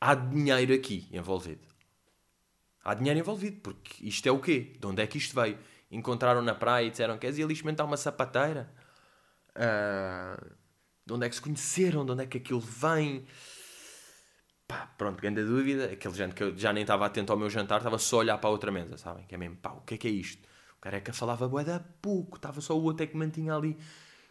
há 0.00 0.14
dinheiro 0.14 0.72
aqui 0.72 1.08
envolvido. 1.12 1.66
Há 2.82 2.94
dinheiro 2.94 3.20
envolvido, 3.20 3.60
porque 3.60 4.06
isto 4.06 4.26
é 4.26 4.32
o 4.32 4.40
quê? 4.40 4.72
De 4.78 4.86
onde 4.86 5.02
é 5.02 5.06
que 5.06 5.18
isto 5.18 5.34
veio? 5.38 5.58
Encontraram 5.90 6.40
na 6.40 6.54
praia 6.54 6.86
e 6.86 6.90
disseram, 6.90 7.18
queres 7.18 7.36
ir 7.36 7.42
ali 7.42 7.52
experimentar 7.52 7.86
uma 7.86 7.96
sapateira? 7.96 8.72
Uh, 9.50 10.54
de 11.04 11.12
onde 11.12 11.26
é 11.26 11.28
que 11.28 11.34
se 11.34 11.42
conheceram? 11.42 12.06
De 12.06 12.12
onde 12.12 12.22
é 12.22 12.26
que 12.26 12.38
aquilo 12.38 12.60
vem? 12.60 13.26
pá, 14.68 14.86
pronto, 14.98 15.20
grande 15.20 15.42
dúvida. 15.42 15.86
Aquele 15.86 16.14
gente 16.14 16.34
que 16.34 16.42
eu 16.42 16.56
já 16.56 16.72
nem 16.72 16.82
estava 16.82 17.06
atento 17.06 17.32
ao 17.32 17.38
meu 17.38 17.48
jantar, 17.48 17.78
estava 17.78 17.98
só 17.98 18.16
a 18.16 18.18
olhar 18.20 18.38
para 18.38 18.48
a 18.48 18.52
outra 18.52 18.70
mesa, 18.70 18.98
sabem? 18.98 19.26
Que 19.26 19.34
é 19.34 19.38
mesmo, 19.38 19.56
pá, 19.56 19.70
o 19.72 19.80
que 19.80 19.94
é 19.94 19.96
que 19.96 20.06
é 20.06 20.10
isto? 20.10 20.46
O 20.76 20.80
careca 20.80 21.12
falava 21.12 21.48
bué 21.48 21.64
da 21.64 21.80
pouco, 21.80 22.36
estava 22.36 22.60
só 22.60 22.78
o 22.78 22.82
outro 22.82 23.02
é 23.02 23.06
que 23.06 23.16
mantinha 23.16 23.54
ali 23.54 23.76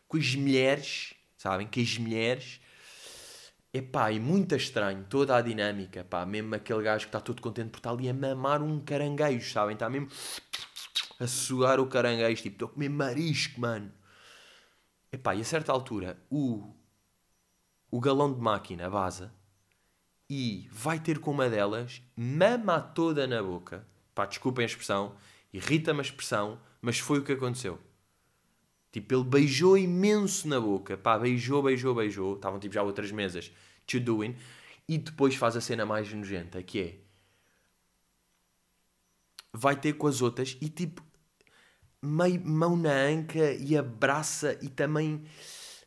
com 0.08 0.18
as 0.18 0.36
mulheres, 0.36 1.14
sabem? 1.48 1.68
Que 1.68 1.82
as 1.82 1.98
mulheres. 1.98 2.60
Epá, 3.74 4.12
e 4.12 4.20
muito 4.20 4.56
estranho 4.56 5.06
toda 5.10 5.36
a 5.36 5.42
dinâmica, 5.42 6.04
pá, 6.04 6.26
mesmo 6.26 6.56
aquele 6.56 6.84
gajo 6.84 7.06
que 7.06 7.10
está 7.10 7.20
todo 7.20 7.42
contente 7.42 7.70
por 7.70 7.78
estar 7.78 7.92
ali 7.92 8.10
a 8.10 8.14
mamar 8.14 8.62
um 8.62 8.80
caranguejo, 8.80 9.52
sabem? 9.52 9.74
Está 9.74 9.90
mesmo 9.90 10.10
a 11.20 11.28
suar 11.28 11.80
o 11.80 11.88
caranguejo, 11.88 12.42
tipo, 12.42 12.56
estou 12.56 12.68
a 12.70 12.72
comer 12.72 12.90
marisco, 12.90 13.60
mano. 13.60 13.92
Epá, 15.12 15.36
e 15.36 15.42
a 15.42 15.44
certa 15.44 15.72
altura, 15.72 16.18
o, 16.30 16.74
o 17.92 18.00
galão 18.00 18.34
de 18.34 18.40
máquina, 18.40 18.88
a 18.88 18.90
base, 18.90 19.30
e 20.30 20.68
vai 20.72 21.00
ter 21.00 21.20
com 21.20 21.32
uma 21.32 21.50
delas, 21.50 22.02
mama 22.16 22.82
toda 22.82 23.28
na 23.28 23.42
boca. 23.44 23.86
Pá, 24.16 24.26
desculpem 24.26 24.64
a 24.64 24.66
expressão, 24.66 25.16
irrita-me 25.54 26.00
a 26.00 26.04
expressão, 26.04 26.60
mas 26.82 27.00
foi 27.00 27.20
o 27.20 27.24
que 27.24 27.34
aconteceu. 27.34 27.80
Tipo, 28.92 29.16
ele 29.16 29.24
beijou 29.24 29.78
imenso 29.78 30.48
na 30.48 30.60
boca. 30.60 30.98
Pá, 30.98 31.18
beijou, 31.18 31.62
beijou, 31.62 31.94
beijou. 31.94 32.36
Estavam 32.36 32.60
tipo 32.60 32.74
já 32.74 32.82
outras 32.82 33.12
mesas. 33.12 33.52
To 33.86 34.00
doing. 34.00 34.36
E 34.88 34.98
depois 34.98 35.36
faz 35.36 35.56
a 35.56 35.62
cena 35.62 35.86
mais 35.86 36.12
nojenta, 36.12 36.62
que 36.64 36.80
é... 36.80 36.98
Vai 39.54 39.76
ter 39.76 39.94
com 39.94 40.08
as 40.08 40.22
outras 40.22 40.58
e 40.62 40.70
tipo... 40.70 41.06
Meio 42.02 42.40
mão 42.46 42.78
na 42.78 42.94
anca 42.94 43.54
e 43.54 43.76
abraça 43.76 44.58
e 44.62 44.70
também 44.70 45.24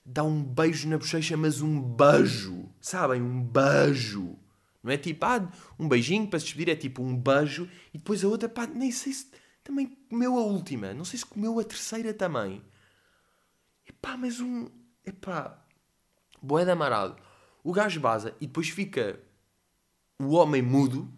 dá 0.05 0.25
um 0.25 0.43
beijo 0.43 0.89
na 0.89 0.99
bochecha, 0.99 1.37
mas 1.37 1.61
um 1.61 1.81
beijo. 1.81 2.69
Sabem? 2.81 3.23
Um 3.23 3.43
beijo. 3.43 4.37
Não 4.83 4.91
é 4.91 4.97
tipo, 4.97 5.25
ah, 5.25 5.51
um 5.79 5.89
beijinho 5.89 6.27
para 6.27 6.39
se 6.39 6.47
despedir, 6.47 6.69
é 6.69 6.77
tipo 6.77 7.03
um 7.03 7.17
beijo. 7.17 7.69
E 7.95 7.99
depois 7.99 8.25
a 8.25 8.29
outra, 8.29 8.49
pá, 8.49 8.67
nem 8.67 8.91
sei 8.91 9.13
se 9.13 9.31
também 9.63 9.87
comeu 10.09 10.37
a 10.37 10.43
última. 10.43 10.93
Não 10.93 11.05
sei 11.05 11.19
se 11.19 11.27
comeu 11.27 11.59
a 11.61 11.65
terceira 11.65 12.13
também. 12.13 12.63
Epá, 14.01 14.17
mas 14.17 14.41
um. 14.41 14.67
Epá. 15.05 15.63
Boé 16.43 16.65
de 16.65 16.71
amarado. 16.71 17.17
O 17.63 17.71
gajo 17.73 18.01
baza 18.01 18.35
e 18.41 18.47
depois 18.47 18.71
fica 18.71 19.21
o 20.19 20.31
homem 20.31 20.63
mudo. 20.63 21.13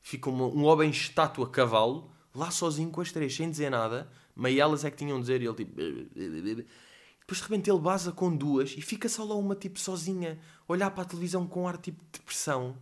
Fica 0.00 0.30
uma, 0.30 0.46
um 0.46 0.64
homem 0.64 0.90
estátua 0.90 1.50
cavalo, 1.50 2.10
lá 2.34 2.50
sozinho 2.50 2.90
com 2.90 3.00
as 3.00 3.12
três, 3.12 3.34
sem 3.34 3.50
dizer 3.50 3.68
nada. 3.68 4.10
Meio 4.34 4.62
elas 4.62 4.84
é 4.84 4.90
que 4.90 4.96
tinham 4.96 5.18
a 5.18 5.20
dizer 5.20 5.42
e 5.42 5.46
ele 5.46 5.56
tipo. 5.56 5.74
Depois 5.74 7.38
de 7.38 7.42
repente 7.42 7.68
ele 7.68 7.80
baza 7.80 8.12
com 8.12 8.34
duas 8.34 8.70
e 8.76 8.80
fica 8.80 9.08
só 9.08 9.24
lá 9.24 9.34
uma 9.34 9.56
tipo 9.56 9.78
sozinha, 9.78 10.38
olhar 10.66 10.90
para 10.92 11.02
a 11.02 11.06
televisão 11.06 11.46
com 11.46 11.66
ar 11.68 11.76
tipo 11.78 12.02
de 12.04 12.18
depressão. 12.18 12.76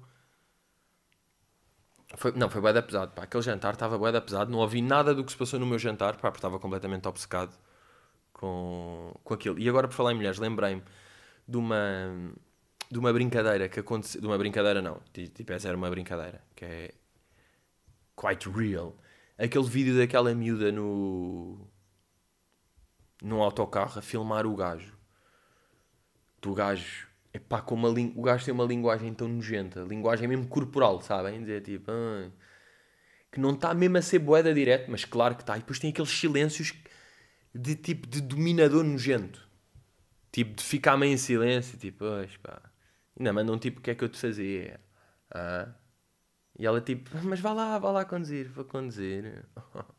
Foi, 2.17 2.33
não, 2.33 2.49
foi 2.51 2.61
bué 2.61 2.81
pesado, 2.83 3.13
pá. 3.13 3.23
Aquele 3.23 3.43
jantar 3.43 3.75
estava 3.75 3.99
bué 3.99 4.19
pesado. 4.21 4.51
Não 4.51 4.59
ouvi 4.59 4.83
nada 4.83 5.15
do 5.15 5.25
que 5.25 5.33
se 5.33 5.39
passou 5.39 5.59
no 5.59 5.67
meu 5.67 5.79
jantar, 5.79 6.17
pá, 6.17 6.31
porque 6.31 6.39
estava 6.39 6.59
completamente 6.59 7.09
obcecado 7.09 7.59
com, 8.39 9.13
com 9.23 9.35
aquilo. 9.35 9.59
E 9.59 9.69
agora, 9.69 9.87
por 9.89 9.95
falar 9.95 10.13
em 10.13 10.15
mulheres, 10.15 10.39
lembrei-me 10.39 10.83
de 11.47 11.57
uma, 11.57 12.33
de 12.91 12.99
uma 12.99 13.13
brincadeira 13.13 13.69
que 13.69 13.81
aconteceu. 13.81 14.21
De 14.21 14.27
uma 14.27 14.39
brincadeira, 14.39 14.81
não. 14.81 15.01
Tipo, 15.13 15.53
essa 15.53 15.69
era 15.69 15.77
uma 15.77 15.91
brincadeira, 15.91 16.41
que 16.55 16.65
é 16.65 16.95
quite 18.17 18.49
real. 18.49 18.97
Aquele 19.37 19.69
vídeo 19.69 19.97
daquela 19.97 20.35
miúda 20.35 20.73
no 20.73 21.69
num 23.23 23.43
autocarro 23.43 23.99
a 23.99 24.03
filmar 24.03 24.47
o 24.47 24.55
gajo. 24.55 24.97
Do 26.41 26.55
gajo. 26.55 27.09
Epá, 27.35 27.61
com 27.61 27.75
uma 27.75 27.89
o 27.89 28.23
gajo 28.23 28.45
tem 28.45 28.55
uma 28.55 28.65
linguagem 28.65 29.13
tão 29.13 29.29
nojenta. 29.29 29.81
Linguagem 29.81 30.29
mesmo 30.29 30.47
corporal, 30.47 31.01
sabem? 31.03 31.41
Dizer 31.41 31.63
tipo. 31.63 31.91
Ah, 31.91 32.31
que 33.31 33.41
não 33.41 33.51
está 33.51 33.75
mesmo 33.75 33.99
a 33.99 34.03
ser 34.03 34.21
boeda 34.21 34.55
direto, 34.55 34.91
mas 34.91 35.05
claro 35.05 35.35
que 35.35 35.43
está. 35.43 35.57
E 35.57 35.61
depois 35.61 35.79
tem 35.79 35.91
aqueles 35.91 36.11
silêncios 36.11 36.73
de 37.55 37.75
tipo 37.75 38.07
de 38.07 38.21
dominador 38.21 38.85
nojento. 38.85 39.47
Tipo 40.31 40.55
de 40.55 40.63
ficar 40.63 40.97
meio 40.97 41.13
em 41.13 41.17
silêncio. 41.17 41.79
Tipo, 41.79 41.99
pois 42.01 42.37
pá. 42.37 42.61
Ainda 43.19 43.33
mandam 43.33 43.59
tipo 43.59 43.81
o 43.81 43.83
que 43.83 43.91
é 43.91 43.95
que 43.95 44.05
eu 44.05 44.09
te 44.09 44.19
fazia. 44.19 44.81
Ah. 45.31 45.69
E 46.59 46.67
ela 46.67 46.81
tipo, 46.81 47.11
mas 47.25 47.41
vá 47.41 47.53
lá, 47.53 47.79
vá 47.79 47.91
lá 47.91 48.05
conduzir, 48.05 48.49
vou 48.51 48.65
conduzir. 48.65 49.45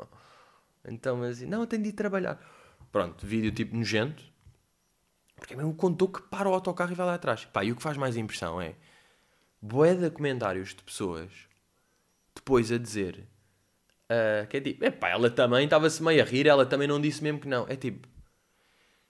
então, 0.86 1.18
mas 1.18 1.41
não, 1.41 1.62
eu 1.62 1.68
tenho 1.68 1.84
de 1.84 1.89
ir 1.89 1.93
trabalhar. 1.93 2.39
Pronto, 2.91 3.26
vídeo 3.26 3.52
tipo 3.52 3.76
nojento. 3.76 4.24
Porque 5.36 5.54
é 5.54 5.58
mesmo 5.58 5.74
contou 5.74 6.10
que 6.10 6.22
para 6.24 6.50
o 6.50 6.54
autocarro 6.54 6.91
e 6.91 6.95
vai 6.95 7.06
lá 7.06 7.14
atrás. 7.16 7.45
Pá, 7.45 7.64
e 7.64 7.72
o 7.72 7.76
que 7.76 7.82
faz 7.82 7.97
mais 7.97 8.18
impressão 8.18 8.62
é 8.62 8.76
boé 9.62 9.95
de 9.95 10.10
comentários 10.10 10.70
de 10.70 10.84
pessoas 10.84 11.32
depois 12.36 12.72
a 12.72 12.78
dizer 12.78 13.28
uh, 14.10 14.47
que 14.47 14.57
é 14.57 14.62
tipo, 14.62 14.84
epá, 14.86 15.10
ela 15.10 15.30
também 15.30 15.66
estava-se 15.66 16.01
meio 16.03 16.22
a 16.22 16.26
rir, 16.26 16.47
ela 16.47 16.66
também 16.66 16.88
não 16.88 16.99
disse 16.99 17.24
mesmo 17.24 17.39
que 17.39 17.47
não. 17.47 17.66
É 17.68 17.76
tipo, 17.76 18.07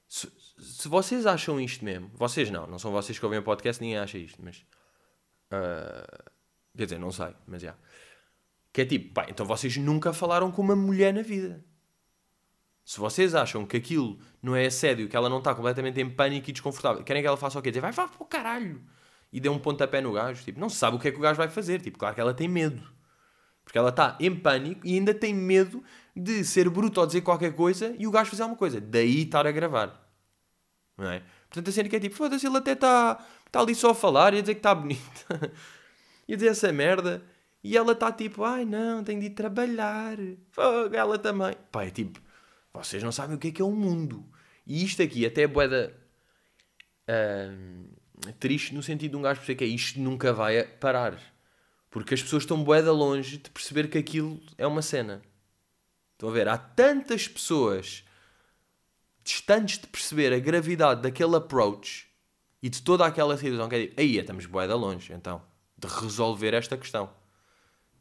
se 0.07 0.87
vocês 0.87 1.25
acham 1.25 1.59
isto 1.59 1.83
mesmo, 1.85 2.11
vocês 2.13 2.49
não, 2.49 2.67
não 2.67 2.79
são 2.79 2.91
vocês 2.91 3.17
que 3.17 3.25
ouvem 3.25 3.39
o 3.39 3.43
podcast, 3.43 3.81
ninguém 3.81 3.97
acha 3.97 4.17
isto, 4.17 4.41
mas. 4.43 4.57
Uh, 5.51 6.31
quer 6.77 6.85
dizer, 6.85 6.99
não 6.99 7.11
sei, 7.11 7.33
mas 7.47 7.61
já. 7.61 7.75
Que 8.71 8.81
é 8.81 8.85
tipo, 8.85 9.13
pá, 9.13 9.25
então 9.29 9.45
vocês 9.45 9.77
nunca 9.77 10.13
falaram 10.13 10.51
com 10.51 10.61
uma 10.61 10.75
mulher 10.75 11.13
na 11.13 11.21
vida. 11.21 11.63
Se 12.85 12.99
vocês 12.99 13.35
acham 13.35 13.65
que 13.65 13.77
aquilo 13.77 14.19
não 14.41 14.55
é 14.55 14.65
assédio, 14.65 15.07
que 15.07 15.15
ela 15.15 15.29
não 15.29 15.37
está 15.39 15.53
completamente 15.53 16.01
em 16.01 16.09
pânico 16.09 16.49
e 16.49 16.53
desconfortável, 16.53 17.03
querem 17.03 17.21
que 17.21 17.27
ela 17.27 17.37
faça 17.37 17.59
o 17.59 17.61
quê? 17.61 17.69
Dizer, 17.69 17.81
vai, 17.81 17.91
vai 17.91 18.07
para 18.07 18.23
o 18.23 18.25
caralho. 18.25 18.83
E 19.31 19.39
dê 19.39 19.47
um 19.47 19.59
pontapé 19.59 20.01
no 20.01 20.11
gajo. 20.11 20.43
Tipo, 20.43 20.59
não 20.59 20.69
se 20.69 20.77
sabe 20.77 20.97
o 20.97 20.99
que 20.99 21.07
é 21.07 21.11
que 21.11 21.17
o 21.17 21.21
gajo 21.21 21.37
vai 21.37 21.49
fazer. 21.49 21.81
Tipo, 21.81 21.99
claro 21.99 22.15
que 22.15 22.21
ela 22.21 22.33
tem 22.33 22.47
medo. 22.47 22.81
Porque 23.69 23.77
ela 23.77 23.89
está 23.89 24.17
em 24.19 24.35
pânico 24.35 24.81
e 24.83 24.95
ainda 24.95 25.13
tem 25.13 25.31
medo 25.31 25.83
de 26.15 26.43
ser 26.43 26.67
bruto 26.71 26.99
ou 26.99 27.05
dizer 27.05 27.21
qualquer 27.21 27.53
coisa 27.53 27.95
e 27.99 28.07
o 28.07 28.11
gajo 28.11 28.31
fazer 28.31 28.41
alguma 28.41 28.57
coisa. 28.57 28.81
Daí 28.81 29.21
estar 29.21 29.45
a 29.45 29.51
gravar. 29.51 30.09
Não 30.97 31.11
é? 31.11 31.21
Portanto, 31.47 31.69
a 31.69 31.71
cena 31.71 31.87
que 31.87 31.95
é 31.95 31.99
tipo, 31.99 32.15
foda-se, 32.15 32.47
ele 32.47 32.57
até 32.57 32.71
está 32.71 33.23
tá 33.51 33.59
ali 33.59 33.75
só 33.75 33.91
a 33.91 33.93
falar 33.93 34.33
e 34.33 34.39
a 34.39 34.41
dizer 34.41 34.55
que 34.55 34.59
está 34.59 34.73
bonita. 34.73 35.53
e 36.27 36.33
a 36.33 36.35
dizer 36.35 36.49
essa 36.49 36.73
merda. 36.73 37.21
E 37.63 37.77
ela 37.77 37.91
está 37.91 38.11
tipo, 38.11 38.43
ai 38.43 38.65
não, 38.65 39.03
tenho 39.03 39.19
de 39.19 39.27
ir 39.27 39.35
trabalhar. 39.35 40.17
Fogo, 40.49 40.95
ela 40.95 41.19
também. 41.19 41.53
Pá, 41.71 41.85
é 41.85 41.91
tipo, 41.91 42.19
vocês 42.73 43.03
não 43.03 43.11
sabem 43.11 43.35
o 43.35 43.39
que 43.39 43.49
é 43.49 43.51
que 43.51 43.61
é 43.61 43.65
o 43.65 43.69
mundo. 43.69 44.25
E 44.65 44.83
isto 44.83 45.03
aqui 45.03 45.27
até 45.27 45.43
é 45.43 45.47
boeda 45.47 45.95
uh, 47.07 48.33
triste 48.39 48.73
no 48.73 48.81
sentido 48.81 49.11
de 49.11 49.17
um 49.17 49.21
gajo 49.21 49.41
perceber 49.41 49.57
que 49.59 49.63
é 49.63 49.67
isto 49.67 49.99
nunca 49.99 50.33
vai 50.33 50.63
parar. 50.63 51.19
Porque 51.89 52.13
as 52.13 52.21
pessoas 52.21 52.43
estão 52.43 52.63
boeda 52.63 52.91
longe 52.91 53.37
de 53.37 53.49
perceber 53.49 53.89
que 53.89 53.97
aquilo 53.97 54.39
é 54.57 54.67
uma 54.67 54.81
cena. 54.81 55.21
Estão 56.13 56.29
a 56.29 56.31
ver? 56.31 56.47
Há 56.47 56.57
tantas 56.57 57.27
pessoas 57.27 58.03
distantes 59.23 59.79
de 59.79 59.87
perceber 59.87 60.33
a 60.33 60.39
gravidade 60.39 61.01
daquele 61.01 61.35
approach 61.35 62.07
e 62.61 62.69
de 62.69 62.81
toda 62.81 63.05
aquela 63.05 63.37
situação 63.37 63.69
que 63.69 63.75
é 63.75 63.87
tipo, 63.87 64.01
aí 64.01 64.17
estamos 64.17 64.45
boeda 64.45 64.75
longe, 64.75 65.13
então, 65.13 65.41
de 65.77 65.87
resolver 65.87 66.53
esta 66.53 66.77
questão. 66.77 67.09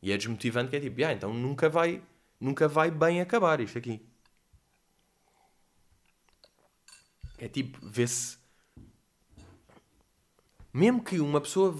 E 0.03 0.12
é 0.12 0.16
desmotivante 0.16 0.70
que 0.70 0.76
é 0.76 0.80
tipo, 0.80 1.05
ah, 1.05 1.12
então 1.12 1.32
nunca 1.32 1.68
vai, 1.68 2.03
nunca 2.41 2.68
vai 2.68 2.91
bem 2.91 3.20
acabar 3.20 3.61
isto 3.61 3.78
aqui. 3.78 4.05
É 7.39 7.49
tipo, 7.49 7.78
vê-se. 7.82 8.36
Mesmo 10.72 11.03
que 11.03 11.20
uma 11.20 11.41
pessoa 11.41 11.78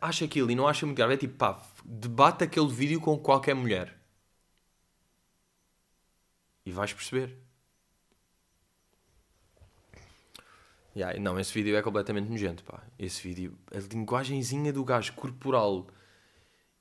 acha 0.00 0.24
aquilo 0.24 0.50
e 0.50 0.54
não 0.54 0.68
acha 0.68 0.86
muito 0.86 0.96
grave, 0.96 1.14
é 1.14 1.16
tipo, 1.16 1.34
pá, 1.36 1.60
debate 1.84 2.44
aquele 2.44 2.68
vídeo 2.68 3.00
com 3.00 3.18
qualquer 3.18 3.54
mulher. 3.54 3.96
E 6.64 6.72
vais 6.72 6.92
perceber. 6.92 7.38
Yeah, 10.96 11.18
não, 11.18 11.38
esse 11.38 11.52
vídeo 11.52 11.76
é 11.76 11.82
completamente 11.82 12.30
nojento, 12.30 12.62
pá. 12.62 12.82
Esse 12.98 13.22
vídeo, 13.22 13.58
a 13.74 13.78
linguagenzinha 13.92 14.72
do 14.72 14.84
gajo 14.84 15.12
corporal 15.14 15.88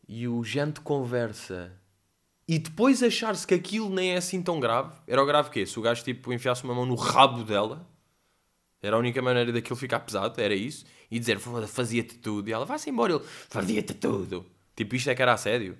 e 0.07 0.27
o 0.27 0.43
gente 0.43 0.81
conversa 0.81 1.71
e 2.47 2.59
depois 2.59 3.01
achar-se 3.01 3.47
que 3.47 3.53
aquilo 3.53 3.89
nem 3.89 4.13
é 4.13 4.17
assim 4.17 4.41
tão 4.41 4.59
grave. 4.59 4.95
Era 5.07 5.23
o 5.23 5.25
grave 5.25 5.49
que 5.49 5.65
Se 5.65 5.79
o 5.79 5.81
gajo 5.81 6.03
tipo 6.03 6.31
enfiasse 6.33 6.63
uma 6.63 6.75
mão 6.75 6.85
no 6.85 6.95
rabo 6.95 7.43
dela, 7.43 7.87
era 8.83 8.97
a 8.97 8.99
única 8.99 9.21
maneira 9.21 9.51
daquilo 9.51 9.77
ficar 9.77 10.01
pesado, 10.01 10.39
era 10.41 10.53
isso. 10.53 10.85
E 11.09 11.17
dizer, 11.17 11.39
fazia-te 11.39 12.17
tudo. 12.17 12.49
E 12.49 12.53
ela, 12.53 12.65
vai-se 12.65 12.89
embora, 12.89 13.13
ele, 13.13 13.23
fazia-te 13.23 13.93
tudo. 13.93 14.45
Tipo, 14.75 14.95
isto 14.95 15.09
é 15.09 15.15
que 15.15 15.21
era 15.21 15.33
assédio. 15.33 15.77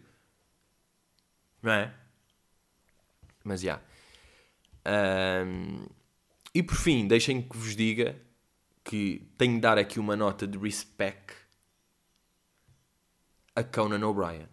Não 1.61 1.73
é? 1.73 1.93
Mas, 3.43 3.61
já. 3.61 3.81
Yeah. 4.85 5.45
Um, 5.45 5.85
e 6.55 6.63
por 6.63 6.75
fim, 6.75 7.05
deixem 7.07 7.41
que 7.41 7.57
vos 7.57 7.75
diga 7.75 8.15
que 8.83 9.27
tenho 9.37 9.55
de 9.55 9.61
dar 9.61 9.77
aqui 9.77 9.99
uma 9.99 10.15
nota 10.15 10.47
de 10.47 10.57
respect 10.57 11.35
a 13.53 13.63
Conan 13.63 14.07
O'Brien. 14.07 14.47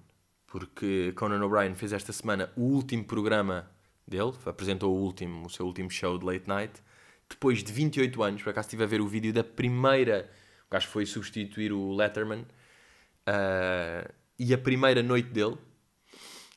Porque 0.47 1.13
Conan 1.15 1.45
O'Brien 1.45 1.77
fez 1.77 1.93
esta 1.93 2.13
semana 2.13 2.51
o 2.57 2.63
último 2.63 3.05
programa 3.05 3.71
dele, 4.09 4.33
apresentou 4.45 4.93
o, 4.93 5.01
último, 5.01 5.47
o 5.47 5.51
seu 5.51 5.67
último 5.67 5.89
show 5.89 6.19
de 6.19 6.25
late 6.25 6.49
night 6.49 6.83
depois 7.31 7.63
de 7.63 7.73
28 7.73 8.23
anos, 8.23 8.43
por 8.43 8.51
acaso 8.51 8.67
estive 8.67 8.83
a 8.83 8.87
ver 8.87 9.01
o 9.01 9.07
vídeo 9.07 9.33
da 9.33 9.45
primeira, 9.45 10.31
o 10.69 10.71
gajo 10.71 10.89
foi 10.89 11.07
substituir 11.07 11.73
o 11.73 11.95
Letterman, 11.95 12.43
uh, 12.43 14.13
e 14.39 14.53
a 14.53 14.59
primeira 14.59 15.03
noite 15.03 15.31
dele. 15.31 15.57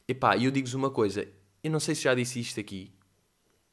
Epá, 0.08 0.36
e 0.36 0.46
eu 0.46 0.52
digo-vos 0.52 0.74
uma 0.74 0.90
coisa, 0.90 1.28
eu 1.64 1.72
não 1.72 1.80
sei 1.80 1.96
se 1.96 2.02
já 2.02 2.14
disse 2.14 2.40
isto 2.40 2.60
aqui, 2.60 2.92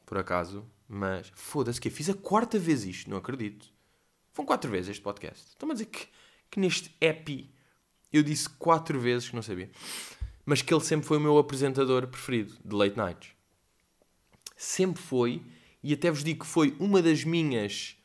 por 0.06 0.18
acaso, 0.18 0.64
mas 0.86 1.32
foda-se 1.34 1.80
que 1.80 1.88
eu 1.88 1.92
fiz 1.92 2.08
a 2.08 2.14
quarta 2.14 2.58
vez 2.58 2.84
isto, 2.84 3.10
não 3.10 3.16
acredito. 3.16 3.72
Foram 4.32 4.46
quatro 4.46 4.70
vezes 4.70 4.90
este 4.90 5.02
podcast. 5.02 5.48
Estão 5.48 5.70
a 5.70 5.72
dizer 5.72 5.86
que, 5.86 6.06
que 6.50 6.60
neste 6.60 6.94
epi 7.00 7.50
eu 8.12 8.22
disse 8.22 8.48
quatro 8.48 8.98
vezes 9.00 9.28
que 9.28 9.34
não 9.34 9.42
sabia. 9.42 9.70
Mas 10.44 10.62
que 10.62 10.72
ele 10.72 10.82
sempre 10.82 11.06
foi 11.06 11.18
o 11.18 11.20
meu 11.20 11.38
apresentador 11.38 12.06
preferido 12.06 12.56
de 12.64 12.74
late 12.74 12.96
nights. 12.96 13.30
Sempre 14.56 15.02
foi 15.02 15.42
e 15.82 15.94
até 15.94 16.10
vos 16.10 16.22
digo 16.22 16.40
que 16.40 16.46
foi 16.46 16.76
uma 16.78 17.00
das 17.00 17.24
minhas. 17.24 17.96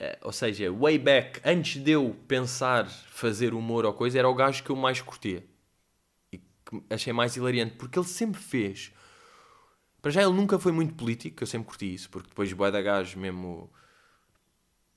Uh, 0.00 0.26
ou 0.26 0.32
seja, 0.32 0.70
way 0.70 0.98
back, 0.98 1.40
antes 1.42 1.82
de 1.82 1.92
eu 1.92 2.14
pensar 2.28 2.86
fazer 2.86 3.54
humor 3.54 3.86
ou 3.86 3.94
coisa, 3.94 4.18
era 4.18 4.28
o 4.28 4.34
gajo 4.34 4.62
que 4.62 4.70
eu 4.70 4.76
mais 4.76 5.00
curtia. 5.00 5.42
E 6.30 6.38
que 6.38 6.82
achei 6.90 7.12
mais 7.12 7.34
hilariante, 7.34 7.76
porque 7.76 7.98
ele 7.98 8.06
sempre 8.06 8.40
fez. 8.40 8.92
Para 10.02 10.10
já, 10.10 10.22
ele 10.22 10.34
nunca 10.34 10.58
foi 10.58 10.70
muito 10.70 10.94
político, 10.94 11.42
eu 11.42 11.46
sempre 11.46 11.66
curti 11.66 11.94
isso, 11.94 12.10
porque 12.10 12.28
depois, 12.28 12.52
boé 12.52 12.70
da 12.70 12.82
gajo, 12.82 13.18
mesmo. 13.18 13.70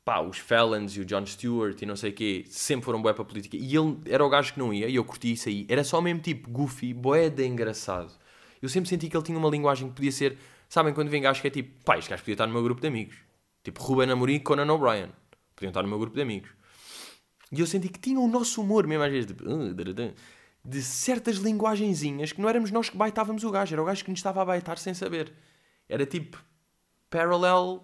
Pá, 0.04 0.22
os 0.22 0.38
Fallons 0.38 0.96
e 0.96 1.00
o 1.02 1.06
Jon 1.06 1.26
Stewart 1.26 1.82
e 1.82 1.86
não 1.86 1.96
sei 1.96 2.12
o 2.12 2.14
quê, 2.14 2.46
sempre 2.48 2.86
foram 2.86 3.02
boé 3.02 3.14
para 3.14 3.22
a 3.22 3.26
política. 3.26 3.56
E 3.56 3.76
ele 3.76 3.98
era 4.06 4.26
o 4.26 4.30
gajo 4.30 4.54
que 4.54 4.60
não 4.60 4.74
ia, 4.74 4.88
e 4.88 4.96
eu 4.96 5.06
curti 5.06 5.32
isso 5.32 5.48
aí. 5.50 5.66
Era 5.70 5.84
só 5.84 6.00
o 6.00 6.02
mesmo 6.02 6.22
tipo, 6.22 6.50
goofy, 6.50 6.94
boé 6.94 7.30
de 7.30 7.46
engraçado. 7.46 8.14
Eu 8.62 8.68
sempre 8.68 8.90
senti 8.90 9.08
que 9.08 9.16
ele 9.16 9.24
tinha 9.24 9.38
uma 9.38 9.50
linguagem 9.50 9.88
que 9.88 9.96
podia 9.96 10.12
ser 10.12 10.38
Sabem 10.70 10.94
quando 10.94 11.10
vem 11.10 11.22
gajos 11.22 11.42
que 11.42 11.48
é 11.48 11.52
tipo, 11.52 11.84
pá, 11.84 11.98
este 11.98 12.10
gajo 12.12 12.22
podia 12.22 12.36
estar 12.36 12.46
no 12.46 12.54
meu 12.54 12.64
grupo 12.64 12.80
de 12.80 12.88
amigos. 12.88 13.18
Tipo, 13.64 13.82
Ruben 13.82 14.12
Amorim 14.12 14.36
e 14.36 14.40
Conan 14.40 14.72
O'Brien. 14.72 15.10
Podiam 15.56 15.72
estar 15.72 15.82
no 15.82 15.90
meu 15.90 15.98
grupo 15.98 16.16
de 16.16 16.22
amigos. 16.22 16.52
E 17.52 17.60
eu 17.60 17.66
senti 17.66 17.90
que 17.90 18.00
tinham 18.00 18.24
o 18.24 18.28
nosso 18.28 18.62
humor, 18.62 18.86
mesmo 18.86 19.04
às 19.04 19.12
vezes, 19.12 19.26
de, 19.26 19.34
uh, 19.34 20.14
de 20.64 20.82
certas 20.84 21.38
linguagenzinhas 21.38 22.32
que 22.32 22.40
não 22.40 22.48
éramos 22.48 22.70
nós 22.70 22.88
que 22.88 22.96
baitávamos 22.96 23.44
o 23.44 23.50
gajo, 23.50 23.74
era 23.74 23.82
o 23.82 23.86
gajo 23.86 24.04
que 24.04 24.12
nos 24.12 24.20
estava 24.20 24.44
a 24.44 24.46
baitar 24.46 24.78
sem 24.78 24.94
saber. 24.94 25.34
Era 25.88 26.06
tipo 26.06 26.42
parallel 27.10 27.84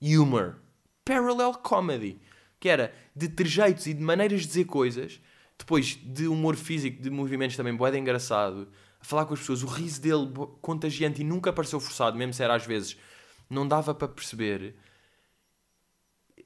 humor, 0.00 0.56
parallel 1.04 1.52
comedy, 1.54 2.18
que 2.58 2.70
era 2.70 2.94
de 3.14 3.28
trejeitos 3.28 3.86
e 3.86 3.92
de 3.92 4.02
maneiras 4.02 4.40
de 4.40 4.46
dizer 4.46 4.64
coisas, 4.64 5.20
depois 5.58 5.96
de 6.02 6.26
humor 6.26 6.56
físico, 6.56 7.02
de 7.02 7.10
movimentos 7.10 7.56
também 7.56 7.74
boeda 7.74 7.98
engraçado, 7.98 8.68
falar 9.06 9.24
com 9.24 9.34
as 9.34 9.40
pessoas, 9.40 9.62
o 9.62 9.66
riso 9.66 10.00
dele 10.00 10.32
contagiante 10.60 11.20
e 11.20 11.24
nunca 11.24 11.52
pareceu 11.52 11.78
forçado, 11.78 12.18
mesmo 12.18 12.34
se 12.34 12.42
era 12.42 12.56
às 12.56 12.66
vezes, 12.66 12.96
não 13.48 13.66
dava 13.66 13.94
para 13.94 14.08
perceber. 14.08 14.74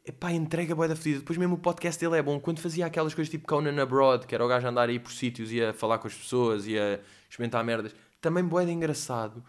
Epá, 0.05 0.31
entrega 0.33 0.75
boa 0.75 0.87
da 0.87 0.95
fedida. 0.95 1.21
Depois 1.21 1.39
mesmo 1.39 1.55
o 1.55 1.59
podcast 1.59 1.99
dele 1.99 2.19
é 2.19 2.23
bom. 2.23 2.39
Quando 2.39 2.61
fazia 2.61 2.85
aquelas 2.85 3.15
coisas 3.15 3.31
tipo 3.31 3.47
Conan 3.47 3.81
Abroad, 3.81 4.27
que 4.27 4.35
era 4.35 4.45
o 4.45 4.49
gajo 4.49 4.67
andar 4.67 4.91
aí 4.91 4.99
por 4.99 5.11
sítios 5.11 5.51
e 5.53 5.63
a 5.63 5.73
falar 5.73 5.99
com 5.99 6.07
as 6.07 6.15
pessoas 6.15 6.67
e 6.67 6.79
a 6.79 7.01
experimentar 7.29 7.65
merdas, 7.65 7.95
também 8.21 8.45
boa 8.45 8.65
de 8.65 8.73
engraçado. 8.73 9.43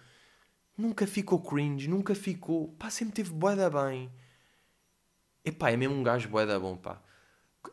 Nunca 0.77 1.05
ficou 1.05 1.41
cringe, 1.41 1.89
nunca 1.89 2.15
ficou... 2.15 2.69
Pá, 2.79 2.89
sempre 2.89 3.13
teve 3.13 3.31
boa 3.31 3.55
da 3.55 3.69
bem. 3.69 4.09
Epá, 5.43 5.71
é 5.71 5.75
mesmo 5.77 5.95
um 5.95 6.03
gajo 6.03 6.29
boa 6.29 6.45
da 6.45 6.57
bom, 6.57 6.77
pá. 6.77 7.01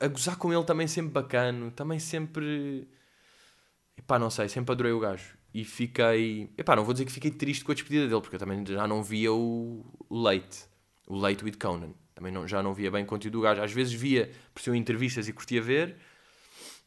A 0.01 0.09
gozar 0.09 0.37
com 0.37 0.53
ele 0.53 0.65
também 0.65 0.89
sempre 0.89 1.13
bacano, 1.13 1.71
também 1.71 2.01
sempre 2.01 2.89
Epá, 3.99 4.19
não 4.19 4.31
sei, 4.31 4.49
sempre 4.49 4.73
adorei 4.73 4.93
o 4.93 5.01
gajo. 5.01 5.37
E 5.53 5.65
fiquei. 5.65 6.51
Epá, 6.57 6.77
não 6.77 6.85
vou 6.85 6.95
dizer 6.95 7.05
que 7.05 7.13
fiquei 7.13 7.31
triste 7.31 7.65
com 7.65 7.73
a 7.73 7.75
despedida 7.75 8.07
dele, 8.07 8.21
porque 8.21 8.37
eu 8.37 8.41
também 8.41 8.65
já 8.65 8.87
não 8.87 9.03
via 9.03 9.33
o 9.33 9.85
Late. 10.11 10.67
O 11.07 11.17
Late 11.17 11.45
with 11.45 11.57
Conan. 11.61 11.93
Também 12.15 12.33
não, 12.33 12.47
já 12.47 12.63
não 12.63 12.73
via 12.75 12.91
bem 12.91 13.05
o 13.05 13.07
conteúdo 13.07 13.39
do 13.39 13.41
gajo. 13.43 13.61
Às 13.63 13.73
vezes 13.73 13.93
via, 13.93 14.31
por 14.55 14.75
entrevistas 14.75 15.29
e 15.29 15.33
curtia 15.33 15.61
ver, 15.61 15.97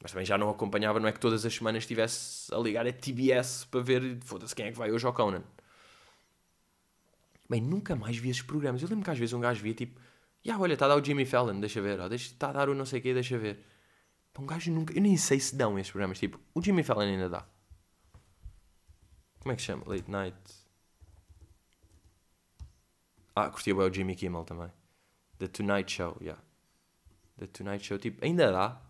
mas 0.01 0.11
também 0.11 0.25
já 0.25 0.37
não 0.37 0.49
acompanhava. 0.49 0.99
Não 0.99 1.07
é 1.07 1.11
que 1.11 1.19
todas 1.19 1.45
as 1.45 1.53
semanas 1.53 1.83
estivesse 1.83 2.53
a 2.53 2.57
ligar 2.57 2.87
a 2.87 2.93
TBS 2.93 3.65
para 3.65 3.81
ver, 3.81 4.17
foda-se, 4.23 4.55
quem 4.55 4.67
é 4.67 4.71
que 4.71 4.77
vai 4.77 4.91
hoje 4.91 5.05
ao 5.05 5.13
Conan. 5.13 5.43
Bem, 7.49 7.61
nunca 7.61 7.95
mais 7.95 8.15
vi 8.17 8.29
esses 8.29 8.41
programas. 8.41 8.81
Eu 8.81 8.87
lembro 8.87 9.03
que 9.03 9.11
às 9.11 9.17
vezes 9.17 9.33
um 9.33 9.41
gajo 9.41 9.61
via 9.61 9.73
tipo, 9.73 9.99
já 10.43 10.57
olha, 10.57 10.73
está 10.73 10.85
a 10.85 10.89
dar 10.89 10.97
o 10.97 11.03
Jimmy 11.03 11.25
Fallon, 11.25 11.59
deixa 11.59 11.81
ver, 11.81 11.99
está 12.13 12.49
a 12.49 12.53
dar 12.53 12.69
o 12.69 12.75
não 12.75 12.85
sei 12.85 12.99
o 12.99 13.01
quê, 13.03 13.13
deixa 13.13 13.37
ver. 13.37 13.59
Um 14.39 14.45
gajo 14.45 14.71
nunca. 14.71 14.93
Eu 14.93 15.01
nem 15.01 15.17
sei 15.17 15.39
se 15.39 15.55
dão 15.55 15.77
esses 15.77 15.91
programas. 15.91 16.19
Tipo, 16.19 16.39
o 16.53 16.61
Jimmy 16.61 16.83
Fallon 16.83 17.01
ainda 17.01 17.29
dá. 17.29 17.45
Como 19.39 19.51
é 19.51 19.55
que 19.55 19.61
chama? 19.61 19.83
Late 19.85 20.09
Night. 20.09 20.35
Ah, 23.35 23.49
curtia 23.49 23.75
o 23.75 23.93
Jimmy 23.93 24.15
Kimmel 24.15 24.43
também. 24.43 24.71
The 25.39 25.47
Tonight 25.47 25.91
Show, 25.91 26.17
yeah. 26.21 26.41
The 27.37 27.47
Tonight 27.47 27.83
Show, 27.83 27.97
tipo, 27.97 28.23
ainda 28.23 28.51
dá. 28.51 28.81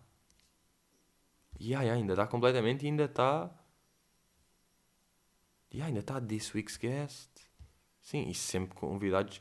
Yeah, 1.58 1.84
yeah, 1.84 1.94
ainda 1.94 2.14
dá 2.14 2.26
completamente 2.26 2.84
e 2.84 2.88
ainda 2.88 3.04
está. 3.04 3.50
Yeah, 5.72 5.86
ainda 5.86 6.00
está 6.00 6.20
This 6.20 6.52
Week's 6.54 6.76
Guest. 6.76 7.30
Sim, 8.00 8.28
e 8.28 8.34
sempre 8.34 8.74
convidados. 8.74 9.40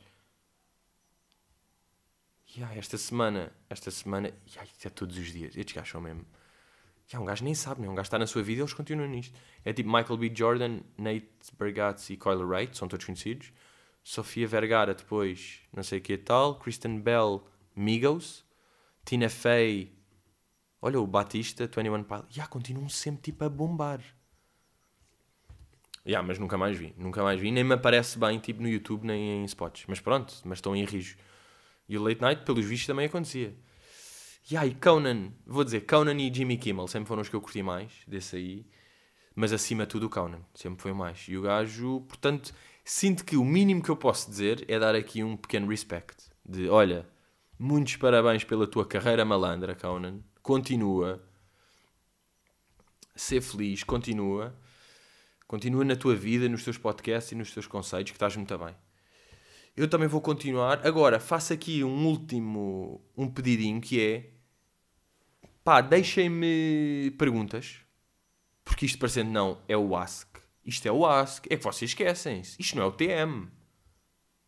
Yeah, 2.58 2.76
esta 2.78 2.98
semana, 2.98 3.52
esta 3.70 3.90
semana, 3.92 4.34
yeah, 4.50 4.70
é 4.84 4.90
todos 4.90 5.18
os 5.18 5.32
dias. 5.32 5.56
Estes 5.56 5.74
gajos 5.74 5.92
são 5.92 6.02
mesmo. 6.02 6.26
Yeah, 7.08 7.22
um 7.22 7.26
gajo 7.26 7.44
nem 7.44 7.56
sabe, 7.56 7.82
né? 7.82 7.90
um 7.90 7.96
gajo 7.96 8.08
está 8.08 8.20
na 8.20 8.28
sua 8.28 8.44
vida 8.44 8.60
e 8.60 8.62
eles 8.62 8.74
continuam 8.74 9.08
nisto. 9.08 9.38
É 9.64 9.72
tipo 9.72 9.90
Michael 9.90 10.18
B. 10.18 10.32
Jordan, 10.34 10.80
Nate 10.98 11.30
Bargatze 11.58 12.14
e 12.14 12.18
Coyle 12.18 12.44
Wright, 12.44 12.78
são 12.78 12.88
todos 12.88 13.06
conhecidos. 13.06 13.52
Sofia 14.04 14.48
Vergara, 14.48 14.94
depois, 14.94 15.60
não 15.72 15.84
sei 15.84 16.00
o 16.00 16.02
que 16.02 16.14
e 16.14 16.18
tal. 16.18 16.56
Kristen 16.56 17.00
Bell, 17.00 17.46
Migos. 17.76 18.44
Tina 19.04 19.30
Fey, 19.30 19.92
olha 20.82 21.00
o 21.00 21.08
Batista, 21.08 21.66
21 21.66 22.04
Pilots. 22.04 22.36
Yeah, 22.36 22.48
continuam 22.48 22.88
sempre 22.88 23.22
tipo 23.24 23.44
a 23.44 23.50
bombar. 23.50 24.02
Yeah, 26.06 26.26
mas 26.26 26.40
nunca 26.40 26.58
mais 26.58 26.78
vi, 26.78 26.94
nunca 26.98 27.24
mais 27.24 27.40
vi. 27.40 27.52
Nem 27.52 27.64
me 27.64 27.74
aparece 27.74 28.18
bem 28.18 28.40
tipo 28.40 28.62
no 28.62 28.68
YouTube 28.68 29.06
nem 29.06 29.42
em 29.42 29.46
spots. 29.46 29.86
Mas 29.88 30.00
pronto, 30.00 30.34
mas 30.46 30.58
estão 30.58 30.76
em 30.76 30.86
rijo. 30.86 31.18
E 31.92 31.98
o 31.98 32.02
Late 32.02 32.22
Night, 32.22 32.44
pelos 32.46 32.64
vistos, 32.64 32.88
também 32.88 33.06
acontecia. 33.06 33.54
E 34.50 34.76
Conan, 34.76 35.34
vou 35.46 35.62
dizer, 35.62 35.82
Conan 35.82 36.16
e 36.22 36.34
Jimmy 36.34 36.56
Kimmel 36.58 36.88
sempre 36.88 37.10
foram 37.10 37.22
os 37.22 37.28
que 37.28 37.36
eu 37.36 37.42
curti 37.42 37.62
mais, 37.62 37.92
desse 38.08 38.38
aí. 38.38 38.66
Mas 39.36 39.52
acima 39.52 39.84
de 39.84 39.90
tudo 39.90 40.06
o 40.06 40.10
Conan, 40.10 40.40
sempre 40.56 40.82
foi 40.82 40.94
mais. 40.94 41.26
E 41.28 41.36
o 41.36 41.42
gajo, 41.42 42.00
portanto, 42.08 42.54
sinto 42.86 43.26
que 43.26 43.36
o 43.36 43.44
mínimo 43.44 43.84
que 43.84 43.90
eu 43.90 43.98
posso 43.98 44.30
dizer 44.30 44.64
é 44.70 44.80
dar 44.80 44.96
aqui 44.96 45.22
um 45.22 45.36
pequeno 45.36 45.68
respect. 45.68 46.16
De, 46.46 46.70
olha, 46.70 47.06
muitos 47.60 47.98
parabéns 47.98 48.46
pela 48.46 48.66
tua 48.66 48.86
carreira 48.86 49.26
malandra, 49.26 49.76
Conan. 49.76 50.22
Continua. 50.42 51.22
Ser 53.18 53.42
feliz, 53.42 53.84
continua. 53.84 54.58
Continua 55.46 55.84
na 55.84 55.98
tua 55.98 56.16
vida, 56.16 56.48
nos 56.48 56.64
teus 56.64 56.78
podcasts 56.78 57.34
e 57.34 57.36
nos 57.36 57.52
teus 57.52 57.68
conceitos, 57.68 58.12
que 58.12 58.16
estás 58.16 58.34
muito 58.38 58.58
bem. 58.58 58.74
Eu 59.76 59.88
também 59.88 60.08
vou 60.08 60.22
continuar. 60.22 60.86
Agora, 60.86 61.20
faço 61.20 61.54
aqui 61.54 61.84
um 61.84 62.06
último 62.06 63.02
um 63.18 63.28
pedidinho 63.28 63.80
que 63.80 64.02
é 64.02 64.30
pá, 65.64 65.82
deixem-me 65.82 67.14
perguntas. 67.18 67.78
Porque 68.64 68.86
isto 68.86 69.00
parecendo 69.00 69.32
não 69.32 69.58
é 69.68 69.76
o 69.76 69.96
Ask. 69.96 70.38
Isto 70.66 70.88
é 70.88 70.92
o 70.92 71.06
Ask. 71.06 71.46
É 71.50 71.58
que 71.58 71.64
vocês 71.64 71.92
esquecem-se. 71.92 72.56
Isto 72.60 72.78
não 72.78 72.84
é 72.84 72.86
o 72.86 72.92
TM. 72.92 73.48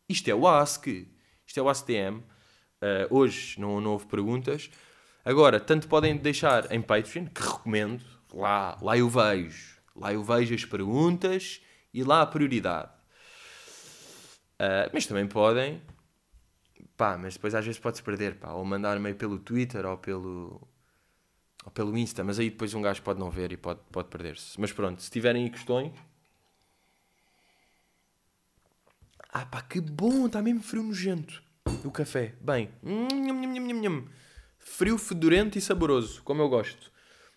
Isto 0.07 0.30
é 0.30 0.36
o 0.36 0.47
Ask. 0.47 0.88
Isto 0.88 1.59
é 1.59 1.63
o 1.63 1.69
Ask 1.69 1.86
TM. 1.86 2.17
Uh, 2.17 3.07
hoje 3.09 3.59
não, 3.59 3.82
não 3.82 3.91
houve 3.91 4.05
perguntas. 4.05 4.69
Agora, 5.26 5.59
tanto 5.59 5.88
podem 5.88 6.17
deixar 6.17 6.71
em 6.71 6.82
Patreon, 6.82 7.26
que 7.28 7.41
recomendo. 7.41 8.03
Lá, 8.34 8.78
lá 8.82 8.97
eu 8.97 9.09
vejo. 9.09 9.78
Lá 9.95 10.13
eu 10.13 10.24
vejo 10.24 10.53
as 10.53 10.65
perguntas 10.65 11.61
e 11.93 12.03
lá 12.03 12.21
a 12.21 12.26
prioridade. 12.26 12.92
Uh, 14.60 14.89
mas 14.93 15.06
também 15.06 15.28
podem. 15.28 15.82
Pá, 16.95 17.18
mas 17.18 17.34
depois 17.34 17.56
às 17.56 17.66
vezes 17.66 17.80
pode-se 17.80 18.04
perder, 18.04 18.36
pá. 18.36 18.51
Ou 18.54 18.64
mandar 18.64 18.99
meio 18.99 19.16
pelo 19.16 19.39
Twitter 19.39 19.86
ou 19.86 19.97
pelo. 19.97 20.68
Ou 21.66 21.72
pelo 21.72 21.97
Insta, 21.97 22.24
mas 22.24 22.39
aí 22.39 22.49
depois 22.49 22.74
um 22.74 22.82
gajo 22.82 23.01
pode 23.01 23.20
não 23.20 23.32
ver 23.32 23.51
e 23.51 23.58
pode, 23.58 23.80
pode 23.91 24.10
perder-se. 24.10 24.60
Mas 24.60 24.72
pronto, 24.72 25.01
se 25.01 25.10
tiverem 25.10 25.45
aí 25.45 25.49
questões. 25.49 25.93
Ah 29.30 29.45
pá, 29.45 29.62
que 29.62 29.82
bom, 29.82 30.28
está 30.28 30.41
mesmo 30.41 30.62
frio 30.62 30.84
nojento. 30.84 31.41
O 31.84 31.91
café. 31.91 32.36
Bem. 32.39 32.70
Frio, 34.60 34.97
fedorento 34.97 35.58
e 35.58 35.62
saboroso, 35.62 36.22
como 36.24 36.41
eu 36.41 36.49
gosto. 36.49 36.91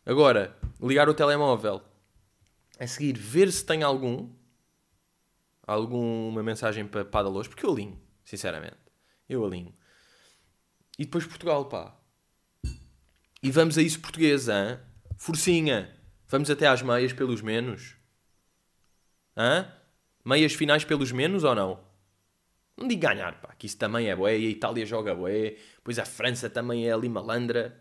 Agora, 0.05 0.57
ligar 0.81 1.09
o 1.09 1.15
telemóvel. 1.15 1.83
A 2.79 2.87
seguir, 2.87 3.17
ver 3.17 3.51
se 3.51 3.65
tem 3.65 3.83
algum 3.83 4.29
alguma 5.67 6.43
mensagem 6.43 6.87
para 6.87 7.05
Padalos, 7.05 7.49
porque 7.49 7.67
eu 7.67 7.73
alinho, 7.73 8.01
sinceramente. 8.25 8.77
Eu 9.29 9.45
alinho. 9.45 9.75
E 10.99 11.05
depois 11.05 11.27
Portugal, 11.27 11.65
pá. 11.67 11.97
E 13.43 13.51
vamos 13.51 13.77
a 13.77 13.83
isso 13.83 14.01
português, 14.01 14.49
hã? 14.49 14.81
Forcinha. 15.17 15.95
Vamos 16.29 16.51
até 16.51 16.67
às 16.67 16.83
meias 16.83 17.13
pelos 17.13 17.43
menos. 17.43 17.97
Hã? 19.37 19.71
Meias 20.25 20.55
finais 20.55 20.85
pelos 20.85 21.13
menos 21.13 21.45
ou 21.45 21.55
não? 21.55 21.85
Não 22.77 22.89
digo 22.89 23.01
ganhar, 23.01 23.41
pá, 23.41 23.55
que 23.55 23.67
isso 23.67 23.79
também 23.79 24.09
é 24.09 24.17
bué, 24.17 24.39
e 24.39 24.47
a 24.47 24.51
Itália 24.51 24.85
joga 24.85 25.15
bué, 25.15 25.57
pois 25.83 25.99
a 25.99 26.05
França 26.05 26.51
também 26.51 26.87
é 26.87 26.93
ali 26.93 27.09
malandra. 27.09 27.81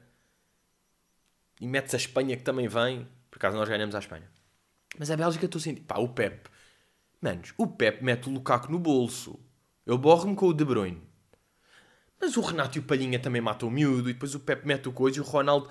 E 1.59 1.67
metes 1.67 1.93
a 1.93 1.97
Espanha 1.97 2.35
que 2.35 2.43
também 2.43 2.67
vem. 2.67 3.07
Por 3.29 3.37
acaso 3.37 3.57
nós 3.57 3.67
ganhamos 3.67 3.95
a 3.95 3.99
Espanha. 3.99 4.29
Mas 4.97 5.11
a 5.11 5.17
Bélgica 5.17 5.45
estou 5.45 5.59
sentindo. 5.59 5.85
Pá, 5.85 5.97
o 5.99 6.09
Pep 6.09 6.49
Manos, 7.21 7.53
o 7.57 7.67
Pep 7.67 8.03
mete 8.03 8.29
o 8.29 8.31
Lukaku 8.31 8.71
no 8.71 8.79
bolso. 8.79 9.39
Eu 9.85 9.97
borro-me 9.97 10.35
com 10.35 10.47
o 10.47 10.53
De 10.53 10.65
Bruyne. 10.65 11.01
Mas 12.19 12.37
o 12.37 12.41
Renato 12.41 12.77
e 12.77 12.79
o 12.79 12.83
Palhinha 12.83 13.19
também 13.19 13.41
matam 13.41 13.69
o 13.69 13.71
miúdo. 13.71 14.09
E 14.09 14.13
depois 14.13 14.35
o 14.35 14.39
Pep 14.39 14.65
mete 14.65 14.87
o 14.89 14.93
coisa 14.93 15.17
e 15.17 15.21
o 15.21 15.23
Ronaldo... 15.23 15.69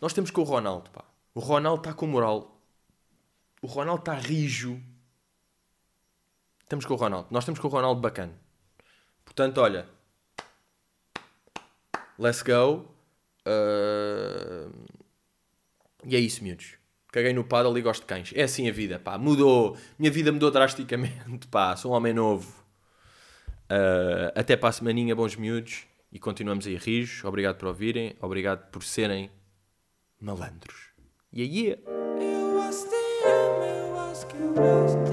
Nós 0.00 0.12
temos 0.12 0.30
com 0.30 0.42
o 0.42 0.44
Ronaldo, 0.44 0.90
pá. 0.90 1.04
O 1.34 1.40
Ronaldo 1.40 1.80
está 1.80 1.94
com 1.94 2.06
moral. 2.06 2.60
O 3.62 3.66
Ronaldo 3.66 4.02
está 4.02 4.14
rijo. 4.14 4.80
Estamos 6.62 6.84
com 6.84 6.94
o 6.94 6.96
Ronaldo. 6.96 7.28
Nós 7.30 7.44
temos 7.44 7.58
com 7.58 7.68
o 7.68 7.70
Ronaldo 7.70 8.00
bacana. 8.00 8.38
Portanto, 9.24 9.58
olha. 9.58 9.88
Let's 12.18 12.42
go. 12.42 12.88
Uh... 13.46 14.70
E 16.04 16.14
é 16.14 16.18
isso, 16.20 16.44
miúdos 16.44 16.85
caguei 17.16 17.32
no 17.32 17.44
paddle 17.44 17.76
e 17.78 17.80
gosto 17.80 18.02
de 18.02 18.06
cães. 18.06 18.30
É 18.34 18.42
assim 18.42 18.68
a 18.68 18.72
vida, 18.72 18.98
pá. 18.98 19.16
Mudou. 19.16 19.74
Minha 19.98 20.10
vida 20.10 20.30
mudou 20.30 20.50
drasticamente, 20.50 21.46
pá. 21.50 21.74
Sou 21.74 21.92
um 21.92 21.94
homem 21.94 22.12
novo. 22.12 22.46
Uh, 23.70 24.30
até 24.34 24.54
para 24.54 24.68
a 24.68 24.72
semaninha, 24.72 25.16
bons 25.16 25.34
miúdos. 25.34 25.84
E 26.12 26.18
continuamos 26.18 26.66
aí 26.66 26.76
rijos. 26.76 27.24
Obrigado 27.24 27.56
por 27.56 27.68
ouvirem. 27.68 28.14
Obrigado 28.20 28.70
por 28.70 28.84
serem 28.84 29.30
malandros. 30.20 30.90
Yeah. 31.34 31.80
Eu 32.20 32.60
acho 32.60 32.86
eu 33.24 33.98
acho 33.98 34.26
que 34.26 34.36
eu 34.36 34.52
acho 34.84 34.96
que 35.06 35.12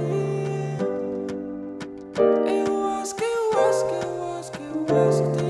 eu 2.50 2.84
acho 3.00 3.16
que 3.16 3.24
eu 3.24 3.60
acho 3.60 4.52
que 4.52 4.60
eu 4.92 5.08
acho 5.08 5.43